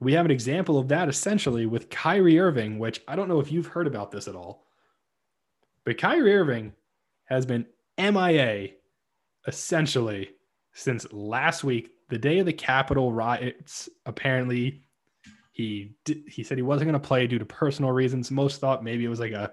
we 0.00 0.12
have 0.12 0.24
an 0.24 0.30
example 0.30 0.78
of 0.78 0.88
that 0.88 1.08
essentially 1.08 1.66
with 1.66 1.90
Kyrie 1.90 2.38
Irving, 2.38 2.78
which 2.78 3.00
I 3.08 3.16
don't 3.16 3.28
know 3.28 3.40
if 3.40 3.50
you've 3.50 3.66
heard 3.66 3.86
about 3.86 4.10
this 4.10 4.28
at 4.28 4.36
all. 4.36 4.66
But 5.84 5.98
Kyrie 5.98 6.34
Irving 6.34 6.72
has 7.26 7.46
been 7.46 7.66
MIA 7.98 8.70
essentially 9.46 10.30
since 10.74 11.10
last 11.12 11.64
week, 11.64 11.90
the 12.10 12.18
day 12.18 12.38
of 12.40 12.46
the 12.46 12.52
Capitol 12.52 13.12
riots. 13.12 13.88
Apparently, 14.06 14.82
he 15.52 15.94
he 16.28 16.42
said 16.42 16.58
he 16.58 16.62
wasn't 16.62 16.90
going 16.90 17.00
to 17.00 17.08
play 17.08 17.26
due 17.26 17.38
to 17.38 17.46
personal 17.46 17.92
reasons. 17.92 18.30
Most 18.30 18.60
thought 18.60 18.84
maybe 18.84 19.04
it 19.04 19.08
was 19.08 19.20
like 19.20 19.32
a 19.32 19.52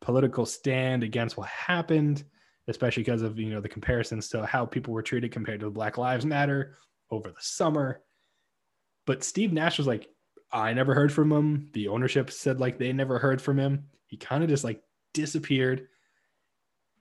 political 0.00 0.44
stand 0.44 1.02
against 1.02 1.36
what 1.36 1.48
happened, 1.48 2.24
especially 2.68 3.02
because 3.02 3.22
of 3.22 3.38
you 3.38 3.50
know 3.50 3.60
the 3.60 3.68
comparisons 3.68 4.28
to 4.30 4.44
how 4.44 4.66
people 4.66 4.92
were 4.92 5.02
treated 5.02 5.30
compared 5.32 5.60
to 5.60 5.66
the 5.66 5.70
Black 5.70 5.96
Lives 5.96 6.26
Matter 6.26 6.76
over 7.10 7.30
the 7.30 7.40
summer. 7.40 8.02
But 9.06 9.24
Steve 9.24 9.52
Nash 9.52 9.78
was 9.78 9.86
like, 9.86 10.08
I 10.52 10.72
never 10.72 10.94
heard 10.94 11.12
from 11.12 11.30
him. 11.30 11.70
The 11.72 11.88
ownership 11.88 12.30
said 12.30 12.60
like 12.60 12.78
they 12.78 12.92
never 12.92 13.18
heard 13.18 13.40
from 13.40 13.58
him. 13.58 13.86
He 14.06 14.16
kind 14.16 14.42
of 14.42 14.48
just 14.48 14.64
like 14.64 14.82
disappeared. 15.14 15.88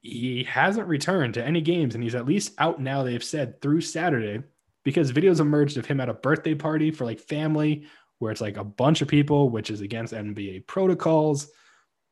He 0.01 0.43
hasn't 0.43 0.88
returned 0.88 1.34
to 1.34 1.45
any 1.45 1.62
games, 1.62 1.93
and 1.95 2.03
he's 2.03 2.16
at 2.16 2.26
least 2.26 2.53
out 2.57 2.80
now. 2.80 3.03
They've 3.03 3.24
said 3.24 3.62
through 3.62 3.82
Saturday 3.82 4.43
because 4.84 5.12
videos 5.12 5.39
emerged 5.39 5.78
of 5.78 5.86
him 5.86 5.99
at 5.99 6.10
a 6.10 6.14
birthday 6.14 6.55
party 6.55 6.91
for 6.91 7.05
like 7.05 7.20
family 7.20 7.86
where 8.20 8.32
it's 8.32 8.41
like 8.41 8.57
a 8.57 8.64
bunch 8.64 9.01
of 9.01 9.07
people, 9.07 9.49
which 9.49 9.72
is 9.72 9.82
against 9.82 10.14
NBA 10.14 10.68
protocols. 10.68 11.49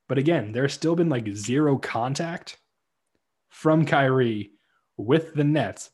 But 0.08 0.18
again, 0.18 0.52
there's 0.52 0.74
still 0.74 0.96
been 0.96 1.10
like 1.10 1.28
zero 1.30 1.78
contact 1.78 2.58
from 3.50 3.86
Kyrie 3.86 4.52
with 4.96 5.34
the 5.34 5.44
Nets. 5.44 5.90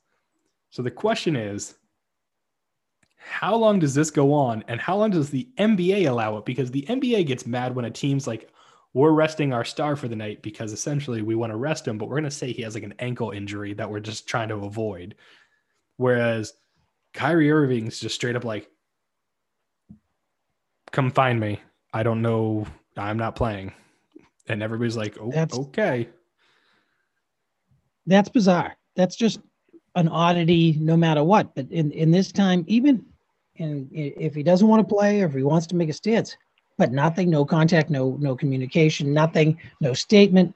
So 0.69 0.81
the 0.81 0.91
question 0.91 1.35
is, 1.35 1.75
how 3.25 3.55
long 3.55 3.79
does 3.79 3.93
this 3.93 4.11
go 4.11 4.33
on? 4.33 4.63
And 4.67 4.79
how 4.79 4.97
long 4.97 5.11
does 5.11 5.29
the 5.29 5.47
NBA 5.57 6.09
allow 6.09 6.37
it? 6.37 6.45
Because 6.45 6.71
the 6.71 6.85
NBA 6.89 7.25
gets 7.25 7.45
mad 7.45 7.75
when 7.75 7.85
a 7.85 7.91
team's 7.91 8.27
like, 8.27 8.49
we're 8.93 9.11
resting 9.11 9.53
our 9.53 9.65
star 9.65 9.95
for 9.95 10.07
the 10.07 10.15
night 10.15 10.43
because 10.43 10.71
essentially 10.71 11.21
we 11.21 11.35
want 11.35 11.51
to 11.51 11.57
rest 11.57 11.87
him, 11.87 11.97
but 11.97 12.07
we're 12.07 12.17
going 12.19 12.25
to 12.25 12.31
say 12.31 12.51
he 12.51 12.61
has 12.61 12.75
like 12.75 12.83
an 12.83 12.93
ankle 12.99 13.31
injury 13.31 13.73
that 13.73 13.89
we're 13.89 13.99
just 13.99 14.27
trying 14.27 14.49
to 14.49 14.55
avoid. 14.55 15.15
Whereas 15.97 16.53
Kyrie 17.13 17.51
Irving's 17.51 17.99
just 17.99 18.15
straight 18.15 18.35
up 18.35 18.43
like, 18.43 18.69
come 20.91 21.09
find 21.09 21.39
me. 21.39 21.59
I 21.91 22.03
don't 22.03 22.21
know. 22.21 22.67
I'm 22.95 23.17
not 23.17 23.35
playing 23.35 23.71
and 24.47 24.61
everybody's 24.61 24.97
like, 24.97 25.17
"Oh, 25.19 25.31
that's, 25.31 25.57
okay." 25.57 26.09
That's 28.05 28.29
bizarre. 28.29 28.75
That's 28.95 29.15
just 29.15 29.39
an 29.95 30.07
oddity, 30.07 30.77
no 30.79 30.97
matter 30.97 31.23
what. 31.23 31.55
But 31.55 31.71
in 31.71 31.91
in 31.91 32.11
this 32.11 32.31
time, 32.31 32.63
even 32.67 33.05
and 33.59 33.89
if 33.91 34.33
he 34.33 34.43
doesn't 34.43 34.67
want 34.67 34.87
to 34.87 34.95
play 34.95 35.21
or 35.21 35.25
if 35.25 35.33
he 35.33 35.43
wants 35.43 35.67
to 35.67 35.75
make 35.75 35.89
a 35.89 35.93
stance, 35.93 36.35
but 36.77 36.91
nothing, 36.91 37.29
no 37.29 37.45
contact, 37.45 37.89
no 37.89 38.17
no 38.19 38.35
communication, 38.35 39.13
nothing, 39.13 39.59
no 39.79 39.93
statement. 39.93 40.55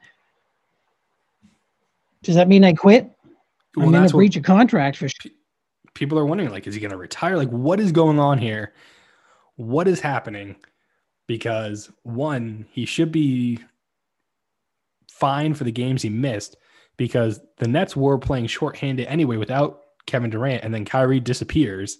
Does 2.24 2.36
that 2.36 2.48
mean 2.48 2.64
I 2.64 2.74
quit? 2.74 3.10
Well, 3.76 3.86
I'm 3.86 3.92
going 3.92 4.08
to 4.08 4.14
breach 4.14 4.36
a 4.36 4.42
contract 4.42 4.98
for 4.98 5.08
sure. 5.08 5.32
People 5.94 6.18
are 6.18 6.26
wondering, 6.26 6.50
like, 6.50 6.68
is 6.68 6.74
he 6.74 6.82
going 6.82 6.92
to 6.92 6.98
retire? 6.98 7.38
Like, 7.38 7.50
what 7.50 7.80
is 7.80 7.92
going 7.92 8.20
on 8.20 8.38
here? 8.38 8.74
What 9.56 9.88
is 9.88 10.00
happening? 10.00 10.56
Because 11.28 11.92
one, 12.04 12.66
he 12.72 12.86
should 12.86 13.12
be 13.12 13.60
fine 15.12 15.54
for 15.54 15.64
the 15.64 15.72
games 15.72 16.02
he 16.02 16.10
missed 16.10 16.58
because 16.98 17.40
the 17.58 17.68
Nets 17.68 17.96
were 17.96 18.18
playing 18.18 18.48
shorthanded 18.48 19.08
anyway 19.08 19.38
without 19.38 19.82
Kevin 20.06 20.30
Durant, 20.30 20.64
and 20.64 20.74
then 20.74 20.86
Kyrie 20.86 21.20
disappears. 21.20 22.00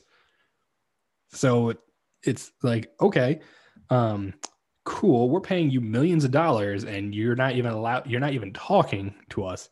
So 1.30 1.74
it's 2.24 2.52
like, 2.64 2.92
okay, 3.02 3.42
um, 3.90 4.34
cool. 4.84 5.30
We're 5.30 5.42
paying 5.42 5.70
you 5.70 5.82
millions 5.82 6.24
of 6.24 6.32
dollars, 6.32 6.84
and 6.84 7.14
you're 7.14 7.36
not 7.36 7.56
even 7.56 7.72
allowed. 7.72 8.08
You're 8.08 8.20
not 8.20 8.34
even 8.34 8.54
talking 8.54 9.14
to 9.30 9.46
us. 9.46 9.70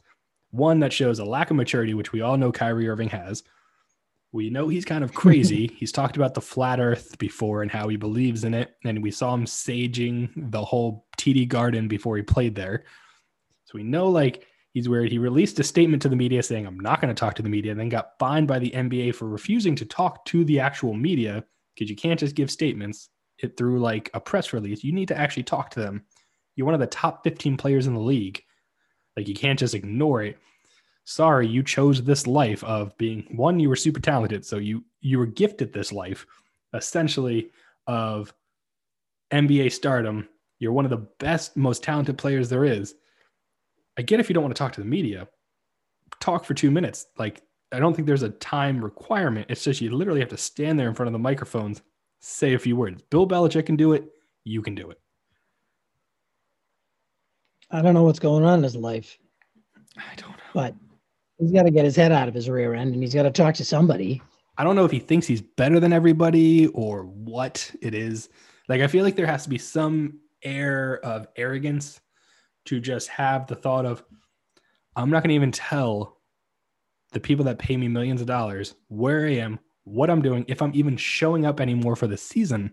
One 0.52 0.80
that 0.80 0.94
shows 0.94 1.20
a 1.20 1.26
lack 1.26 1.50
of 1.50 1.58
maturity, 1.58 1.94
which 1.94 2.12
we 2.12 2.22
all 2.22 2.38
know 2.38 2.52
Kyrie 2.52 2.88
Irving 2.88 3.10
has. 3.10 3.44
We 4.32 4.50
know 4.50 4.68
he's 4.68 4.86
kind 4.86 5.04
of 5.04 5.14
crazy. 5.24 5.68
he's 5.76 5.92
talked 5.92 6.18
about 6.18 6.34
the 6.34 6.42
flat 6.42 6.80
Earth 6.80 7.18
before 7.18 7.62
and 7.62 7.72
how 7.72 7.88
he 7.88 7.98
believes 7.98 8.44
in 8.44 8.54
it, 8.54 8.76
and 8.84 9.02
we 9.02 9.12
saw 9.12 9.34
him 9.34 9.46
saging 9.46 10.52
the 10.52 10.64
whole 10.64 11.06
TD 11.18 11.48
Garden 11.48 11.88
before 11.88 12.18
he 12.18 12.24
played 12.24 12.56
there. 12.56 12.84
So 13.66 13.72
we 13.76 13.84
know 13.84 14.10
like 14.10 14.46
he's 14.76 14.90
weird. 14.90 15.10
He 15.10 15.18
released 15.18 15.58
a 15.58 15.64
statement 15.64 16.02
to 16.04 16.10
the 16.10 16.18
media 16.18 16.44
saying, 16.44 16.68
I'm 16.68 16.80
not 16.80 17.02
going 17.02 17.14
to 17.14 17.20
talk 17.20 17.34
to 17.36 17.42
the 17.42 17.50
media, 17.50 17.72
and 17.72 17.80
then 17.80 17.90
got 17.90 18.20
fined 18.20 18.48
by 18.48 18.60
the 18.60 18.72
NBA 18.72 19.16
for 19.16 19.28
refusing 19.28 19.74
to 19.78 19.86
talk 19.86 20.24
to 20.26 20.44
the 20.44 20.60
actual 20.60 20.94
media 20.94 21.46
because 21.74 21.90
you 21.90 21.96
can't 21.96 22.20
just 22.20 22.36
give 22.36 22.52
statements 22.52 23.10
it 23.40 23.58
through 23.58 23.80
like 23.80 24.12
a 24.14 24.20
press 24.20 24.52
release. 24.54 24.84
You 24.84 24.92
need 24.92 25.08
to 25.08 25.18
actually 25.18 25.44
talk 25.44 25.70
to 25.72 25.80
them. 25.80 26.04
You're 26.56 26.66
one 26.66 26.74
of 26.74 26.82
the 26.82 26.88
top 26.88 27.24
15 27.24 27.56
players 27.56 27.88
in 27.88 27.94
the 27.94 28.00
league. 28.02 28.44
Like 29.16 29.30
you 29.30 29.34
can't 29.34 29.58
just 29.58 29.74
ignore 29.74 30.24
it. 30.24 30.38
Sorry, 31.06 31.48
you 31.48 31.64
chose 31.64 32.04
this 32.04 32.28
life 32.28 32.64
of 32.66 32.98
being 32.98 33.28
one, 33.32 33.60
you 33.60 33.70
were 33.70 33.76
super 33.78 34.02
talented. 34.02 34.46
So 34.46 34.58
you 34.58 34.84
you 35.00 35.20
were 35.20 35.26
gifted 35.26 35.72
this 35.72 35.94
life 35.94 36.26
essentially 36.74 37.52
of 37.88 38.34
NBA 39.32 39.72
stardom. 39.72 40.28
You're 40.60 40.74
one 40.74 40.86
of 40.86 40.92
the 40.92 41.08
best, 41.20 41.56
most 41.56 41.84
talented 41.84 42.18
players 42.18 42.50
there 42.50 42.66
is 42.66 42.96
I 43.98 44.02
get 44.02 44.20
if 44.20 44.30
you 44.30 44.34
don't 44.34 44.44
want 44.44 44.56
to 44.56 44.60
talk 44.60 44.74
to 44.74 44.82
the 44.82 44.88
media, 44.88 45.28
talk 46.20 46.44
for 46.44 46.54
two 46.54 46.72
minutes. 46.72 47.08
Like, 47.18 47.42
I 47.72 47.80
don't 47.80 47.96
think 47.96 48.08
there's 48.08 48.24
a 48.24 48.30
time 48.30 48.84
requirement. 48.84 49.48
It's 49.50 49.64
just 49.64 49.82
you 49.82 49.92
literally 49.92 50.20
have 50.20 50.30
to 50.30 50.38
stand 50.38 50.80
there 50.80 50.88
in 50.88 50.96
front 50.96 51.08
of 51.08 51.14
the 51.14 51.20
microphones, 51.20 51.82
say 52.20 52.54
a 52.54 52.60
few 52.60 52.76
words. 52.76 53.02
Bill 53.10 53.28
Belichick 53.28 53.66
can 53.66 53.76
do 53.76 53.94
it. 53.94 54.06
You 54.44 54.62
can 54.62 54.76
do 54.76 54.90
it. 54.90 55.00
I 57.72 57.82
don't 57.82 57.94
know 57.94 58.04
what's 58.04 58.20
going 58.20 58.44
on 58.44 58.60
in 58.60 58.64
his 58.64 58.76
life. 58.76 59.18
I 59.98 60.16
don't 60.16 60.32
know. 60.32 60.36
But 60.54 60.76
he's 61.40 61.52
got 61.52 61.64
to 61.64 61.72
get 61.72 61.86
his 61.86 61.96
head 61.96 62.12
out 62.12 62.28
of 62.28 62.34
his 62.34 62.50
rear 62.50 62.74
end 62.74 62.94
and 62.94 63.02
he's 63.02 63.14
got 63.14 63.24
to 63.24 63.32
talk 63.32 63.56
to 63.56 63.66
somebody. 63.66 64.22
I 64.58 64.64
don't 64.64 64.76
know 64.76 64.86
if 64.86 64.92
he 64.92 65.00
thinks 65.00 65.28
he's 65.28 65.42
better 65.42 65.80
than 65.80 65.92
everybody 65.92 66.68
or 66.68 67.04
what 67.04 67.70
it 67.82 67.94
is. 67.94 68.30
Like, 68.70 68.82
I 68.82 68.88
feel 68.88 69.04
like 69.04 69.16
there 69.16 69.26
has 69.26 69.44
to 69.44 69.50
be 69.50 69.58
some 69.58 70.20
air 70.44 71.04
of 71.04 71.28
arrogance 71.36 72.00
to 72.66 72.80
just 72.80 73.08
have 73.10 73.48
the 73.48 73.56
thought 73.56 73.86
of, 73.86 74.04
I'm 74.96 75.10
not 75.10 75.24
going 75.24 75.30
to 75.30 75.36
even 75.36 75.52
tell 75.52 76.18
the 77.12 77.20
people 77.20 77.46
that 77.46 77.60
pay 77.60 77.78
me 77.78 77.88
millions 77.88 78.22
of 78.22 78.28
dollars 78.28 78.76
where 78.88 79.26
I 79.26 79.36
am, 79.36 79.60
what 79.84 80.10
I'm 80.10 80.22
doing, 80.22 80.46
if 80.48 80.62
I'm 80.62 80.72
even 80.74 80.98
showing 80.98 81.46
up 81.46 81.60
anymore 81.60 81.96
for 81.96 82.08
the 82.08 82.18
season. 82.18 82.72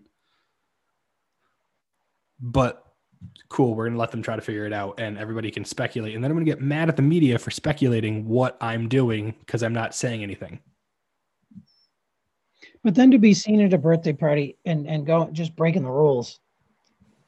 But 2.39 2.83
cool, 3.49 3.75
we're 3.75 3.85
going 3.85 3.93
to 3.93 3.99
let 3.99 4.11
them 4.11 4.21
try 4.21 4.35
to 4.35 4.41
figure 4.41 4.65
it 4.65 4.73
out 4.73 4.99
and 4.99 5.17
everybody 5.17 5.51
can 5.51 5.63
speculate. 5.63 6.15
And 6.15 6.23
then 6.23 6.31
I'm 6.31 6.35
going 6.35 6.45
to 6.45 6.51
get 6.51 6.61
mad 6.61 6.89
at 6.89 6.95
the 6.95 7.01
media 7.01 7.39
for 7.39 7.51
speculating 7.51 8.27
what 8.27 8.57
I'm 8.59 8.89
doing 8.89 9.35
because 9.39 9.63
I'm 9.63 9.73
not 9.73 9.95
saying 9.95 10.23
anything. 10.23 10.59
But 12.83 12.95
then 12.95 13.11
to 13.11 13.17
be 13.17 13.33
seen 13.33 13.61
at 13.61 13.73
a 13.73 13.77
birthday 13.77 14.13
party 14.13 14.57
and, 14.65 14.87
and 14.87 15.05
go 15.05 15.29
just 15.31 15.55
breaking 15.55 15.83
the 15.83 15.91
rules 15.91 16.39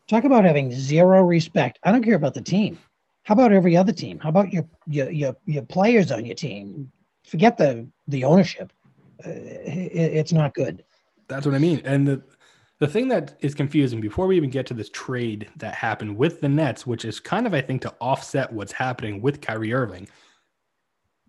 Talk 0.07 0.23
about 0.23 0.45
having 0.45 0.71
zero 0.71 1.23
respect. 1.23 1.79
I 1.83 1.91
don't 1.91 2.03
care 2.03 2.15
about 2.15 2.33
the 2.33 2.41
team. 2.41 2.77
How 3.23 3.33
about 3.33 3.51
every 3.51 3.75
other 3.75 3.91
team? 3.91 4.19
How 4.19 4.29
about 4.29 4.53
your 4.53 4.67
your 4.85 5.09
your, 5.09 5.35
your 5.45 5.63
players 5.63 6.11
on 6.11 6.25
your 6.25 6.35
team? 6.35 6.91
Forget 7.25 7.57
the 7.57 7.87
the 8.07 8.23
ownership. 8.23 8.71
Uh, 9.25 9.29
it, 9.29 10.13
it's 10.13 10.33
not 10.33 10.53
good. 10.53 10.83
That's 11.27 11.45
what 11.45 11.55
I 11.55 11.59
mean. 11.59 11.81
And 11.85 12.07
the 12.07 12.21
the 12.79 12.87
thing 12.87 13.07
that 13.07 13.35
is 13.39 13.55
confusing 13.55 13.99
before 13.99 14.27
we 14.27 14.37
even 14.37 14.51
get 14.51 14.67
to 14.67 14.75
this 14.75 14.89
trade 14.89 15.49
that 15.57 15.73
happened 15.73 16.15
with 16.15 16.39
the 16.39 16.49
Nets, 16.49 16.85
which 16.85 17.03
is 17.03 17.19
kind 17.19 17.47
of 17.47 17.55
I 17.55 17.61
think 17.61 17.81
to 17.81 17.93
offset 17.99 18.53
what's 18.53 18.73
happening 18.73 19.21
with 19.21 19.41
Kyrie 19.41 19.73
Irving. 19.73 20.07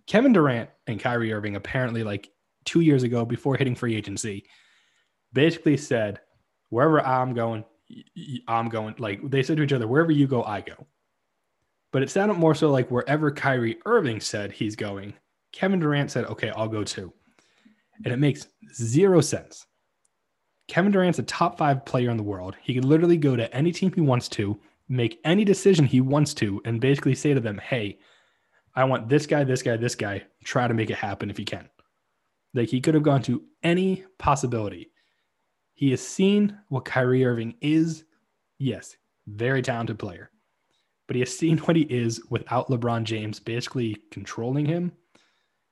Kevin 0.07 0.35
Durant 0.35 0.69
and 0.87 1.01
Kyrie 1.01 1.33
Irving 1.33 1.57
apparently 1.57 2.05
like 2.05 2.31
2 2.67 2.81
years 2.81 3.05
ago 3.05 3.25
before 3.25 3.57
hitting 3.57 3.75
free 3.75 3.97
agency 3.97 4.45
basically 5.33 5.77
said 5.77 6.21
wherever 6.69 7.01
I'm 7.01 7.35
going 7.35 7.65
I'm 8.49 8.69
going 8.69 8.95
like 8.99 9.21
they 9.31 9.43
said 9.43 9.57
to 9.59 9.63
each 9.63 9.73
other 9.73 9.87
wherever 9.87 10.13
you 10.13 10.27
go 10.27 10.43
I 10.43 10.61
go. 10.61 10.87
But 11.93 12.03
it 12.03 12.11
sounded 12.11 12.35
more 12.35 12.55
so 12.55 12.71
like 12.71 12.91
wherever 12.91 13.31
Kyrie 13.31 13.79
Irving 13.87 14.21
said 14.21 14.53
he's 14.53 14.77
going, 14.77 15.15
Kevin 15.53 15.81
Durant 15.81 16.11
said, 16.11 16.27
okay, 16.27 16.51
I'll 16.51 16.69
go 16.69 16.85
too. 16.85 17.13
And 18.05 18.13
it 18.13 18.19
makes 18.19 18.49
zero 18.75 19.21
sense. 19.21 19.67
Kevin 20.69 20.93
Durant's 20.93 21.21
a 21.21 21.23
top 21.23 21.57
five 21.57 21.85
player 21.85 22.11
in 22.11 22.17
the 22.17 22.23
world. 22.23 22.57
He 22.63 22.75
can 22.75 22.87
literally 22.87 23.17
go 23.17 23.37
to 23.37 23.55
any 23.55 23.73
team 23.73 23.93
he 23.93 24.01
wants 24.01 24.29
to, 24.31 24.59
make 24.89 25.21
any 25.25 25.45
decision 25.45 25.87
he 25.87 26.01
wants 26.01 26.35
to, 26.35 26.61
and 26.65 26.81
basically 26.81 27.15
say 27.15 27.33
to 27.33 27.41
them, 27.41 27.59
hey, 27.59 27.99
I 28.75 28.85
want 28.85 29.09
this 29.09 29.27
guy, 29.27 29.45
this 29.45 29.63
guy, 29.63 29.77
this 29.77 29.95
guy. 29.95 30.25
Try 30.45 30.69
to 30.69 30.75
make 30.75 30.91
it 30.91 30.99
happen 30.99 31.31
if 31.31 31.39
you 31.39 31.45
can. 31.45 31.69
Like 32.53 32.69
he 32.69 32.81
could 32.81 32.95
have 32.95 33.03
gone 33.03 33.23
to 33.23 33.43
any 33.63 34.05
possibility. 34.19 34.91
He 35.77 35.91
has 35.91 36.05
seen 36.05 36.59
what 36.69 36.85
Kyrie 36.85 37.25
Irving 37.25 37.55
is. 37.61 38.05
Yes, 38.59 38.97
very 39.29 39.63
talented 39.63 39.99
player 39.99 40.31
but 41.07 41.17
he 41.17 41.21
has 41.21 41.37
seen 41.37 41.59
what 41.59 41.77
he 41.77 41.83
is 41.83 42.21
without 42.31 42.69
LeBron 42.69 43.05
James 43.05 43.39
basically 43.39 43.97
controlling 44.11 44.67
him. 44.67 44.93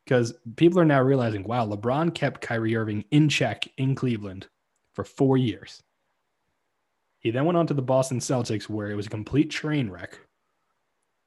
Because 0.05 0.35
people 0.57 0.79
are 0.79 0.85
now 0.85 1.01
realizing, 1.01 1.45
wow, 1.45 1.67
LeBron 1.67 2.15
kept 2.15 2.43
Kyrie 2.43 2.77
Irving 2.77 3.05
in 3.11 3.29
check 3.29 3.67
in 3.79 3.95
Cleveland 3.95 4.49
for 4.93 5.03
four 5.03 5.39
years. 5.39 5.83
He 7.21 7.31
then 7.31 7.47
went 7.47 7.57
on 7.57 7.67
to 7.69 7.75
the 7.75 7.81
Boston 7.81 8.19
Celtics, 8.19 8.69
where 8.69 8.91
it 8.91 8.97
was 8.97 9.07
a 9.07 9.11
complete 9.11 9.51
train 9.51 9.89
wreck. 9.89 10.21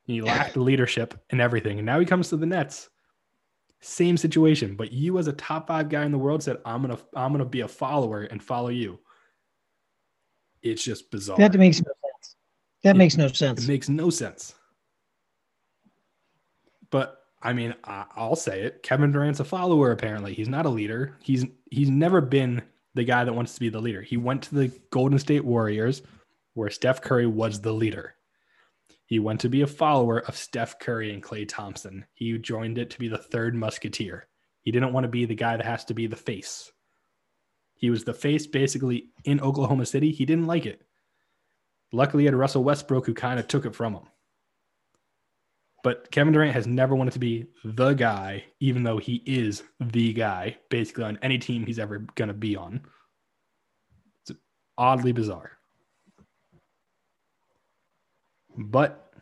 He 0.03 0.21
lacked 0.21 0.55
leadership 0.55 1.19
and 1.31 1.41
everything. 1.41 1.79
And 1.79 1.87
now 1.87 1.99
he 1.99 2.05
comes 2.05 2.29
to 2.29 2.37
the 2.37 2.45
Nets. 2.45 2.89
Same 3.79 4.17
situation. 4.17 4.75
But 4.75 4.91
you, 4.91 5.17
as 5.17 5.27
a 5.27 5.33
top 5.33 5.67
five 5.67 5.89
guy 5.89 6.05
in 6.05 6.11
the 6.11 6.17
world, 6.17 6.43
said, 6.43 6.57
I'm 6.65 6.81
gonna 6.81 6.97
I'm 7.15 7.31
gonna 7.31 7.45
be 7.45 7.61
a 7.61 7.67
follower 7.67 8.23
and 8.23 8.41
follow 8.41 8.69
you. 8.69 8.99
It's 10.61 10.83
just 10.83 11.11
bizarre. 11.11 11.37
That 11.37 11.53
makes 11.53 11.79
no 11.79 11.91
sense 12.03 12.07
that 12.83 12.95
it, 12.95 12.99
makes 12.99 13.17
no 13.17 13.27
sense. 13.27 13.63
It 13.63 13.67
makes 13.67 13.89
no 13.89 14.09
sense. 14.09 14.55
But 16.89 17.23
I 17.41 17.53
mean, 17.53 17.75
I, 17.83 18.05
I'll 18.15 18.35
say 18.35 18.61
it. 18.61 18.83
Kevin 18.83 19.11
Durant's 19.11 19.39
a 19.39 19.45
follower. 19.45 19.91
Apparently, 19.91 20.33
he's 20.33 20.49
not 20.49 20.65
a 20.65 20.69
leader. 20.69 21.17
He's 21.21 21.45
he's 21.69 21.89
never 21.89 22.21
been 22.21 22.61
the 22.93 23.03
guy 23.03 23.23
that 23.23 23.33
wants 23.33 23.53
to 23.55 23.59
be 23.59 23.69
the 23.69 23.81
leader. 23.81 24.01
He 24.01 24.17
went 24.17 24.41
to 24.43 24.55
the 24.55 24.67
Golden 24.89 25.19
State 25.19 25.45
Warriors, 25.45 26.01
where 26.53 26.69
Steph 26.69 27.01
Curry 27.01 27.27
was 27.27 27.61
the 27.61 27.73
leader. 27.73 28.15
He 29.07 29.19
went 29.19 29.39
to 29.41 29.49
be 29.49 29.61
a 29.61 29.67
follower 29.67 30.19
of 30.19 30.35
Steph 30.35 30.79
Curry 30.79 31.13
and 31.13 31.23
Klay 31.23 31.47
Thompson. 31.47 32.05
He 32.13 32.37
joined 32.37 32.77
it 32.77 32.89
to 32.91 32.99
be 32.99 33.07
the 33.07 33.17
third 33.17 33.55
musketeer. 33.55 34.27
He 34.61 34.71
didn't 34.71 34.91
want 34.91 35.05
to 35.05 35.09
be 35.09 35.25
the 35.25 35.33
guy 35.33 35.55
that 35.55 35.65
has 35.65 35.85
to 35.85 35.93
be 35.93 36.07
the 36.07 36.17
face. 36.17 36.71
He 37.75 37.89
was 37.89 38.03
the 38.03 38.13
face 38.13 38.45
basically 38.47 39.11
in 39.23 39.39
Oklahoma 39.39 39.85
City. 39.85 40.11
He 40.11 40.25
didn't 40.25 40.47
like 40.47 40.65
it. 40.65 40.81
Luckily, 41.93 42.23
he 42.23 42.25
had 42.25 42.35
Russell 42.35 42.65
Westbrook 42.65 43.05
who 43.05 43.13
kind 43.13 43.39
of 43.39 43.47
took 43.47 43.65
it 43.65 43.75
from 43.75 43.93
him. 43.93 44.03
But 45.83 46.11
Kevin 46.11 46.33
Durant 46.33 46.53
has 46.53 46.67
never 46.67 46.95
wanted 46.95 47.13
to 47.13 47.19
be 47.19 47.45
the 47.63 47.93
guy, 47.93 48.43
even 48.59 48.83
though 48.83 48.97
he 48.97 49.23
is 49.25 49.63
the 49.79 50.11
guy 50.11 50.57
basically 50.69 51.05
on 51.05 51.17
any 51.21 51.37
team 51.37 51.65
he's 51.65 51.79
ever 51.79 51.99
going 52.15 52.27
to 52.27 52.33
be 52.33 52.57
on. 52.57 52.81
It's 54.23 54.37
oddly 54.77 55.13
bizarre. 55.13 55.56
But 58.57 59.13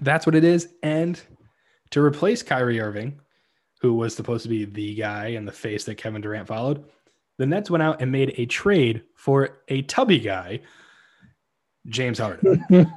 that's 0.00 0.26
what 0.26 0.34
it 0.34 0.44
is. 0.44 0.68
And 0.82 1.20
to 1.90 2.02
replace 2.02 2.42
Kyrie 2.42 2.80
Irving, 2.80 3.20
who 3.80 3.94
was 3.94 4.14
supposed 4.14 4.42
to 4.44 4.48
be 4.48 4.64
the 4.64 4.94
guy 4.94 5.28
and 5.28 5.46
the 5.46 5.52
face 5.52 5.84
that 5.84 5.96
Kevin 5.96 6.22
Durant 6.22 6.48
followed, 6.48 6.84
the 7.38 7.46
Nets 7.46 7.70
went 7.70 7.82
out 7.82 8.00
and 8.00 8.10
made 8.10 8.34
a 8.38 8.46
trade 8.46 9.02
for 9.14 9.58
a 9.68 9.82
tubby 9.82 10.18
guy 10.18 10.60
James 11.88 12.18
Harden. 12.18 12.64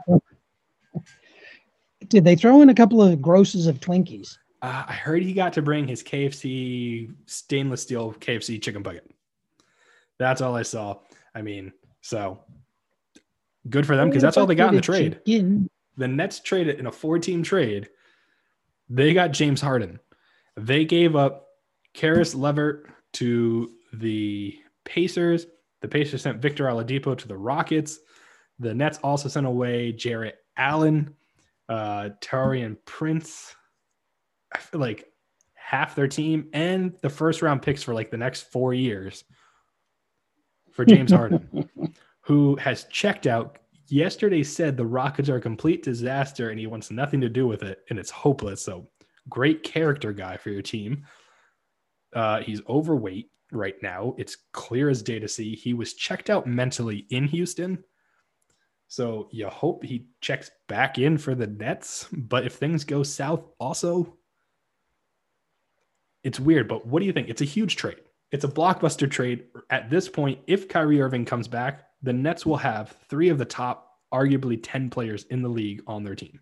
Did 2.08 2.24
they 2.24 2.36
throw 2.36 2.62
in 2.62 2.70
a 2.70 2.74
couple 2.74 3.02
of 3.02 3.22
grosses 3.22 3.68
of 3.68 3.80
Twinkies? 3.80 4.38
Uh, 4.62 4.84
I 4.88 4.94
heard 4.94 5.22
he 5.22 5.34
got 5.34 5.54
to 5.54 5.62
bring 5.62 5.88
his 5.88 6.04
KFC 6.04 7.14
stainless 7.26 7.84
steel 7.84 8.14
KFC 8.14 8.62
chicken 8.62 8.82
bucket. 8.82 9.10
That's 10.18 10.42
all 10.42 10.56
I 10.56 10.64
saw. 10.64 10.98
I 11.36 11.42
mean, 11.42 11.72
so 12.02 12.40
good 13.70 13.86
for 13.86 13.96
them 13.96 14.10
because 14.10 14.22
that's 14.22 14.38
all 14.38 14.46
they 14.46 14.56
got 14.56 14.70
in 14.70 14.76
the 14.76 14.82
trade. 14.82 15.20
Chicken. 15.26 15.70
The 15.98 16.08
Nets 16.08 16.40
traded 16.40 16.80
in 16.80 16.86
a 16.86 16.92
four 16.92 17.20
team 17.20 17.44
trade. 17.44 17.90
They 18.90 19.14
got 19.14 19.32
James 19.32 19.62
Harden. 19.62 20.00
They 20.56 20.86
gave 20.86 21.16
up 21.16 21.48
Caris 21.94 22.36
LeVert 22.36 22.90
to 23.14 23.72
the 23.94 24.58
Pacers. 24.86 25.46
The 25.82 25.88
Pacers 25.88 26.22
sent 26.22 26.42
Victor 26.42 26.66
Oladipo 26.66 27.18
to 27.18 27.28
the 27.28 27.38
Rockets. 27.38 28.00
The 28.60 28.74
Nets 28.74 29.00
also 29.04 29.30
sent 29.30 29.46
away 29.46 29.94
Jarrett 29.94 30.36
Allen, 30.58 31.16
uh, 31.70 32.10
Taurean 32.22 32.78
Prince. 32.86 33.56
I 34.54 34.60
feel 34.60 34.82
like 34.82 35.06
half 35.54 35.96
their 35.96 36.08
team 36.08 36.50
and 36.52 36.96
the 37.02 37.10
first 37.10 37.42
round 37.42 37.62
picks 37.62 37.84
for 37.84 37.94
like 37.94 38.10
the 38.10 38.18
next 38.18 38.52
four 38.52 38.74
years 38.74 39.24
for 40.72 40.84
James 40.84 41.12
Harden, 41.12 41.70
who 42.30 42.56
has 42.58 42.86
checked 42.86 43.28
out. 43.28 43.58
Yesterday 43.88 44.44
said 44.44 44.78
the 44.78 44.86
Rockets 44.86 45.30
are 45.30 45.38
a 45.38 45.42
complete 45.42 45.84
disaster 45.84 46.52
and 46.52 46.60
he 46.60 46.68
wants 46.68 46.92
nothing 46.92 47.20
to 47.22 47.30
do 47.30 47.48
with 47.48 47.64
it 47.64 47.80
and 47.90 47.98
it's 47.98 48.12
hopeless. 48.12 48.64
So 48.64 48.88
great 49.28 49.64
character 49.64 50.14
guy 50.14 50.38
for 50.38 50.52
your 50.52 50.62
team. 50.62 51.06
Uh, 52.16 52.42
he's 52.42 52.62
overweight 52.70 53.32
right 53.52 53.76
now. 53.82 54.14
It's 54.20 54.38
clear 54.54 54.90
as 54.90 55.02
day 55.02 55.18
to 55.18 55.28
see. 55.28 55.56
He 55.56 55.74
was 55.74 55.96
checked 55.96 56.30
out 56.30 56.46
mentally 56.46 57.08
in 57.10 57.26
Houston 57.26 57.84
so 58.90 59.30
you 59.32 59.48
hope 59.48 59.84
he 59.84 60.08
checks 60.20 60.50
back 60.68 60.98
in 60.98 61.18
for 61.20 61.36
the 61.36 61.46
Nets. 61.48 62.08
But 62.12 62.46
if 62.46 62.56
things 62.56 62.84
go 62.84 63.04
south, 63.04 63.46
also, 63.60 64.18
it's 66.24 66.40
weird. 66.40 66.68
But 66.68 66.88
what 66.88 67.00
do 67.00 67.06
you 67.06 67.14
think? 67.14 67.30
It's 67.30 67.42
a 67.42 67.46
huge 67.46 67.76
trade. 67.76 68.02
It's 68.32 68.44
a 68.44 68.50
blockbuster 68.50 69.10
trade. 69.10 69.46
At 69.70 69.92
this 69.92 70.10
point, 70.10 70.40
if 70.48 70.68
Kyrie 70.68 71.02
Irving 71.02 71.26
comes 71.26 71.48
back, 71.48 71.89
the 72.02 72.14
Nets 72.14 72.46
will 72.46 72.58
have 72.58 72.96
three 73.10 73.30
of 73.30 73.38
the 73.38 73.46
top, 73.46 74.00
arguably 74.14 74.60
10 74.62 74.90
players 74.90 75.24
in 75.26 75.42
the 75.42 75.50
league 75.50 75.82
on 75.88 76.04
their 76.04 76.16
team. 76.16 76.40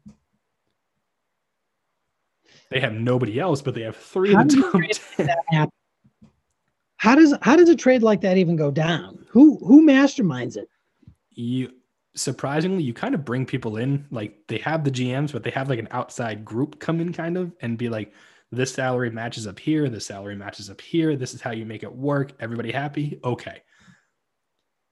They 2.70 2.80
have 2.80 2.94
nobody 2.94 3.40
else, 3.40 3.62
but 3.62 3.74
they 3.74 3.82
have 3.82 3.96
three 3.96 4.34
how 4.34 4.42
of 4.42 4.50
the 4.50 4.96
top 5.18 5.28
10. 5.52 5.70
How 6.98 7.16
does 7.16 7.34
how 7.42 7.56
does 7.56 7.70
a 7.70 7.76
trade 7.76 8.02
like 8.02 8.22
that 8.22 8.38
even 8.38 8.56
go 8.56 8.72
down? 8.72 9.26
Who 9.30 9.58
who 9.60 9.86
masterminds 9.86 10.58
it? 10.58 10.68
You 11.32 11.72
surprisingly, 12.16 12.84
you 12.84 12.94
kind 12.94 13.14
of 13.14 13.24
bring 13.24 13.46
people 13.46 13.78
in. 13.78 14.06
Like 14.10 14.36
they 14.48 14.58
have 14.60 14.84
the 14.84 14.92
GMs, 14.92 15.32
but 15.32 15.44
they 15.44 15.52
have 15.52 15.70
like 15.70 15.80
an 15.80 15.88
outside 15.92 16.44
group 16.44 16.80
come 16.80 17.00
in 17.00 17.14
kind 17.14 17.38
of 17.38 17.54
and 17.62 17.78
be 17.78 17.90
like, 17.90 18.12
this 18.52 18.74
salary 18.74 19.12
matches 19.12 19.46
up 19.46 19.60
here, 19.60 19.90
this 19.90 20.08
salary 20.08 20.36
matches 20.36 20.70
up 20.70 20.82
here. 20.82 21.16
This 21.16 21.34
is 21.34 21.42
how 21.42 21.52
you 21.52 21.66
make 21.66 21.84
it 21.84 21.94
work. 21.94 22.34
Everybody 22.40 22.72
happy? 22.72 23.20
Okay. 23.24 23.62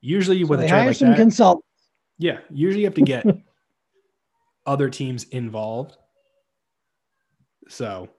Usually 0.06 0.44
so 0.44 0.48
with 0.48 0.62
a 0.62 0.68
trade 0.68 0.88
like 0.88 1.00
that, 1.00 1.18
consultants. 1.18 1.68
Yeah, 2.18 2.40
usually 2.50 2.82
you 2.82 2.88
have 2.88 2.96
to 2.96 3.02
get 3.02 3.26
other 4.66 4.90
teams 4.90 5.24
involved. 5.26 5.98
So 7.68 8.10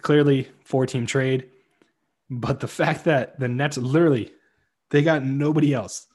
clearly 0.00 0.48
four 0.64 0.86
team 0.86 1.06
trade, 1.06 1.50
but 2.30 2.60
the 2.60 2.68
fact 2.68 3.04
that 3.04 3.38
the 3.38 3.48
Nets 3.48 3.76
literally 3.76 4.32
they 4.90 5.02
got 5.02 5.24
nobody 5.24 5.74
else 5.74 6.06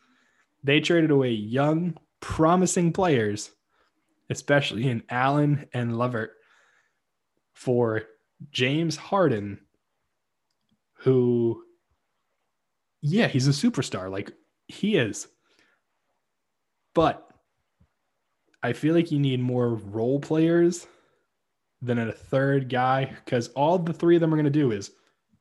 they 0.64 0.80
traded 0.80 1.12
away 1.12 1.32
young, 1.32 1.98
promising 2.20 2.92
players, 2.92 3.52
especially 4.30 4.88
in 4.88 5.04
Allen 5.10 5.68
and 5.74 5.98
LeVert, 5.98 6.32
for 7.54 8.04
James 8.52 8.98
Harden, 8.98 9.60
who, 10.96 11.64
yeah, 13.02 13.28
he's 13.28 13.48
a 13.48 13.52
superstar. 13.52 14.12
Like 14.12 14.32
he 14.70 14.96
is. 14.96 15.28
But 16.96 17.30
I 18.64 18.74
feel 18.74 18.96
like 18.96 19.12
you 19.12 19.20
need 19.20 19.42
more 19.42 19.76
role 19.76 20.20
players 20.20 20.88
than 21.82 21.98
a 21.98 22.12
third 22.12 22.70
guy 22.70 23.06
because 23.06 23.50
all 23.50 23.80
the 23.80 23.94
three 23.94 24.16
of 24.16 24.22
them 24.22 24.34
are 24.34 24.38
going 24.38 24.46
to 24.46 24.50
do 24.50 24.72
is 24.72 24.92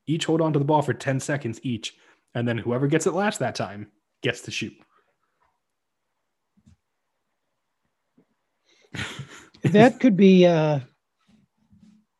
each 0.06 0.24
hold 0.24 0.40
on 0.40 0.52
to 0.52 0.58
the 0.58 0.64
ball 0.64 0.82
for 0.82 0.94
10 0.94 1.20
seconds 1.20 1.60
each. 1.62 1.94
And 2.34 2.46
then 2.46 2.58
whoever 2.58 2.86
gets 2.86 3.06
it 3.06 3.14
last 3.14 3.38
that 3.40 3.54
time 3.54 3.88
gets 4.22 4.42
to 4.42 4.50
shoot. 4.50 4.72
that 9.64 10.00
could 10.00 10.16
be 10.16 10.46
uh 10.46 10.80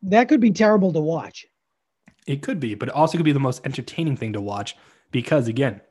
that 0.03 0.29
could 0.29 0.39
be 0.39 0.51
terrible 0.51 0.93
to 0.93 0.99
watch. 0.99 1.45
It 2.27 2.41
could 2.41 2.59
be, 2.59 2.75
but 2.75 2.89
it 2.89 2.95
also 2.95 3.17
could 3.17 3.25
be 3.25 3.31
the 3.31 3.39
most 3.39 3.65
entertaining 3.65 4.15
thing 4.15 4.33
to 4.33 4.41
watch 4.41 4.75
because 5.11 5.47
again, 5.47 5.81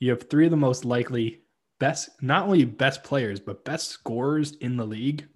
you 0.00 0.10
have 0.10 0.28
three 0.28 0.44
of 0.44 0.50
the 0.50 0.56
most 0.56 0.84
likely 0.84 1.42
best 1.80 2.10
not 2.20 2.44
only 2.44 2.64
best 2.64 3.04
players 3.04 3.38
but 3.38 3.64
best 3.64 3.88
scorers 3.88 4.52
in 4.56 4.76
the 4.76 4.86
league 4.86 5.26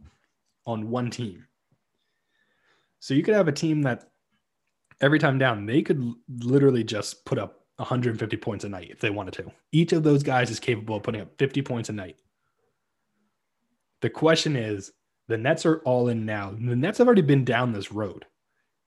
on 0.67 0.91
one 0.91 1.11
team. 1.11 1.47
So 3.01 3.15
you 3.15 3.23
could 3.23 3.35
have 3.35 3.49
a 3.49 3.53
team 3.53 3.83
that 3.83 4.11
every 5.01 5.19
time 5.19 5.39
down, 5.39 5.67
they 5.67 5.83
could 5.83 6.15
literally 6.29 6.85
just 6.85 7.25
put 7.25 7.39
up 7.39 7.67
150 7.77 8.37
points 8.37 8.65
a 8.65 8.69
night 8.69 8.91
if 8.91 9.01
they 9.01 9.11
wanted 9.11 9.35
to. 9.35 9.51
Each 9.73 9.93
of 9.93 10.05
those 10.05 10.23
guys 10.23 10.51
is 10.51 10.61
capable 10.61 10.97
of 10.97 11.03
putting 11.03 11.21
up 11.21 11.37
50 11.39 11.63
points 11.63 11.89
a 11.89 11.93
night. 11.93 12.17
The 14.01 14.11
question 14.11 14.57
is 14.57 14.93
the 15.29 15.39
Nets 15.39 15.67
are 15.67 15.79
all 15.79 16.09
in 16.09 16.25
now. 16.25 16.51
The 16.51 16.77
Nets 16.77 16.99
have 16.99 17.07
already 17.07 17.23
been 17.23 17.45
down 17.45 17.73
this 17.73 17.93
road. 17.93 18.25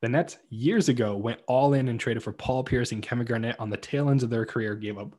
The 0.02 0.10
Nets 0.10 0.38
years 0.50 0.90
ago 0.90 1.18
went 1.18 1.42
all 1.48 1.74
in 1.74 1.88
and 1.88 2.00
traded 2.00 2.24
for 2.24 2.32
Paul 2.32 2.64
Pierce 2.64 2.92
and 2.92 3.02
Kevin 3.02 3.26
Garnett 3.26 3.60
on 3.60 3.70
the 3.70 3.78
tail 3.78 4.10
ends 4.10 4.24
of 4.24 4.30
their 4.30 4.46
career, 4.46 4.76
gave 4.76 4.98
up 4.98 5.16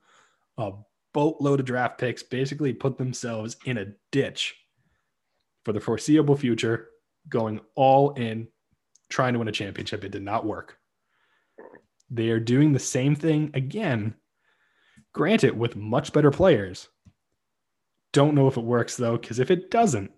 a 0.59 0.73
boatload 1.13 1.61
of 1.61 1.67
draft 1.67 1.99
picks, 1.99 2.23
basically 2.23 2.73
put 2.73 2.99
themselves 2.99 3.57
in 3.65 3.79
a 3.79 3.87
ditch 4.13 4.55
for 5.65 5.73
the 5.73 5.81
foreseeable 5.81 6.37
future, 6.37 6.89
going 7.29 7.61
all 7.75 8.13
in, 8.13 8.49
trying 9.09 9.33
to 9.33 9.39
win 9.39 9.49
a 9.49 9.53
championship. 9.53 10.05
It 10.05 10.13
did 10.13 10.23
not 10.23 10.47
work. 10.47 10.79
They 12.11 12.31
are 12.31 12.41
doing 12.41 12.73
the 12.73 12.79
same 12.79 13.15
thing 13.15 13.51
again, 13.55 14.15
granted, 15.13 15.59
with 15.59 15.75
much 15.75 16.13
better 16.13 16.31
players. 16.31 16.89
Don't 18.13 18.35
know 18.35 18.47
if 18.47 18.57
it 18.57 18.65
works 18.65 18.97
though, 18.97 19.17
because 19.17 19.39
if 19.39 19.51
it 19.51 19.71
doesn't, 19.71 20.11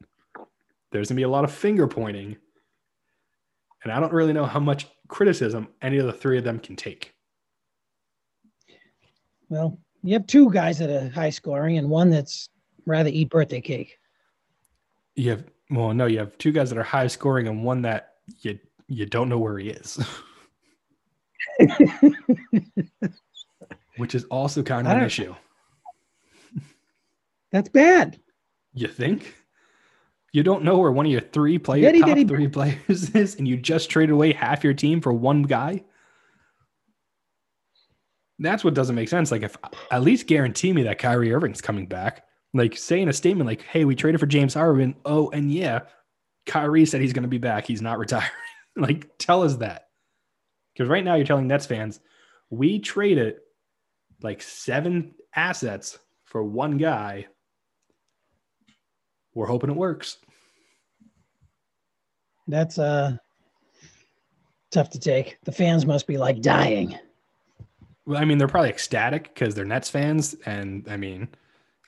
there's 0.93 1.09
going 1.09 1.17
to 1.17 1.21
be 1.21 1.23
a 1.23 1.29
lot 1.29 1.45
of 1.45 1.53
finger 1.53 1.87
pointing. 1.89 2.37
And 3.83 3.93
I 3.93 4.01
don't 4.01 4.13
really 4.13 4.33
know 4.33 4.47
how 4.47 4.61
much 4.61 4.87
criticism 5.09 5.69
any 5.81 5.99
of 5.99 6.07
the 6.07 6.13
three 6.13 6.39
of 6.39 6.45
them 6.45 6.59
can 6.59 6.77
take. 6.77 7.15
Well, 9.49 9.81
you 10.03 10.13
have 10.15 10.27
two 10.27 10.51
guys 10.51 10.79
that 10.79 10.91
are 10.91 11.09
high 11.11 11.31
scoring 11.31 11.79
and 11.79 11.89
one 11.89 12.11
that's 12.11 12.49
rather 12.87 13.11
eat 13.11 13.31
birthday 13.31 13.61
cake. 13.61 13.99
You 15.17 15.31
have 15.31 15.45
well, 15.71 15.93
no, 15.93 16.07
you 16.07 16.19
have 16.19 16.37
two 16.39 16.53
guys 16.53 16.71
that 16.71 16.79
are 16.79 16.85
high 16.85 17.09
scoring 17.09 17.47
and 17.49 17.63
one 17.63 17.83
that 17.83 18.15
you 18.41 18.59
you 18.87 19.07
don't 19.07 19.29
know 19.29 19.39
where 19.39 19.59
he 19.59 19.71
is. 19.71 20.03
Which 23.97 24.15
is 24.15 24.25
also 24.25 24.63
kind 24.63 24.87
of 24.87 24.97
an 24.97 25.05
issue. 25.05 25.35
That's 27.51 27.69
bad. 27.69 28.21
You 28.75 28.89
think? 28.89 29.35
You 30.33 30.43
don't 30.43 30.63
know 30.63 30.79
where 30.79 30.93
one 30.93 31.07
of 31.07 31.13
your 31.13 31.21
three 31.21 31.59
player 31.59 31.91
top 31.93 32.19
three 32.29 32.49
players 32.49 33.11
is, 33.15 33.37
and 33.37 33.49
you 33.49 33.57
just 33.57 33.91
traded 33.91 34.13
away 34.13 34.33
half 34.33 34.63
your 34.63 34.75
team 34.75 35.01
for 35.01 35.13
one 35.13 35.43
guy. 35.43 35.83
That's 38.39 38.63
what 38.63 38.75
doesn't 38.75 38.95
make 38.95 39.09
sense. 39.09 39.31
Like, 39.31 39.43
if 39.43 39.57
at 39.91 40.03
least 40.03 40.27
guarantee 40.27 40.73
me 40.73 40.85
that 40.85 40.99
Kyrie 40.99 41.33
Irving's 41.33 41.61
coming 41.61 41.87
back, 41.87 42.25
like 42.55 42.77
saying 42.77 43.09
a 43.09 43.13
statement 43.13 43.47
like, 43.49 43.63
"Hey, 43.63 43.85
we 43.85 43.95
traded 43.95 44.21
for 44.21 44.27
James 44.27 44.55
Harden." 44.55 44.95
Oh, 45.05 45.31
and 45.31 45.53
yeah, 45.53 45.81
Kyrie 46.47 46.87
said 46.87 47.01
he's 47.01 47.13
going 47.13 47.23
to 47.23 47.29
be 47.29 47.39
back. 47.39 47.67
He's 47.67 47.83
not 47.83 47.99
retiring. 47.99 48.31
like, 48.77 49.11
tell 49.19 49.43
us 49.43 49.57
that. 49.57 49.89
Because 50.73 50.89
right 50.89 51.05
now 51.05 51.15
you're 51.17 51.27
telling 51.27 51.49
Nets 51.49 51.67
fans, 51.67 52.01
we 52.51 52.79
traded 52.79 53.37
like 54.23 54.43
seven 54.43 55.15
assets 55.35 55.99
for 56.25 56.43
one 56.45 56.79
guy 56.79 57.27
we're 59.39 59.47
hoping 59.47 59.71
it 59.71 59.77
works. 59.77 60.19
That's 62.49 62.77
uh 62.77 63.17
tough 64.73 64.91
to 64.91 64.99
take. 64.99 65.39
The 65.45 65.53
fans 65.53 65.87
must 65.87 66.09
be 66.09 66.17
like 66.17 66.43
dying. 66.43 66.99
I 68.15 68.25
mean, 68.25 68.39
they're 68.39 68.49
probably 68.49 68.71
ecstatic 68.71 69.35
because 69.35 69.55
they're 69.55 69.65
Nets 69.65 69.91
fans. 69.91 70.35
And 70.47 70.87
I 70.89 70.97
mean, 70.97 71.29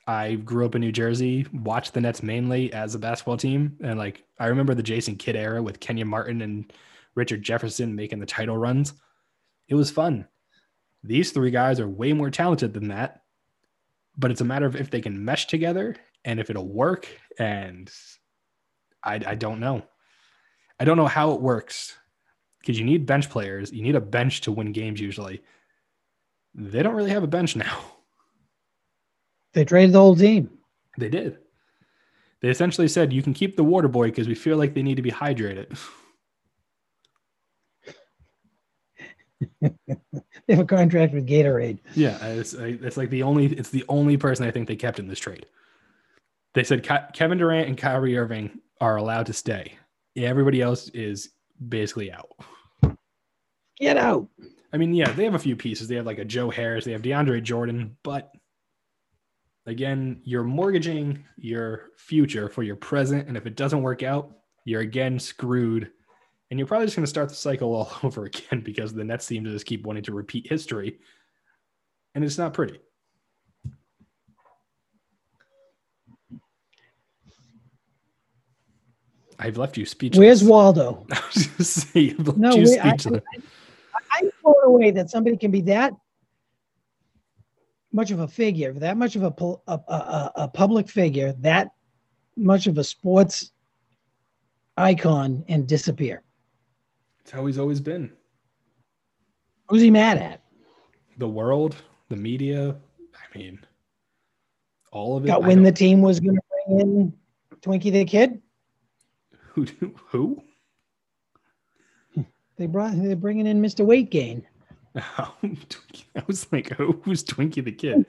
I 0.07 0.35
grew 0.35 0.65
up 0.65 0.75
in 0.75 0.81
New 0.81 0.91
Jersey, 0.91 1.47
watched 1.53 1.93
the 1.93 2.01
Nets 2.01 2.23
mainly 2.23 2.71
as 2.73 2.95
a 2.95 2.99
basketball 2.99 3.37
team. 3.37 3.77
And 3.81 3.97
like, 3.97 4.23
I 4.39 4.47
remember 4.47 4.73
the 4.73 4.83
Jason 4.83 5.15
Kidd 5.15 5.35
era 5.35 5.61
with 5.61 5.79
Kenyon 5.79 6.07
Martin 6.07 6.41
and 6.41 6.71
Richard 7.15 7.43
Jefferson 7.43 7.95
making 7.95 8.19
the 8.19 8.25
title 8.25 8.57
runs. 8.57 8.93
It 9.67 9.75
was 9.75 9.91
fun. 9.91 10.27
These 11.03 11.31
three 11.31 11.51
guys 11.51 11.79
are 11.79 11.87
way 11.87 12.13
more 12.13 12.29
talented 12.29 12.73
than 12.73 12.89
that. 12.89 13.23
But 14.17 14.31
it's 14.31 14.41
a 14.41 14.45
matter 14.45 14.65
of 14.65 14.75
if 14.75 14.89
they 14.89 15.01
can 15.01 15.23
mesh 15.23 15.47
together 15.47 15.95
and 16.25 16.39
if 16.39 16.49
it'll 16.49 16.67
work. 16.67 17.07
And 17.39 17.91
I, 19.03 19.21
I 19.25 19.35
don't 19.35 19.59
know. 19.59 19.83
I 20.79 20.85
don't 20.85 20.97
know 20.97 21.07
how 21.07 21.31
it 21.31 21.41
works 21.41 21.95
because 22.59 22.77
you 22.77 22.85
need 22.85 23.05
bench 23.05 23.29
players. 23.29 23.71
You 23.71 23.83
need 23.83 23.95
a 23.95 24.01
bench 24.01 24.41
to 24.41 24.51
win 24.51 24.71
games 24.71 24.99
usually. 24.99 25.41
They 26.53 26.83
don't 26.83 26.95
really 26.95 27.11
have 27.11 27.23
a 27.23 27.27
bench 27.27 27.55
now. 27.55 27.79
They 29.53 29.65
traded 29.65 29.91
the 29.91 29.99
whole 29.99 30.15
team. 30.15 30.49
They 30.97 31.09
did. 31.09 31.39
They 32.41 32.47
essentially 32.47 32.87
said 32.87 33.11
you 33.11 33.21
can 33.21 33.33
keep 33.33 33.57
the 33.57 33.65
water 33.65 33.89
boy 33.89 34.07
because 34.07 34.29
we 34.29 34.33
feel 34.33 34.55
like 34.55 34.73
they 34.73 34.81
need 34.81 34.95
to 34.95 35.01
be 35.01 35.11
hydrated. 35.11 35.77
they 39.61 39.73
have 40.49 40.59
a 40.59 40.65
contract 40.65 41.13
with 41.13 41.27
Gatorade. 41.27 41.79
Yeah, 41.95 42.17
it's, 42.27 42.53
it's 42.53 42.95
like 42.95 43.09
the 43.09 43.23
only 43.23 43.47
it's 43.47 43.71
the 43.71 43.83
only 43.89 44.15
person 44.15 44.45
I 44.45 44.51
think 44.51 44.69
they 44.69 44.75
kept 44.75 44.99
in 44.99 45.07
this 45.07 45.19
trade. 45.19 45.45
They 46.53 46.63
said 46.63 46.83
Kevin 47.13 47.37
Durant 47.37 47.67
and 47.67 47.77
Kyrie 47.77 48.17
Irving 48.17 48.59
are 48.79 48.97
allowed 48.97 49.27
to 49.27 49.33
stay. 49.33 49.77
Everybody 50.17 50.61
else 50.61 50.89
is 50.89 51.29
basically 51.69 52.11
out. 52.11 52.29
Get 53.77 53.97
out. 53.97 54.27
I 54.73 54.77
mean, 54.77 54.93
yeah, 54.93 55.11
they 55.11 55.25
have 55.25 55.35
a 55.35 55.39
few 55.39 55.55
pieces. 55.55 55.87
They 55.87 55.95
have 55.95 56.05
like 56.05 56.19
a 56.19 56.25
Joe 56.25 56.49
Harris, 56.49 56.85
they 56.85 56.93
have 56.93 57.01
DeAndre 57.01 57.43
Jordan, 57.43 57.97
but 58.03 58.31
again, 59.65 60.21
you're 60.23 60.43
mortgaging 60.43 61.23
your 61.37 61.91
future 61.97 62.49
for 62.49 62.63
your 62.63 62.75
present. 62.75 63.27
And 63.27 63.37
if 63.37 63.45
it 63.45 63.55
doesn't 63.55 63.81
work 63.81 64.03
out, 64.03 64.31
you're 64.65 64.81
again 64.81 65.19
screwed. 65.19 65.91
And 66.49 66.59
you're 66.59 66.67
probably 66.67 66.87
just 66.87 66.95
going 66.95 67.05
to 67.05 67.09
start 67.09 67.29
the 67.29 67.35
cycle 67.35 67.73
all 67.75 67.91
over 68.03 68.25
again 68.25 68.61
because 68.61 68.93
the 68.93 69.03
Nets 69.03 69.25
seem 69.25 69.43
to 69.43 69.51
just 69.51 69.65
keep 69.65 69.85
wanting 69.85 70.03
to 70.03 70.13
repeat 70.13 70.47
history. 70.47 70.99
And 72.15 72.23
it's 72.23 72.37
not 72.37 72.53
pretty. 72.53 72.79
I've 79.39 79.57
left 79.57 79.75
you 79.75 79.87
speechless. 79.87 80.19
Where's 80.19 80.43
Waldo? 80.43 81.05
I 81.11 81.21
was 81.33 81.47
just 81.57 81.91
say, 81.91 82.13
no, 82.37 82.55
wait, 82.55 82.79
I, 82.79 82.89
I, 82.89 83.21
I'm 84.11 84.29
blown 84.43 84.63
away 84.65 84.91
that 84.91 85.09
somebody 85.09 85.37
can 85.37 85.51
be 85.51 85.61
that 85.61 85.93
much 87.91 88.11
of 88.11 88.19
a 88.19 88.27
figure, 88.27 88.73
that 88.73 88.97
much 88.97 89.15
of 89.15 89.23
a, 89.23 89.33
a, 89.67 89.73
a, 89.73 90.31
a 90.35 90.47
public 90.47 90.89
figure, 90.89 91.33
that 91.39 91.71
much 92.35 92.67
of 92.67 92.77
a 92.77 92.83
sports 92.83 93.51
icon 94.77 95.43
and 95.47 95.67
disappear. 95.67 96.23
It's 97.21 97.31
how 97.31 97.45
he's 97.45 97.57
always 97.57 97.79
been. 97.79 98.11
Who's 99.67 99.81
he 99.81 99.91
mad 99.91 100.17
at? 100.17 100.41
The 101.17 101.27
world, 101.27 101.75
the 102.09 102.15
media. 102.15 102.75
I 103.13 103.37
mean, 103.37 103.59
all 104.91 105.17
of 105.17 105.23
it. 105.23 105.27
Got 105.27 105.43
when 105.43 105.63
the 105.63 105.71
team 105.71 106.01
was 106.01 106.19
going 106.19 106.35
to 106.35 106.41
bring 106.67 106.79
in 106.79 107.13
Twinkie 107.61 107.91
the 107.91 108.05
Kid? 108.05 108.41
Who? 109.53 109.65
Who? 110.07 110.43
They 112.61 112.67
brought. 112.67 112.93
They're 112.95 113.15
bringing 113.15 113.47
in 113.47 113.59
Mr. 113.59 113.83
Weight 113.83 114.11
Gain. 114.11 114.45
I 114.95 115.31
was 116.27 116.45
like, 116.51 116.69
who's 116.73 117.23
Twinkie 117.23 117.63
the 117.63 117.71
Kid? 117.71 118.05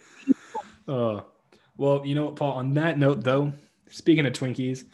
Uh, 0.87 1.23
well, 1.79 2.05
you 2.05 2.15
know 2.15 2.27
what, 2.27 2.37
Paul? 2.37 2.59
On 2.59 2.75
that 2.75 2.99
note, 2.99 3.25
though, 3.25 3.51
speaking 3.89 4.27
of 4.27 4.35
Twinkies, 4.35 4.85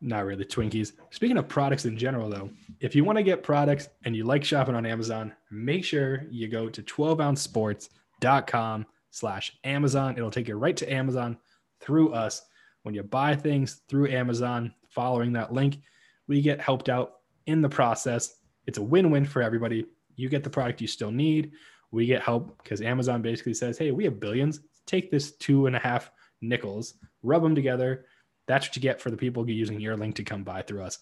not 0.00 0.24
really 0.24 0.44
Twinkies. 0.44 0.94
Speaking 1.10 1.38
of 1.38 1.46
products 1.46 1.84
in 1.84 1.96
general, 1.96 2.28
though, 2.28 2.50
if 2.80 2.96
you 2.96 3.04
want 3.04 3.16
to 3.16 3.22
get 3.22 3.44
products 3.44 3.88
and 4.04 4.16
you 4.16 4.24
like 4.24 4.42
shopping 4.42 4.74
on 4.74 4.84
Amazon, 4.84 5.32
make 5.52 5.84
sure 5.84 6.24
you 6.28 6.48
go 6.48 6.68
to 6.68 6.82
12ouncesports.com 6.82 8.86
slash 9.12 9.56
Amazon. 9.62 10.16
It'll 10.16 10.32
take 10.32 10.48
you 10.48 10.56
right 10.56 10.76
to 10.78 10.92
Amazon 10.92 11.38
through 11.78 12.12
us. 12.12 12.42
When 12.82 12.92
you 12.92 13.04
buy 13.04 13.36
things 13.36 13.82
through 13.88 14.08
Amazon, 14.08 14.74
following 14.88 15.32
that 15.34 15.52
link, 15.52 15.78
we 16.26 16.42
get 16.42 16.60
helped 16.60 16.88
out 16.88 17.18
in 17.46 17.62
the 17.62 17.68
process. 17.68 18.34
It's 18.66 18.78
a 18.78 18.82
win-win 18.82 19.24
for 19.24 19.42
everybody. 19.42 19.86
You 20.16 20.28
get 20.28 20.44
the 20.44 20.50
product 20.50 20.80
you 20.80 20.86
still 20.86 21.10
need. 21.10 21.52
We 21.90 22.06
get 22.06 22.22
help 22.22 22.62
because 22.62 22.80
Amazon 22.80 23.22
basically 23.22 23.54
says, 23.54 23.78
hey, 23.78 23.90
we 23.90 24.04
have 24.04 24.20
billions. 24.20 24.60
Take 24.86 25.10
this 25.10 25.32
two 25.32 25.66
and 25.66 25.76
a 25.76 25.78
half 25.78 26.10
nickels, 26.40 26.94
rub 27.22 27.42
them 27.42 27.54
together. 27.54 28.06
That's 28.46 28.66
what 28.66 28.76
you 28.76 28.82
get 28.82 29.00
for 29.00 29.10
the 29.10 29.16
people 29.16 29.48
using 29.48 29.80
your 29.80 29.96
link 29.96 30.14
to 30.16 30.24
come 30.24 30.44
buy 30.44 30.62
through 30.62 30.82
us. 30.82 30.98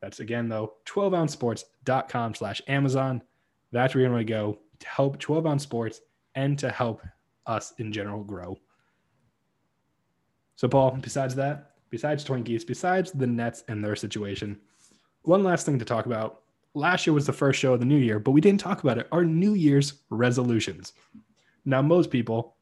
That's 0.00 0.20
again, 0.20 0.48
though, 0.48 0.74
12ouncesports.com 0.86 2.34
slash 2.34 2.60
Amazon. 2.66 3.22
That's 3.70 3.94
where 3.94 4.04
you're 4.04 4.18
to 4.18 4.24
go 4.24 4.58
to 4.80 4.88
help 4.88 5.18
12 5.18 5.46
ounce 5.46 5.62
sports 5.62 6.00
and 6.34 6.58
to 6.58 6.70
help 6.70 7.02
us 7.46 7.72
in 7.78 7.92
general 7.92 8.24
grow. 8.24 8.58
So, 10.56 10.68
Paul, 10.68 10.98
besides 11.00 11.34
that, 11.36 11.72
besides 11.90 12.24
Twinkies, 12.24 12.66
besides 12.66 13.12
the 13.12 13.26
Nets 13.26 13.64
and 13.68 13.82
their 13.82 13.96
situation, 13.96 14.60
one 15.22 15.44
last 15.44 15.66
thing 15.66 15.78
to 15.78 15.84
talk 15.84 16.06
about. 16.06 16.41
Last 16.74 17.06
year 17.06 17.14
was 17.14 17.26
the 17.26 17.32
first 17.32 17.60
show 17.60 17.74
of 17.74 17.80
the 17.80 17.86
new 17.86 17.98
year, 17.98 18.18
but 18.18 18.30
we 18.30 18.40
didn't 18.40 18.60
talk 18.60 18.82
about 18.82 18.98
it. 18.98 19.08
Our 19.12 19.24
New 19.24 19.54
Year's 19.54 19.94
resolutions. 20.10 20.94
Now, 21.64 21.82
most 21.82 22.10
people 22.10 22.56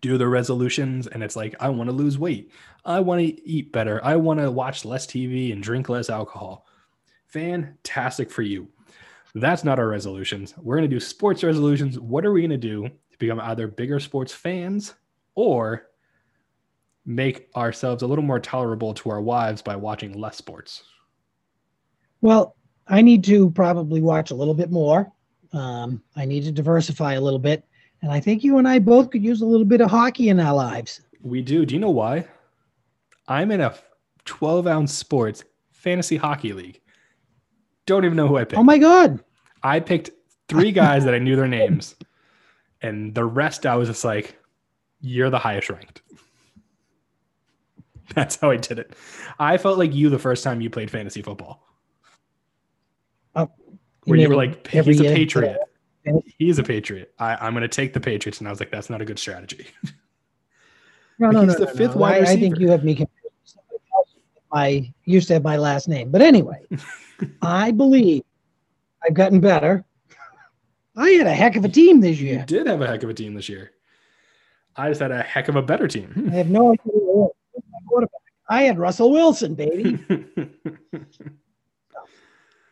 do 0.00 0.18
their 0.18 0.28
resolutions 0.28 1.06
and 1.06 1.22
it's 1.22 1.36
like, 1.36 1.54
I 1.60 1.68
want 1.68 1.88
to 1.88 1.94
lose 1.96 2.18
weight. 2.18 2.50
I 2.84 3.00
want 3.00 3.20
to 3.20 3.48
eat 3.48 3.72
better. 3.72 4.04
I 4.04 4.16
want 4.16 4.40
to 4.40 4.50
watch 4.50 4.84
less 4.84 5.06
TV 5.06 5.52
and 5.52 5.62
drink 5.62 5.88
less 5.88 6.10
alcohol. 6.10 6.66
Fantastic 7.26 8.30
for 8.30 8.42
you. 8.42 8.68
That's 9.34 9.62
not 9.62 9.78
our 9.78 9.86
resolutions. 9.86 10.54
We're 10.56 10.76
going 10.76 10.88
to 10.88 10.94
do 10.94 11.00
sports 11.00 11.44
resolutions. 11.44 11.98
What 11.98 12.26
are 12.26 12.32
we 12.32 12.40
going 12.40 12.50
to 12.50 12.56
do 12.56 12.88
to 12.88 13.18
become 13.18 13.40
either 13.40 13.68
bigger 13.68 14.00
sports 14.00 14.32
fans 14.32 14.94
or 15.34 15.86
make 17.06 17.48
ourselves 17.54 18.02
a 18.02 18.06
little 18.06 18.24
more 18.24 18.40
tolerable 18.40 18.92
to 18.94 19.10
our 19.10 19.20
wives 19.20 19.62
by 19.62 19.76
watching 19.76 20.18
less 20.18 20.36
sports? 20.36 20.82
Well, 22.20 22.56
I 22.90 23.00
need 23.00 23.24
to 23.24 23.50
probably 23.52 24.02
watch 24.02 24.30
a 24.30 24.34
little 24.34 24.54
bit 24.54 24.70
more. 24.70 25.10
Um, 25.52 26.02
I 26.16 26.24
need 26.24 26.44
to 26.44 26.52
diversify 26.52 27.14
a 27.14 27.20
little 27.20 27.38
bit. 27.38 27.64
And 28.02 28.10
I 28.10 28.20
think 28.20 28.42
you 28.42 28.58
and 28.58 28.66
I 28.66 28.78
both 28.78 29.10
could 29.10 29.22
use 29.22 29.42
a 29.42 29.46
little 29.46 29.64
bit 29.64 29.80
of 29.80 29.90
hockey 29.90 30.28
in 30.28 30.40
our 30.40 30.54
lives. 30.54 31.00
We 31.22 31.40
do. 31.42 31.64
Do 31.64 31.74
you 31.74 31.80
know 31.80 31.90
why? 31.90 32.26
I'm 33.28 33.50
in 33.52 33.60
a 33.60 33.74
12 34.24 34.66
ounce 34.66 34.92
sports 34.92 35.44
fantasy 35.70 36.16
hockey 36.16 36.52
league. 36.52 36.80
Don't 37.86 38.04
even 38.04 38.16
know 38.16 38.28
who 38.28 38.36
I 38.36 38.44
picked. 38.44 38.58
Oh 38.58 38.64
my 38.64 38.78
God. 38.78 39.22
I 39.62 39.80
picked 39.80 40.10
three 40.48 40.72
guys 40.72 41.04
that 41.04 41.14
I 41.14 41.18
knew 41.18 41.36
their 41.36 41.48
names, 41.48 41.94
and 42.82 43.14
the 43.14 43.24
rest 43.24 43.66
I 43.66 43.76
was 43.76 43.88
just 43.88 44.04
like, 44.04 44.36
you're 45.00 45.30
the 45.30 45.38
highest 45.38 45.70
ranked. 45.70 46.02
That's 48.14 48.36
how 48.36 48.50
I 48.50 48.56
did 48.56 48.78
it. 48.78 48.94
I 49.38 49.58
felt 49.58 49.78
like 49.78 49.94
you 49.94 50.08
the 50.08 50.18
first 50.18 50.42
time 50.42 50.60
you 50.60 50.70
played 50.70 50.90
fantasy 50.90 51.22
football. 51.22 51.62
Where 54.10 54.18
you, 54.18 54.24
you 54.24 54.28
were 54.28 54.36
like, 54.36 54.66
he's 54.66 55.00
a 55.00 55.04
patriot. 55.04 55.58
He's 56.38 56.58
a 56.58 56.62
patriot. 56.62 57.12
I, 57.18 57.46
am 57.46 57.52
going 57.52 57.62
to 57.62 57.68
take 57.68 57.92
the 57.92 58.00
Patriots, 58.00 58.38
and 58.38 58.48
I 58.48 58.50
was 58.50 58.60
like, 58.60 58.70
that's 58.70 58.90
not 58.90 59.00
a 59.00 59.04
good 59.04 59.18
strategy. 59.18 59.68
No, 61.18 61.30
no, 61.30 61.42
he's 61.42 61.58
no, 61.58 61.66
the 61.66 61.70
no, 61.72 61.76
fifth 61.76 61.94
no. 61.96 62.00
wide 62.00 62.24
I, 62.24 62.30
I 62.32 62.36
think 62.36 62.58
you 62.58 62.70
have 62.70 62.82
me 62.82 62.94
confused. 62.94 63.58
I 64.50 64.90
used 65.04 65.28
to 65.28 65.34
have 65.34 65.44
my 65.44 65.58
last 65.58 65.86
name, 65.86 66.10
but 66.10 66.22
anyway, 66.22 66.64
I 67.42 67.72
believe 67.72 68.22
I've 69.04 69.12
gotten 69.12 69.38
better. 69.38 69.84
I 70.96 71.10
had 71.10 71.26
a 71.26 71.34
heck 71.34 71.56
of 71.56 71.64
a 71.66 71.68
team 71.68 72.00
this 72.00 72.18
You 72.18 72.28
year. 72.28 72.44
did 72.46 72.66
have 72.66 72.80
a 72.80 72.86
heck 72.86 73.02
of 73.02 73.10
a 73.10 73.12
team 73.12 73.34
this 73.34 73.50
year. 73.50 73.72
I 74.76 74.88
just 74.88 75.02
had 75.02 75.10
a 75.10 75.22
heck 75.22 75.48
of 75.48 75.56
a 75.56 75.62
better 75.62 75.86
team. 75.86 76.30
I 76.32 76.36
have 76.36 76.48
no 76.48 76.72
idea. 76.72 77.26
I 78.48 78.62
had 78.62 78.78
Russell 78.78 79.10
Wilson, 79.12 79.54
baby. 79.54 79.98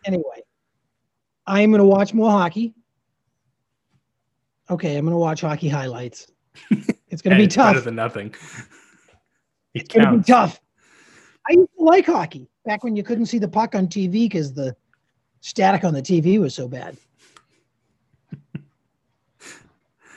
anyway, 0.06 0.42
I'm 1.48 1.70
going 1.70 1.78
to 1.80 1.84
watch 1.84 2.12
more 2.12 2.30
hockey. 2.30 2.74
Okay, 4.70 4.96
I'm 4.96 5.04
going 5.04 5.14
to 5.14 5.18
watch 5.18 5.40
hockey 5.40 5.68
highlights. 5.68 6.28
It's 7.10 7.22
going 7.22 7.34
to 7.34 7.38
be 7.38 7.44
it's 7.44 7.56
better 7.56 7.76
tough. 7.76 7.84
than 7.84 7.94
nothing. 7.94 8.34
It 9.74 9.82
It's 9.82 9.94
going 9.94 10.06
to 10.10 10.18
be 10.18 10.24
tough. 10.24 10.60
I 11.48 11.52
used 11.52 11.70
to 11.78 11.84
like 11.84 12.06
hockey 12.06 12.48
back 12.66 12.84
when 12.84 12.96
you 12.96 13.02
couldn't 13.02 13.26
see 13.26 13.38
the 13.38 13.48
puck 13.48 13.74
on 13.74 13.86
TV 13.86 14.12
because 14.12 14.52
the 14.52 14.76
static 15.40 15.84
on 15.84 15.94
the 15.94 16.02
TV 16.02 16.38
was 16.38 16.54
so 16.54 16.68
bad. 16.68 16.96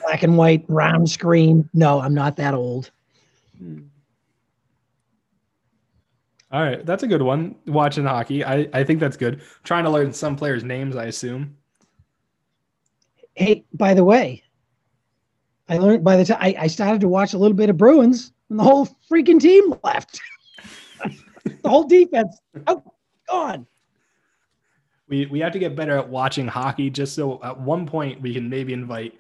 Black 0.02 0.24
and 0.24 0.38
white, 0.38 0.66
round 0.68 1.10
screen. 1.10 1.70
No, 1.74 2.02
I'm 2.02 2.14
not 2.14 2.36
that 2.38 2.54
old. 2.54 2.92
Hmm. 3.58 3.84
All 6.52 6.62
right, 6.62 6.86
that's 6.86 7.04
a 7.04 7.08
good 7.08 7.22
one. 7.22 7.56
Watching 7.66 8.06
hockey, 8.06 8.44
I, 8.44 8.68
I 8.74 8.84
think 8.84 9.00
that's 9.00 9.16
good. 9.16 9.42
Trying 9.64 9.86
to 9.86 9.90
learn 9.90 10.12
some 10.12 10.36
players' 10.36 10.64
names, 10.64 10.98
I 10.98 11.06
assume. 11.06 11.56
Hey, 13.36 13.64
by 13.74 13.94
the 13.94 14.04
way, 14.04 14.44
I 15.70 15.78
learned 15.78 16.04
by 16.04 16.18
the 16.18 16.26
time 16.26 16.40
I, 16.42 16.56
I 16.60 16.68
started 16.68 17.00
to 17.02 17.08
watch 17.08 17.34
a 17.34 17.38
little 17.38 17.56
bit 17.56 17.70
of 17.70 17.78
Bruins, 17.78 18.34
and 18.50 18.60
the 18.60 18.64
whole 18.64 18.90
freaking 19.10 19.40
team 19.40 19.74
left. 19.84 20.20
the 21.46 21.70
whole 21.70 21.86
defense 21.86 22.38
out, 22.68 22.84
gone. 23.30 23.66
We 25.08 25.28
we 25.28 25.40
have 25.40 25.54
to 25.54 25.60
get 25.60 25.78
better 25.78 25.98
at 25.98 26.10
watching 26.10 26.48
hockey, 26.48 26.90
just 26.90 27.16
so 27.16 27.42
at 27.44 27.58
one 27.58 27.86
point 27.86 28.22
we 28.22 28.34
can 28.34 28.50
maybe 28.50 28.74
invite 28.74 29.14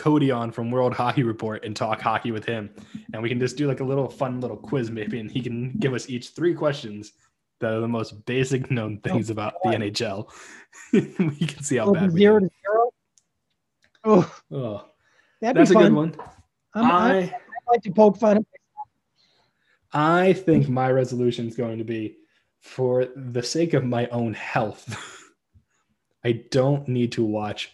Cody 0.00 0.30
on 0.30 0.50
from 0.50 0.70
World 0.70 0.94
Hockey 0.94 1.22
Report 1.24 1.62
and 1.62 1.76
talk 1.76 2.00
hockey 2.00 2.32
with 2.32 2.46
him, 2.46 2.70
and 3.12 3.22
we 3.22 3.28
can 3.28 3.38
just 3.38 3.58
do 3.58 3.68
like 3.68 3.80
a 3.80 3.84
little 3.84 4.08
fun 4.08 4.40
little 4.40 4.56
quiz 4.56 4.90
maybe, 4.90 5.20
and 5.20 5.30
he 5.30 5.42
can 5.42 5.72
give 5.78 5.92
us 5.92 6.08
each 6.08 6.30
three 6.30 6.54
questions 6.54 7.12
that 7.60 7.74
are 7.74 7.80
the 7.80 7.86
most 7.88 8.24
basic 8.24 8.70
known 8.70 8.98
oh, 9.04 9.08
things 9.10 9.28
about 9.28 9.54
the 9.62 9.68
NHL. 9.68 10.30
we 10.94 11.46
can 11.46 11.62
see 11.62 11.76
how 11.76 11.84
Go 11.84 11.92
bad 11.92 12.04
from 12.04 12.14
we 12.14 12.20
zero 12.20 12.40
do. 12.40 12.46
to 12.46 12.52
zero. 12.64 12.90
Oh, 14.04 14.40
Oh, 14.50 14.84
that'd 15.42 15.58
that's 15.58 15.68
be 15.68 15.76
a 15.76 15.78
fun. 15.80 15.88
good 15.90 15.96
one. 15.96 16.14
I'm, 16.72 16.84
I, 16.86 16.88
I 16.88 17.18
I 17.20 17.72
like 17.72 17.82
to 17.82 17.90
poke 17.92 18.16
fun. 18.16 18.46
I 19.92 20.32
think 20.32 20.66
my 20.66 20.90
resolution 20.90 21.46
is 21.46 21.56
going 21.56 21.76
to 21.76 21.84
be 21.84 22.16
for 22.60 23.06
the 23.16 23.42
sake 23.42 23.74
of 23.74 23.84
my 23.84 24.06
own 24.06 24.32
health. 24.32 24.96
I 26.24 26.44
don't 26.50 26.88
need 26.88 27.12
to 27.12 27.22
watch 27.24 27.70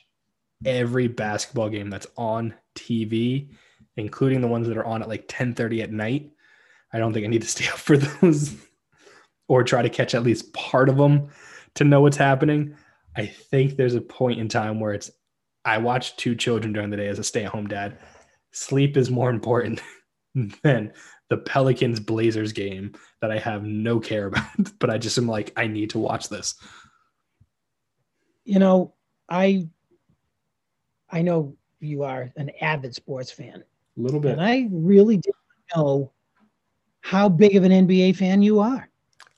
every 0.66 1.08
basketball 1.08 1.70
game 1.70 1.88
that's 1.88 2.08
on 2.16 2.54
TV, 2.74 3.50
including 3.96 4.42
the 4.42 4.48
ones 4.48 4.68
that 4.68 4.76
are 4.76 4.84
on 4.84 5.02
at 5.02 5.08
like 5.08 5.28
10:30 5.28 5.82
at 5.82 5.92
night. 5.92 6.32
I 6.92 6.98
don't 6.98 7.12
think 7.12 7.24
I 7.24 7.28
need 7.28 7.42
to 7.42 7.48
stay 7.56 7.68
up 7.68 7.78
for 7.78 7.96
those 7.96 8.54
or 9.48 9.62
try 9.62 9.80
to 9.80 9.88
catch 9.88 10.14
at 10.14 10.24
least 10.24 10.52
part 10.52 10.88
of 10.88 10.96
them 10.96 11.30
to 11.76 11.84
know 11.84 12.00
what's 12.00 12.16
happening. 12.16 12.76
I 13.16 13.26
think 13.26 13.76
there's 13.76 13.94
a 13.94 14.00
point 14.00 14.40
in 14.40 14.48
time 14.48 14.80
where 14.80 14.92
it's 14.92 15.10
I 15.64 15.78
watch 15.78 16.16
two 16.16 16.34
children 16.34 16.72
during 16.72 16.90
the 16.90 16.96
day 16.96 17.08
as 17.08 17.18
a 17.18 17.24
stay-at-home 17.24 17.68
dad. 17.68 17.98
Sleep 18.52 18.96
is 18.96 19.10
more 19.10 19.30
important 19.30 19.80
than 20.62 20.92
the 21.28 21.38
Pelicans 21.38 21.98
Blazers 21.98 22.52
game 22.52 22.92
that 23.20 23.32
I 23.32 23.38
have 23.38 23.64
no 23.64 23.98
care 23.98 24.26
about, 24.28 24.78
but 24.78 24.90
I 24.90 24.98
just 24.98 25.18
am 25.18 25.26
like, 25.26 25.52
I 25.56 25.66
need 25.66 25.90
to 25.90 25.98
watch 25.98 26.28
this. 26.28 26.54
You 28.44 28.60
know, 28.60 28.94
I 29.28 29.68
I 31.10 31.22
know 31.22 31.56
you 31.80 32.02
are 32.02 32.30
an 32.36 32.50
avid 32.60 32.94
sports 32.94 33.30
fan, 33.30 33.62
A 33.96 34.00
little 34.00 34.20
bit. 34.20 34.32
and 34.32 34.40
I 34.40 34.68
really 34.70 35.16
didn't 35.16 35.36
know 35.74 36.12
how 37.00 37.28
big 37.28 37.56
of 37.56 37.64
an 37.64 37.72
NBA 37.72 38.16
fan 38.16 38.42
you 38.42 38.60
are. 38.60 38.88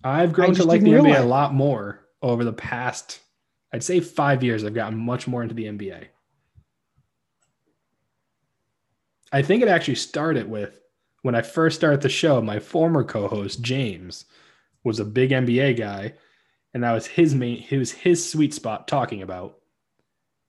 I've 0.04 0.32
grown 0.32 0.54
to 0.54 0.64
like 0.64 0.80
the 0.80 0.90
didn't 0.90 1.06
NBA 1.06 1.20
a 1.20 1.24
lot 1.24 1.52
more 1.52 2.06
over 2.22 2.44
the 2.44 2.52
past, 2.52 3.20
I'd 3.72 3.82
say 3.84 4.00
five 4.00 4.42
years. 4.42 4.64
I've 4.64 4.74
gotten 4.74 4.98
much 4.98 5.26
more 5.26 5.42
into 5.42 5.54
the 5.54 5.64
NBA. 5.64 6.06
I 9.30 9.42
think 9.42 9.62
it 9.62 9.68
actually 9.68 9.96
started 9.96 10.48
with 10.48 10.80
when 11.22 11.34
I 11.34 11.42
first 11.42 11.76
started 11.76 12.00
the 12.00 12.08
show, 12.08 12.40
my 12.40 12.58
former 12.58 13.04
co 13.04 13.28
host, 13.28 13.60
James, 13.60 14.24
was 14.84 15.00
a 15.00 15.04
big 15.04 15.30
NBA 15.30 15.76
guy. 15.76 16.14
And 16.72 16.82
that 16.82 16.92
was 16.92 17.06
his 17.06 17.34
main, 17.34 17.64
it 17.68 17.76
was 17.78 17.90
his 17.90 18.30
sweet 18.30 18.54
spot 18.54 18.88
talking 18.88 19.22
about. 19.22 19.57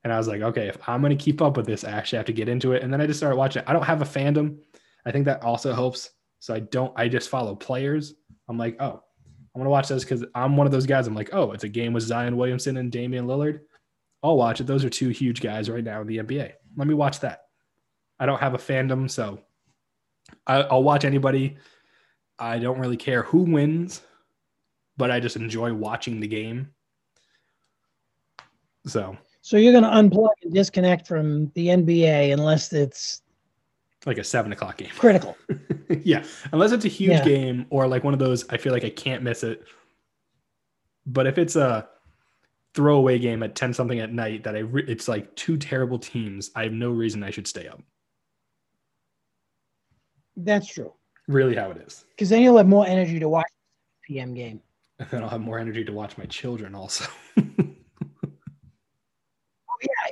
And 0.04 0.14
I 0.14 0.18
was 0.18 0.28
like, 0.28 0.42
okay, 0.42 0.68
if 0.68 0.78
I'm 0.88 1.02
going 1.02 1.18
to 1.18 1.24
keep 1.24 1.42
up 1.42 1.58
with 1.58 1.66
this, 1.66 1.84
I 1.84 1.92
actually 1.92 2.18
have 2.18 2.26
to 2.28 2.34
get 2.34 2.48
into 2.48 2.72
it. 2.72 2.84
And 2.84 2.92
then 2.92 3.02
I 3.02 3.08
just 3.08 3.20
started 3.20 3.36
watching. 3.36 3.64
I 3.68 3.74
don't 3.74 3.84
have 3.84 4.02
a 4.02 4.06
fandom. 4.06 4.60
I 5.06 5.12
think 5.12 5.26
that 5.26 5.44
also 5.44 5.74
helps. 5.74 6.12
So 6.40 6.54
I 6.54 6.60
don't, 6.60 6.94
I 6.96 7.10
just 7.10 7.30
follow 7.30 7.56
players. 7.56 8.14
I'm 8.48 8.58
like, 8.58 8.82
oh, 8.82 9.04
I'm 9.54 9.60
gonna 9.60 9.70
watch 9.70 9.88
this 9.88 10.04
because 10.04 10.24
I'm 10.36 10.56
one 10.56 10.68
of 10.68 10.72
those 10.72 10.86
guys. 10.86 11.08
I'm 11.08 11.16
like, 11.16 11.32
oh, 11.34 11.52
it's 11.52 11.64
a 11.64 11.70
game 11.70 11.92
with 11.92 12.04
Zion 12.04 12.38
Williamson 12.38 12.78
and 12.78 12.92
Damian 12.92 13.26
Lillard. 13.26 13.62
I'll 14.24 14.38
watch 14.38 14.62
it. 14.62 14.68
Those 14.68 14.86
are 14.86 14.90
two 14.90 15.10
huge 15.10 15.42
guys 15.42 15.70
right 15.70 15.84
now 15.84 16.02
in 16.02 16.08
the 16.08 16.18
NBA. 16.18 16.54
Let 16.76 16.88
me 16.88 16.94
watch 16.94 17.20
that. 17.22 17.42
I 18.20 18.26
don't 18.26 18.40
have 18.40 18.54
a 18.54 18.58
fandom, 18.58 19.10
so 19.10 19.40
I, 20.46 20.62
I'll 20.62 20.84
watch 20.84 21.06
anybody. 21.06 21.58
I 22.38 22.60
don't 22.60 22.80
really 22.80 22.98
care 22.98 23.24
who 23.24 23.40
wins, 23.40 24.02
but 24.98 25.12
I 25.12 25.20
just 25.20 25.36
enjoy 25.36 25.74
watching 25.74 26.20
the 26.20 26.28
game. 26.28 26.70
So, 28.86 29.18
So 29.50 29.58
you're 29.58 29.72
going 29.72 29.84
to 29.84 29.90
unplug 29.90 30.30
and 30.44 30.54
disconnect 30.54 31.08
from 31.08 31.48
the 31.56 31.70
NBA 31.70 32.34
unless 32.34 32.72
it's 32.72 33.24
like 34.06 34.20
a 34.20 34.24
seven 34.24 34.52
o'clock 34.52 34.78
game. 34.78 34.92
critical. 34.96 35.36
yeah, 36.04 36.24
unless 36.52 36.72
it's 36.72 36.86
a 36.86 36.88
huge 36.88 37.14
Yeah. 37.14 37.26
game 37.26 37.66
or 37.72 37.88
like 37.88 38.04
one 38.04 38.14
of 38.14 38.20
those, 38.20 38.48
I 38.50 38.58
feel 38.58 38.72
like 38.74 38.84
I 38.84 38.92
can't 38.92 39.24
miss 39.24 39.44
it. 39.44 39.64
But 41.08 41.26
if 41.26 41.40
it's 41.40 41.56
a 41.56 41.90
throwaway 42.76 43.18
game 43.18 43.42
at 43.42 43.56
ten 43.56 43.74
something 43.74 43.98
at 44.00 44.14
night 44.14 44.44
that 44.44 44.56
I 44.56 44.60
re- 44.60 44.86
it's 44.88 45.08
like 45.08 45.36
two 45.36 45.58
terrible 45.58 45.98
teams, 45.98 46.52
I 46.56 46.62
have 46.62 46.74
no 46.74 46.92
reason 46.92 47.24
I 47.24 47.32
should 47.32 47.48
stay 47.48 47.68
up. 47.68 47.82
That's 50.38 50.68
true. 50.68 50.94
Really, 51.28 51.56
how 51.56 51.72
it 51.72 51.78
is, 51.78 52.06
Because 52.10 52.30
then 52.30 52.44
you'll 52.44 52.58
have 52.58 52.68
more 52.68 52.86
energy 52.86 53.18
to 53.18 53.28
watch 53.28 53.48
the 54.08 54.14
PM 54.14 54.36
game. 54.36 54.62
and 55.00 55.10
then 55.10 55.24
I'll 55.24 55.30
have 55.30 55.42
more 55.42 55.58
energy 55.58 55.84
to 55.86 55.92
watch 55.92 56.20
my 56.20 56.26
children 56.26 56.76
also. 56.76 57.06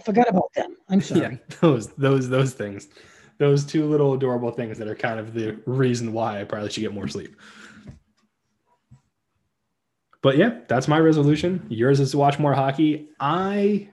Forgot 0.08 0.30
about 0.30 0.54
them. 0.54 0.78
I'm 0.88 1.02
sorry. 1.10 1.22
yeah, 1.22 1.38
those 1.60 1.88
those 1.96 2.30
those 2.30 2.54
things, 2.54 2.88
those 3.40 3.66
two 3.66 3.86
little 3.86 4.14
adorable 4.14 4.52
things 4.52 4.78
that 4.78 4.88
are 4.88 4.96
kind 4.96 5.20
of 5.20 5.34
the 5.34 5.60
reason 5.66 6.14
why 6.14 6.40
I 6.40 6.46
probably 6.46 6.70
should 6.70 6.80
get 6.80 6.94
more 6.94 7.10
sleep. 7.10 7.36
But 10.22 10.38
yeah, 10.38 10.60
that's 10.70 10.88
my 10.88 10.98
resolution. 10.98 11.66
Yours 11.68 12.00
is 12.00 12.12
to 12.12 12.18
watch 12.18 12.40
more 12.40 12.54
hockey. 12.54 13.10
I 13.20 13.90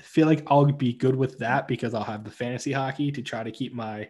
feel 0.00 0.28
like 0.28 0.44
I'll 0.46 0.64
be 0.64 0.92
good 0.92 1.16
with 1.16 1.38
that 1.38 1.66
because 1.66 1.92
I'll 1.92 2.04
have 2.04 2.22
the 2.22 2.30
fantasy 2.30 2.70
hockey 2.70 3.10
to 3.10 3.20
try 3.20 3.42
to 3.42 3.50
keep 3.50 3.74
my 3.74 4.08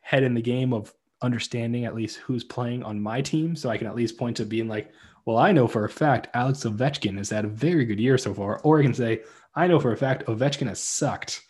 head 0.00 0.22
in 0.22 0.32
the 0.32 0.40
game 0.40 0.72
of 0.72 0.94
understanding 1.20 1.84
at 1.84 1.94
least 1.94 2.16
who's 2.18 2.42
playing 2.42 2.82
on 2.82 3.00
my 3.00 3.20
team. 3.20 3.54
So 3.54 3.68
I 3.68 3.76
can 3.76 3.86
at 3.86 3.94
least 3.94 4.16
point 4.16 4.38
to 4.38 4.46
being 4.46 4.66
like, 4.66 4.90
well, 5.26 5.36
I 5.36 5.52
know 5.52 5.66
for 5.66 5.84
a 5.84 5.90
fact 5.90 6.28
Alex 6.34 6.64
Ovechkin 6.64 7.18
has 7.18 7.30
had 7.30 7.44
a 7.44 7.48
very 7.48 7.84
good 7.84 8.00
year 8.00 8.16
so 8.16 8.32
far. 8.32 8.60
Or 8.60 8.78
I 8.78 8.82
can 8.82 8.94
say, 8.94 9.22
I 9.56 9.66
know 9.66 9.80
for 9.80 9.92
a 9.92 9.96
fact 9.96 10.26
Ovechkin 10.26 10.68
has 10.68 10.80
sucked. 10.80 11.42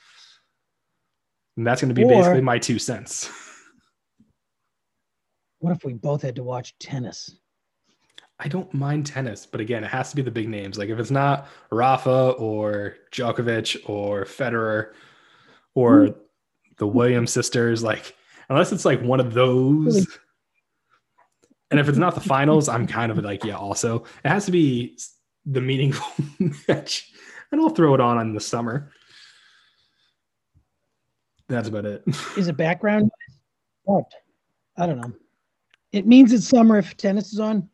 And 1.56 1.66
that's 1.66 1.80
going 1.80 1.88
to 1.88 1.94
be 1.94 2.04
or, 2.04 2.08
basically 2.08 2.40
my 2.40 2.58
two 2.58 2.78
cents. 2.78 3.28
What 5.58 5.74
if 5.74 5.84
we 5.84 5.94
both 5.94 6.22
had 6.22 6.36
to 6.36 6.44
watch 6.44 6.78
tennis? 6.78 7.38
I 8.38 8.48
don't 8.48 8.72
mind 8.74 9.06
tennis, 9.06 9.46
but 9.46 9.60
again, 9.60 9.82
it 9.82 9.88
has 9.88 10.10
to 10.10 10.16
be 10.16 10.22
the 10.22 10.30
big 10.30 10.48
names. 10.48 10.78
Like 10.78 10.90
if 10.90 10.98
it's 10.98 11.10
not 11.10 11.48
Rafa 11.70 12.32
or 12.32 12.96
Djokovic 13.10 13.88
or 13.88 14.24
Federer 14.24 14.92
or 15.74 16.00
Ooh. 16.02 16.14
the 16.76 16.86
Williams 16.86 17.32
sisters, 17.32 17.82
like 17.82 18.14
unless 18.48 18.72
it's 18.72 18.84
like 18.84 19.00
one 19.00 19.20
of 19.20 19.32
those. 19.32 20.06
And 21.70 21.80
if 21.80 21.88
it's 21.88 21.98
not 21.98 22.14
the 22.14 22.20
finals, 22.20 22.68
I'm 22.68 22.86
kind 22.86 23.10
of 23.10 23.18
like, 23.24 23.42
yeah, 23.42 23.56
also. 23.56 24.04
It 24.24 24.28
has 24.28 24.44
to 24.44 24.52
be 24.52 24.98
the 25.46 25.60
meaningful 25.60 26.24
match. 26.68 27.10
And 27.56 27.64
I'll 27.64 27.70
throw 27.70 27.94
it 27.94 28.00
on 28.02 28.20
in 28.20 28.34
the 28.34 28.40
summer. 28.40 28.92
That's 31.48 31.68
about 31.68 31.86
it. 31.86 32.04
Is 32.36 32.48
it 32.48 32.56
background? 32.58 33.10
What? 33.84 34.04
I 34.76 34.84
don't 34.84 35.00
know. 35.00 35.10
It 35.90 36.06
means 36.06 36.34
it's 36.34 36.46
summer 36.46 36.76
if 36.76 36.94
tennis 36.98 37.32
is 37.32 37.40
on. 37.40 37.66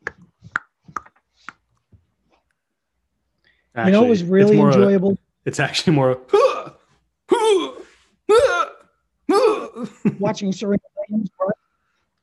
Actually, 3.75 3.91
you 3.91 3.93
know, 3.99 4.05
it 4.05 4.09
was 4.09 4.23
really 4.23 4.57
it's 4.57 4.75
enjoyable. 4.77 5.11
A, 5.11 5.17
it's 5.43 5.59
actually 5.59 5.95
more 5.95 6.21
watching 10.17 10.53
Serena 10.53 10.81
Williams. 11.09 11.29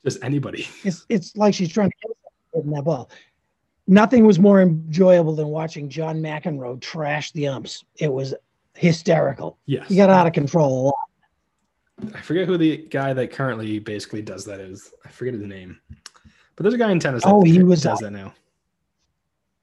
Just 0.02 0.18
anybody. 0.22 0.66
It's 0.82 1.04
it's 1.10 1.36
like 1.36 1.52
she's 1.52 1.70
trying 1.70 1.90
to 1.90 1.96
in 2.62 2.70
that 2.70 2.84
ball. 2.84 3.10
Nothing 3.90 4.24
was 4.24 4.38
more 4.38 4.62
enjoyable 4.62 5.34
than 5.34 5.48
watching 5.48 5.88
John 5.88 6.22
McEnroe 6.22 6.80
trash 6.80 7.32
the 7.32 7.48
umps. 7.48 7.84
It 7.96 8.12
was 8.12 8.32
hysterical. 8.76 9.58
Yes, 9.66 9.88
he 9.88 9.96
got 9.96 10.08
out 10.08 10.28
of 10.28 10.32
control 10.32 10.82
a 10.82 10.82
lot. 10.86 12.14
I 12.14 12.20
forget 12.20 12.46
who 12.46 12.56
the 12.56 12.86
guy 12.86 13.12
that 13.12 13.32
currently 13.32 13.80
basically 13.80 14.22
does 14.22 14.44
that 14.44 14.60
is. 14.60 14.92
I 15.04 15.08
forget 15.08 15.34
his 15.34 15.42
name, 15.42 15.80
but 16.54 16.62
there's 16.62 16.74
a 16.74 16.78
guy 16.78 16.92
in 16.92 17.00
tennis. 17.00 17.24
oh, 17.26 17.42
he 17.42 17.64
was 17.64 17.82
does 17.82 17.98
that 17.98 18.12
now. 18.12 18.32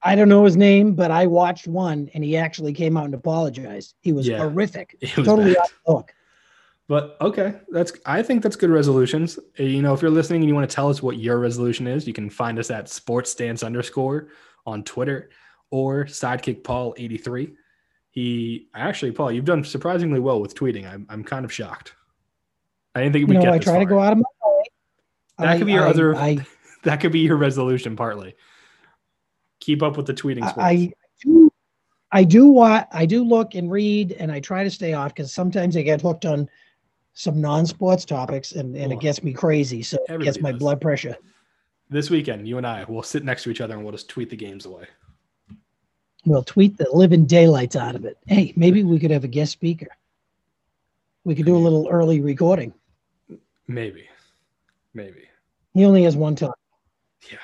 I 0.03 0.13
don't 0.15 0.27
know 0.27 0.43
his 0.43 0.57
name, 0.57 0.93
but 0.93 1.09
I 1.09 1.25
watched 1.25 1.65
one 1.65 2.09
and 2.13 2.21
he 2.21 2.35
actually 2.35 2.73
came 2.73 2.97
out 2.97 3.05
and 3.05 3.13
apologized. 3.13 3.95
He 4.01 4.11
was 4.11 4.27
yeah, 4.27 4.39
horrific. 4.39 4.97
Was 5.15 5.25
totally 5.25 5.53
bad. 5.53 5.61
off 5.61 5.73
the 5.85 5.93
hook. 5.93 6.13
But 6.87 7.17
okay, 7.19 7.55
that's 7.69 7.91
I 8.05 8.23
think 8.23 8.41
that's 8.41 8.55
good 8.55 8.69
resolutions. 8.69 9.37
Uh, 9.59 9.63
you 9.63 9.81
know, 9.81 9.93
if 9.93 10.01
you're 10.01 10.11
listening 10.11 10.41
and 10.41 10.47
you 10.47 10.55
want 10.55 10.69
to 10.69 10.73
tell 10.73 10.89
us 10.89 11.03
what 11.03 11.17
your 11.17 11.39
resolution 11.39 11.85
is, 11.85 12.07
you 12.07 12.13
can 12.13 12.29
find 12.29 12.57
us 12.59 12.71
at 12.71 12.87
sports 12.87 13.29
stance 13.29 13.61
underscore 13.61 14.29
on 14.65 14.83
Twitter 14.83 15.29
or 15.69 16.05
sidekick 16.05 16.63
Paul 16.63 16.93
83. 16.97 17.53
He 18.11 18.69
actually, 18.73 19.11
Paul, 19.11 19.33
you've 19.33 19.45
done 19.45 19.65
surprisingly 19.65 20.21
well 20.21 20.39
with 20.39 20.55
tweeting. 20.55 20.89
I'm 20.89 21.05
I'm 21.09 21.25
kind 21.25 21.43
of 21.43 21.51
shocked. 21.51 21.93
I 22.95 23.01
didn't 23.01 23.13
think 23.13 23.27
we. 23.27 23.35
You 23.35 23.43
know, 23.43 23.53
I 23.53 23.59
try 23.59 23.73
far. 23.73 23.79
to 23.79 23.85
go 23.85 23.99
out 23.99 24.13
of 24.13 24.19
my 24.19 24.23
way. 24.45 24.63
That 25.39 25.47
I, 25.49 25.57
could 25.57 25.67
be 25.67 25.73
your 25.73 25.85
I, 25.85 25.89
other. 25.89 26.15
I, 26.15 26.37
that 26.83 27.01
could 27.01 27.11
be 27.11 27.19
your 27.19 27.35
resolution 27.35 27.97
partly. 27.97 28.33
Keep 29.59 29.83
up 29.83 29.97
with 29.97 30.05
the 30.05 30.13
tweeting. 30.13 30.49
Sports. 30.49 30.57
I, 30.57 30.93
do. 31.21 31.51
I 32.13 32.23
do 32.23 32.47
what 32.47 32.87
I 32.93 33.05
do 33.05 33.25
look 33.25 33.55
and 33.55 33.69
read, 33.69 34.13
and 34.13 34.31
I 34.31 34.39
try 34.39 34.63
to 34.63 34.71
stay 34.71 34.93
off 34.93 35.13
because 35.13 35.33
sometimes 35.33 35.75
I 35.75 35.81
get 35.81 36.01
hooked 36.01 36.25
on 36.25 36.49
some 37.17 37.41
non-sports 37.41 38.05
topics, 38.05 38.51
and, 38.51 38.77
and 38.77 38.91
it 38.91 38.97
oh, 38.97 38.99
gets 38.99 39.23
me 39.23 39.33
crazy. 39.33 39.81
So 39.81 39.97
Everybody 40.07 40.29
it 40.29 40.33
gets 40.33 40.43
my 40.43 40.51
does. 40.51 40.59
blood 40.59 40.79
pressure. 40.79 41.17
This 41.89 42.11
weekend, 42.11 42.47
you 42.47 42.57
and 42.57 42.67
I 42.67 42.83
will 42.83 43.01
sit 43.01 43.23
next 43.23 43.43
to 43.43 43.49
each 43.49 43.59
other 43.59 43.73
and 43.73 43.81
we'll 43.81 43.91
just 43.91 44.07
tweet 44.07 44.29
the 44.29 44.35
games 44.35 44.67
away. 44.67 44.85
We'll 46.25 46.43
tweet 46.43 46.77
the 46.77 46.87
living 46.93 47.25
daylights 47.25 47.75
out 47.75 47.95
of 47.95 48.05
it. 48.05 48.17
Hey, 48.27 48.53
maybe 48.55 48.83
we 48.83 48.99
could 48.99 49.09
have 49.09 49.23
a 49.23 49.27
guest 49.29 49.51
speaker. 49.51 49.87
We 51.23 51.33
could 51.33 51.47
do 51.47 51.55
a 51.55 51.57
little 51.57 51.87
early 51.89 52.21
recording. 52.21 52.71
Maybe. 53.67 54.07
Maybe. 54.93 55.23
He 55.73 55.85
only 55.85 56.03
has 56.03 56.15
one 56.15 56.35
time. 56.35 56.51
Yeah. 57.31 57.37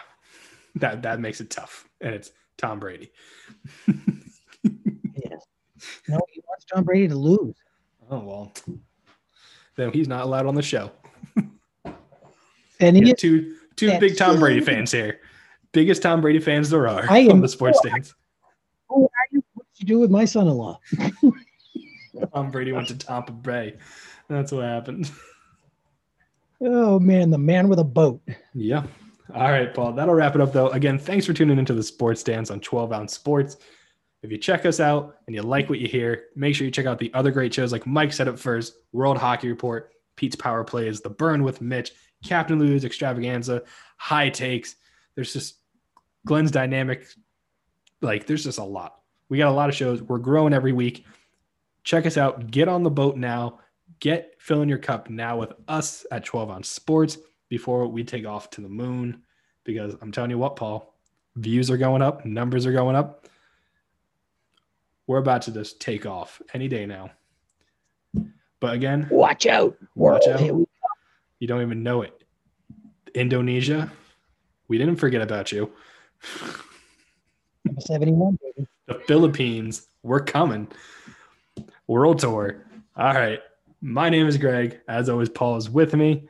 That 0.76 1.02
that 1.02 1.20
makes 1.20 1.42
it 1.42 1.50
tough. 1.50 1.90
And 2.00 2.14
it's 2.14 2.32
Tom 2.58 2.80
Brady. 2.80 3.12
yes. 3.88 5.48
No, 6.08 6.20
he 6.30 6.42
wants 6.48 6.66
Tom 6.72 6.84
Brady 6.84 7.08
to 7.08 7.16
lose. 7.16 7.56
Oh 8.12 8.20
well. 8.20 8.54
Then 9.76 9.92
he's 9.92 10.08
not 10.08 10.24
allowed 10.24 10.46
on 10.46 10.56
the 10.56 10.62
show. 10.62 10.92
and 12.80 12.98
he 12.98 13.14
two 13.14 13.56
two 13.76 13.98
big 14.00 14.18
Tom 14.18 14.40
Brady 14.40 14.62
fans 14.62 14.92
here. 14.92 15.20
Biggest 15.72 16.02
Tom 16.02 16.22
Brady 16.22 16.40
fans 16.40 16.70
there 16.70 16.88
are 16.88 17.10
I 17.10 17.20
am, 17.20 17.32
on 17.32 17.42
the 17.42 17.48
Sports 17.48 17.80
Stance. 17.80 18.14
Oh, 18.90 19.00
what 19.00 19.12
did 19.32 19.44
you 19.78 19.86
do 19.86 20.00
with 20.00 20.12
my 20.12 20.26
son-in-law? 20.26 20.80
Tom 22.34 22.52
Brady 22.52 22.72
went 22.72 22.88
to 22.90 22.98
Tampa 22.98 23.32
Bay. 23.32 23.78
That's 24.30 24.52
what 24.52 24.66
happened. 24.66 25.12
Oh 26.62 27.00
man, 27.00 27.30
the 27.30 27.38
man 27.38 27.68
with 27.68 27.80
a 27.80 27.84
boat. 27.84 28.22
Yeah. 28.54 28.84
All 29.34 29.52
right, 29.52 29.74
Paul. 29.74 29.94
That'll 29.94 30.14
wrap 30.14 30.36
it 30.36 30.42
up 30.42 30.54
though. 30.54 30.70
Again, 30.70 31.00
thanks 31.00 31.26
for 31.26 31.34
tuning 31.34 31.58
into 31.58 31.74
the 31.74 31.84
Sports 31.84 32.22
Stance 32.22 32.52
on 32.52 32.60
12 32.60 32.94
Ounce 32.94 33.14
Sports. 33.14 33.58
If 34.24 34.32
you 34.32 34.38
check 34.38 34.66
us 34.66 34.80
out 34.80 35.18
and 35.28 35.36
you 35.36 35.42
like 35.42 35.70
what 35.70 35.80
you 35.80 35.88
hear, 35.88 36.28
make 36.34 36.56
sure 36.56 36.64
you 36.64 36.72
check 36.72 36.86
out 36.86 36.98
the 36.98 37.14
other 37.14 37.30
great 37.30 37.54
shows 37.54 37.74
like 37.74 37.86
Mike 37.86 38.14
said 38.14 38.30
it 38.30 38.40
first, 38.40 38.74
World 38.94 39.18
Hockey 39.18 39.50
Report, 39.50 39.92
Pete's 40.16 40.38
Power 40.38 40.64
Plays, 40.64 41.02
The 41.02 41.10
Burn 41.10 41.44
with 41.44 41.60
Mitch, 41.60 41.92
Captain 42.24 42.58
Lou's 42.58 42.86
Extravaganza, 42.86 43.64
High 43.98 44.30
Takes. 44.30 44.78
There's 45.16 45.34
just 45.34 45.58
Glenn's 46.26 46.52
Dynamic. 46.52 47.06
Like, 48.02 48.26
there's 48.26 48.46
just 48.46 48.60
a 48.60 48.64
lot. 48.64 49.02
We 49.28 49.40
got 49.40 49.50
a 49.50 49.56
lot 49.56 49.68
of 49.68 49.76
shows. 49.76 50.02
We're 50.02 50.20
growing 50.20 50.54
every 50.54 50.72
week. 50.72 51.06
Check 51.84 52.06
us 52.06 52.18
out. 52.18 52.50
Get 52.50 52.70
on 52.70 52.84
the 52.84 52.90
boat 52.90 53.18
now. 53.18 53.60
Get 54.00 54.36
filling 54.40 54.70
your 54.70 54.78
cup 54.78 55.10
now 55.10 55.38
with 55.38 55.52
us 55.68 56.06
at 56.12 56.24
12 56.24 56.50
Ounce 56.50 56.70
Sports 56.70 57.18
before 57.50 57.88
we 57.88 58.06
take 58.06 58.26
off 58.26 58.50
to 58.52 58.62
the 58.62 58.70
moon. 58.70 59.24
Because 59.66 59.96
I'm 60.02 60.14
telling 60.14 60.32
you 60.32 60.38
what, 60.38 60.56
Paul, 60.56 60.96
views 61.36 61.70
are 61.70 61.78
going 61.78 62.02
up, 62.02 62.26
numbers 62.26 62.66
are 62.66 62.72
going 62.72 62.96
up 62.96 63.28
we're 65.08 65.18
about 65.18 65.42
to 65.44 65.52
just 65.52 65.80
take 65.80 66.06
off 66.06 66.42
any 66.54 66.68
day 66.68 66.86
now. 66.86 67.12
But 68.60 68.74
again, 68.74 69.08
watch 69.12 69.46
out. 69.46 69.78
Watch 69.96 70.28
out. 70.28 70.40
You 70.42 71.48
don't 71.48 71.62
even 71.62 71.84
know 71.84 72.02
it. 72.02 72.24
Indonesia, 73.14 73.92
we 74.68 74.78
didn't 74.78 74.96
forget 74.96 75.22
about 75.22 75.52
you. 75.52 75.72
71, 77.80 78.40
baby. 78.42 78.68
The 78.88 78.96
Philippines, 79.08 79.88
we're 80.04 80.22
coming. 80.22 80.68
World 81.88 82.20
tour. 82.20 82.66
All 82.96 83.14
right. 83.14 83.40
My 83.82 84.10
name 84.10 84.28
is 84.28 84.38
Greg. 84.38 84.80
As 84.88 85.10
always, 85.10 85.30
Paul 85.30 85.58
is 85.58 85.70
with 85.70 85.94
me. 85.94 86.30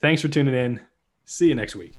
Thanks 0.00 0.20
for 0.22 0.28
tuning 0.28 0.54
in. 0.54 0.80
See 1.24 1.48
you 1.48 1.54
next 1.54 1.76
week. 1.76 1.94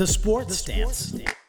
The 0.00 0.06
Sports, 0.06 0.46
the 0.48 0.54
Stance. 0.54 0.96
Stance. 0.96 1.39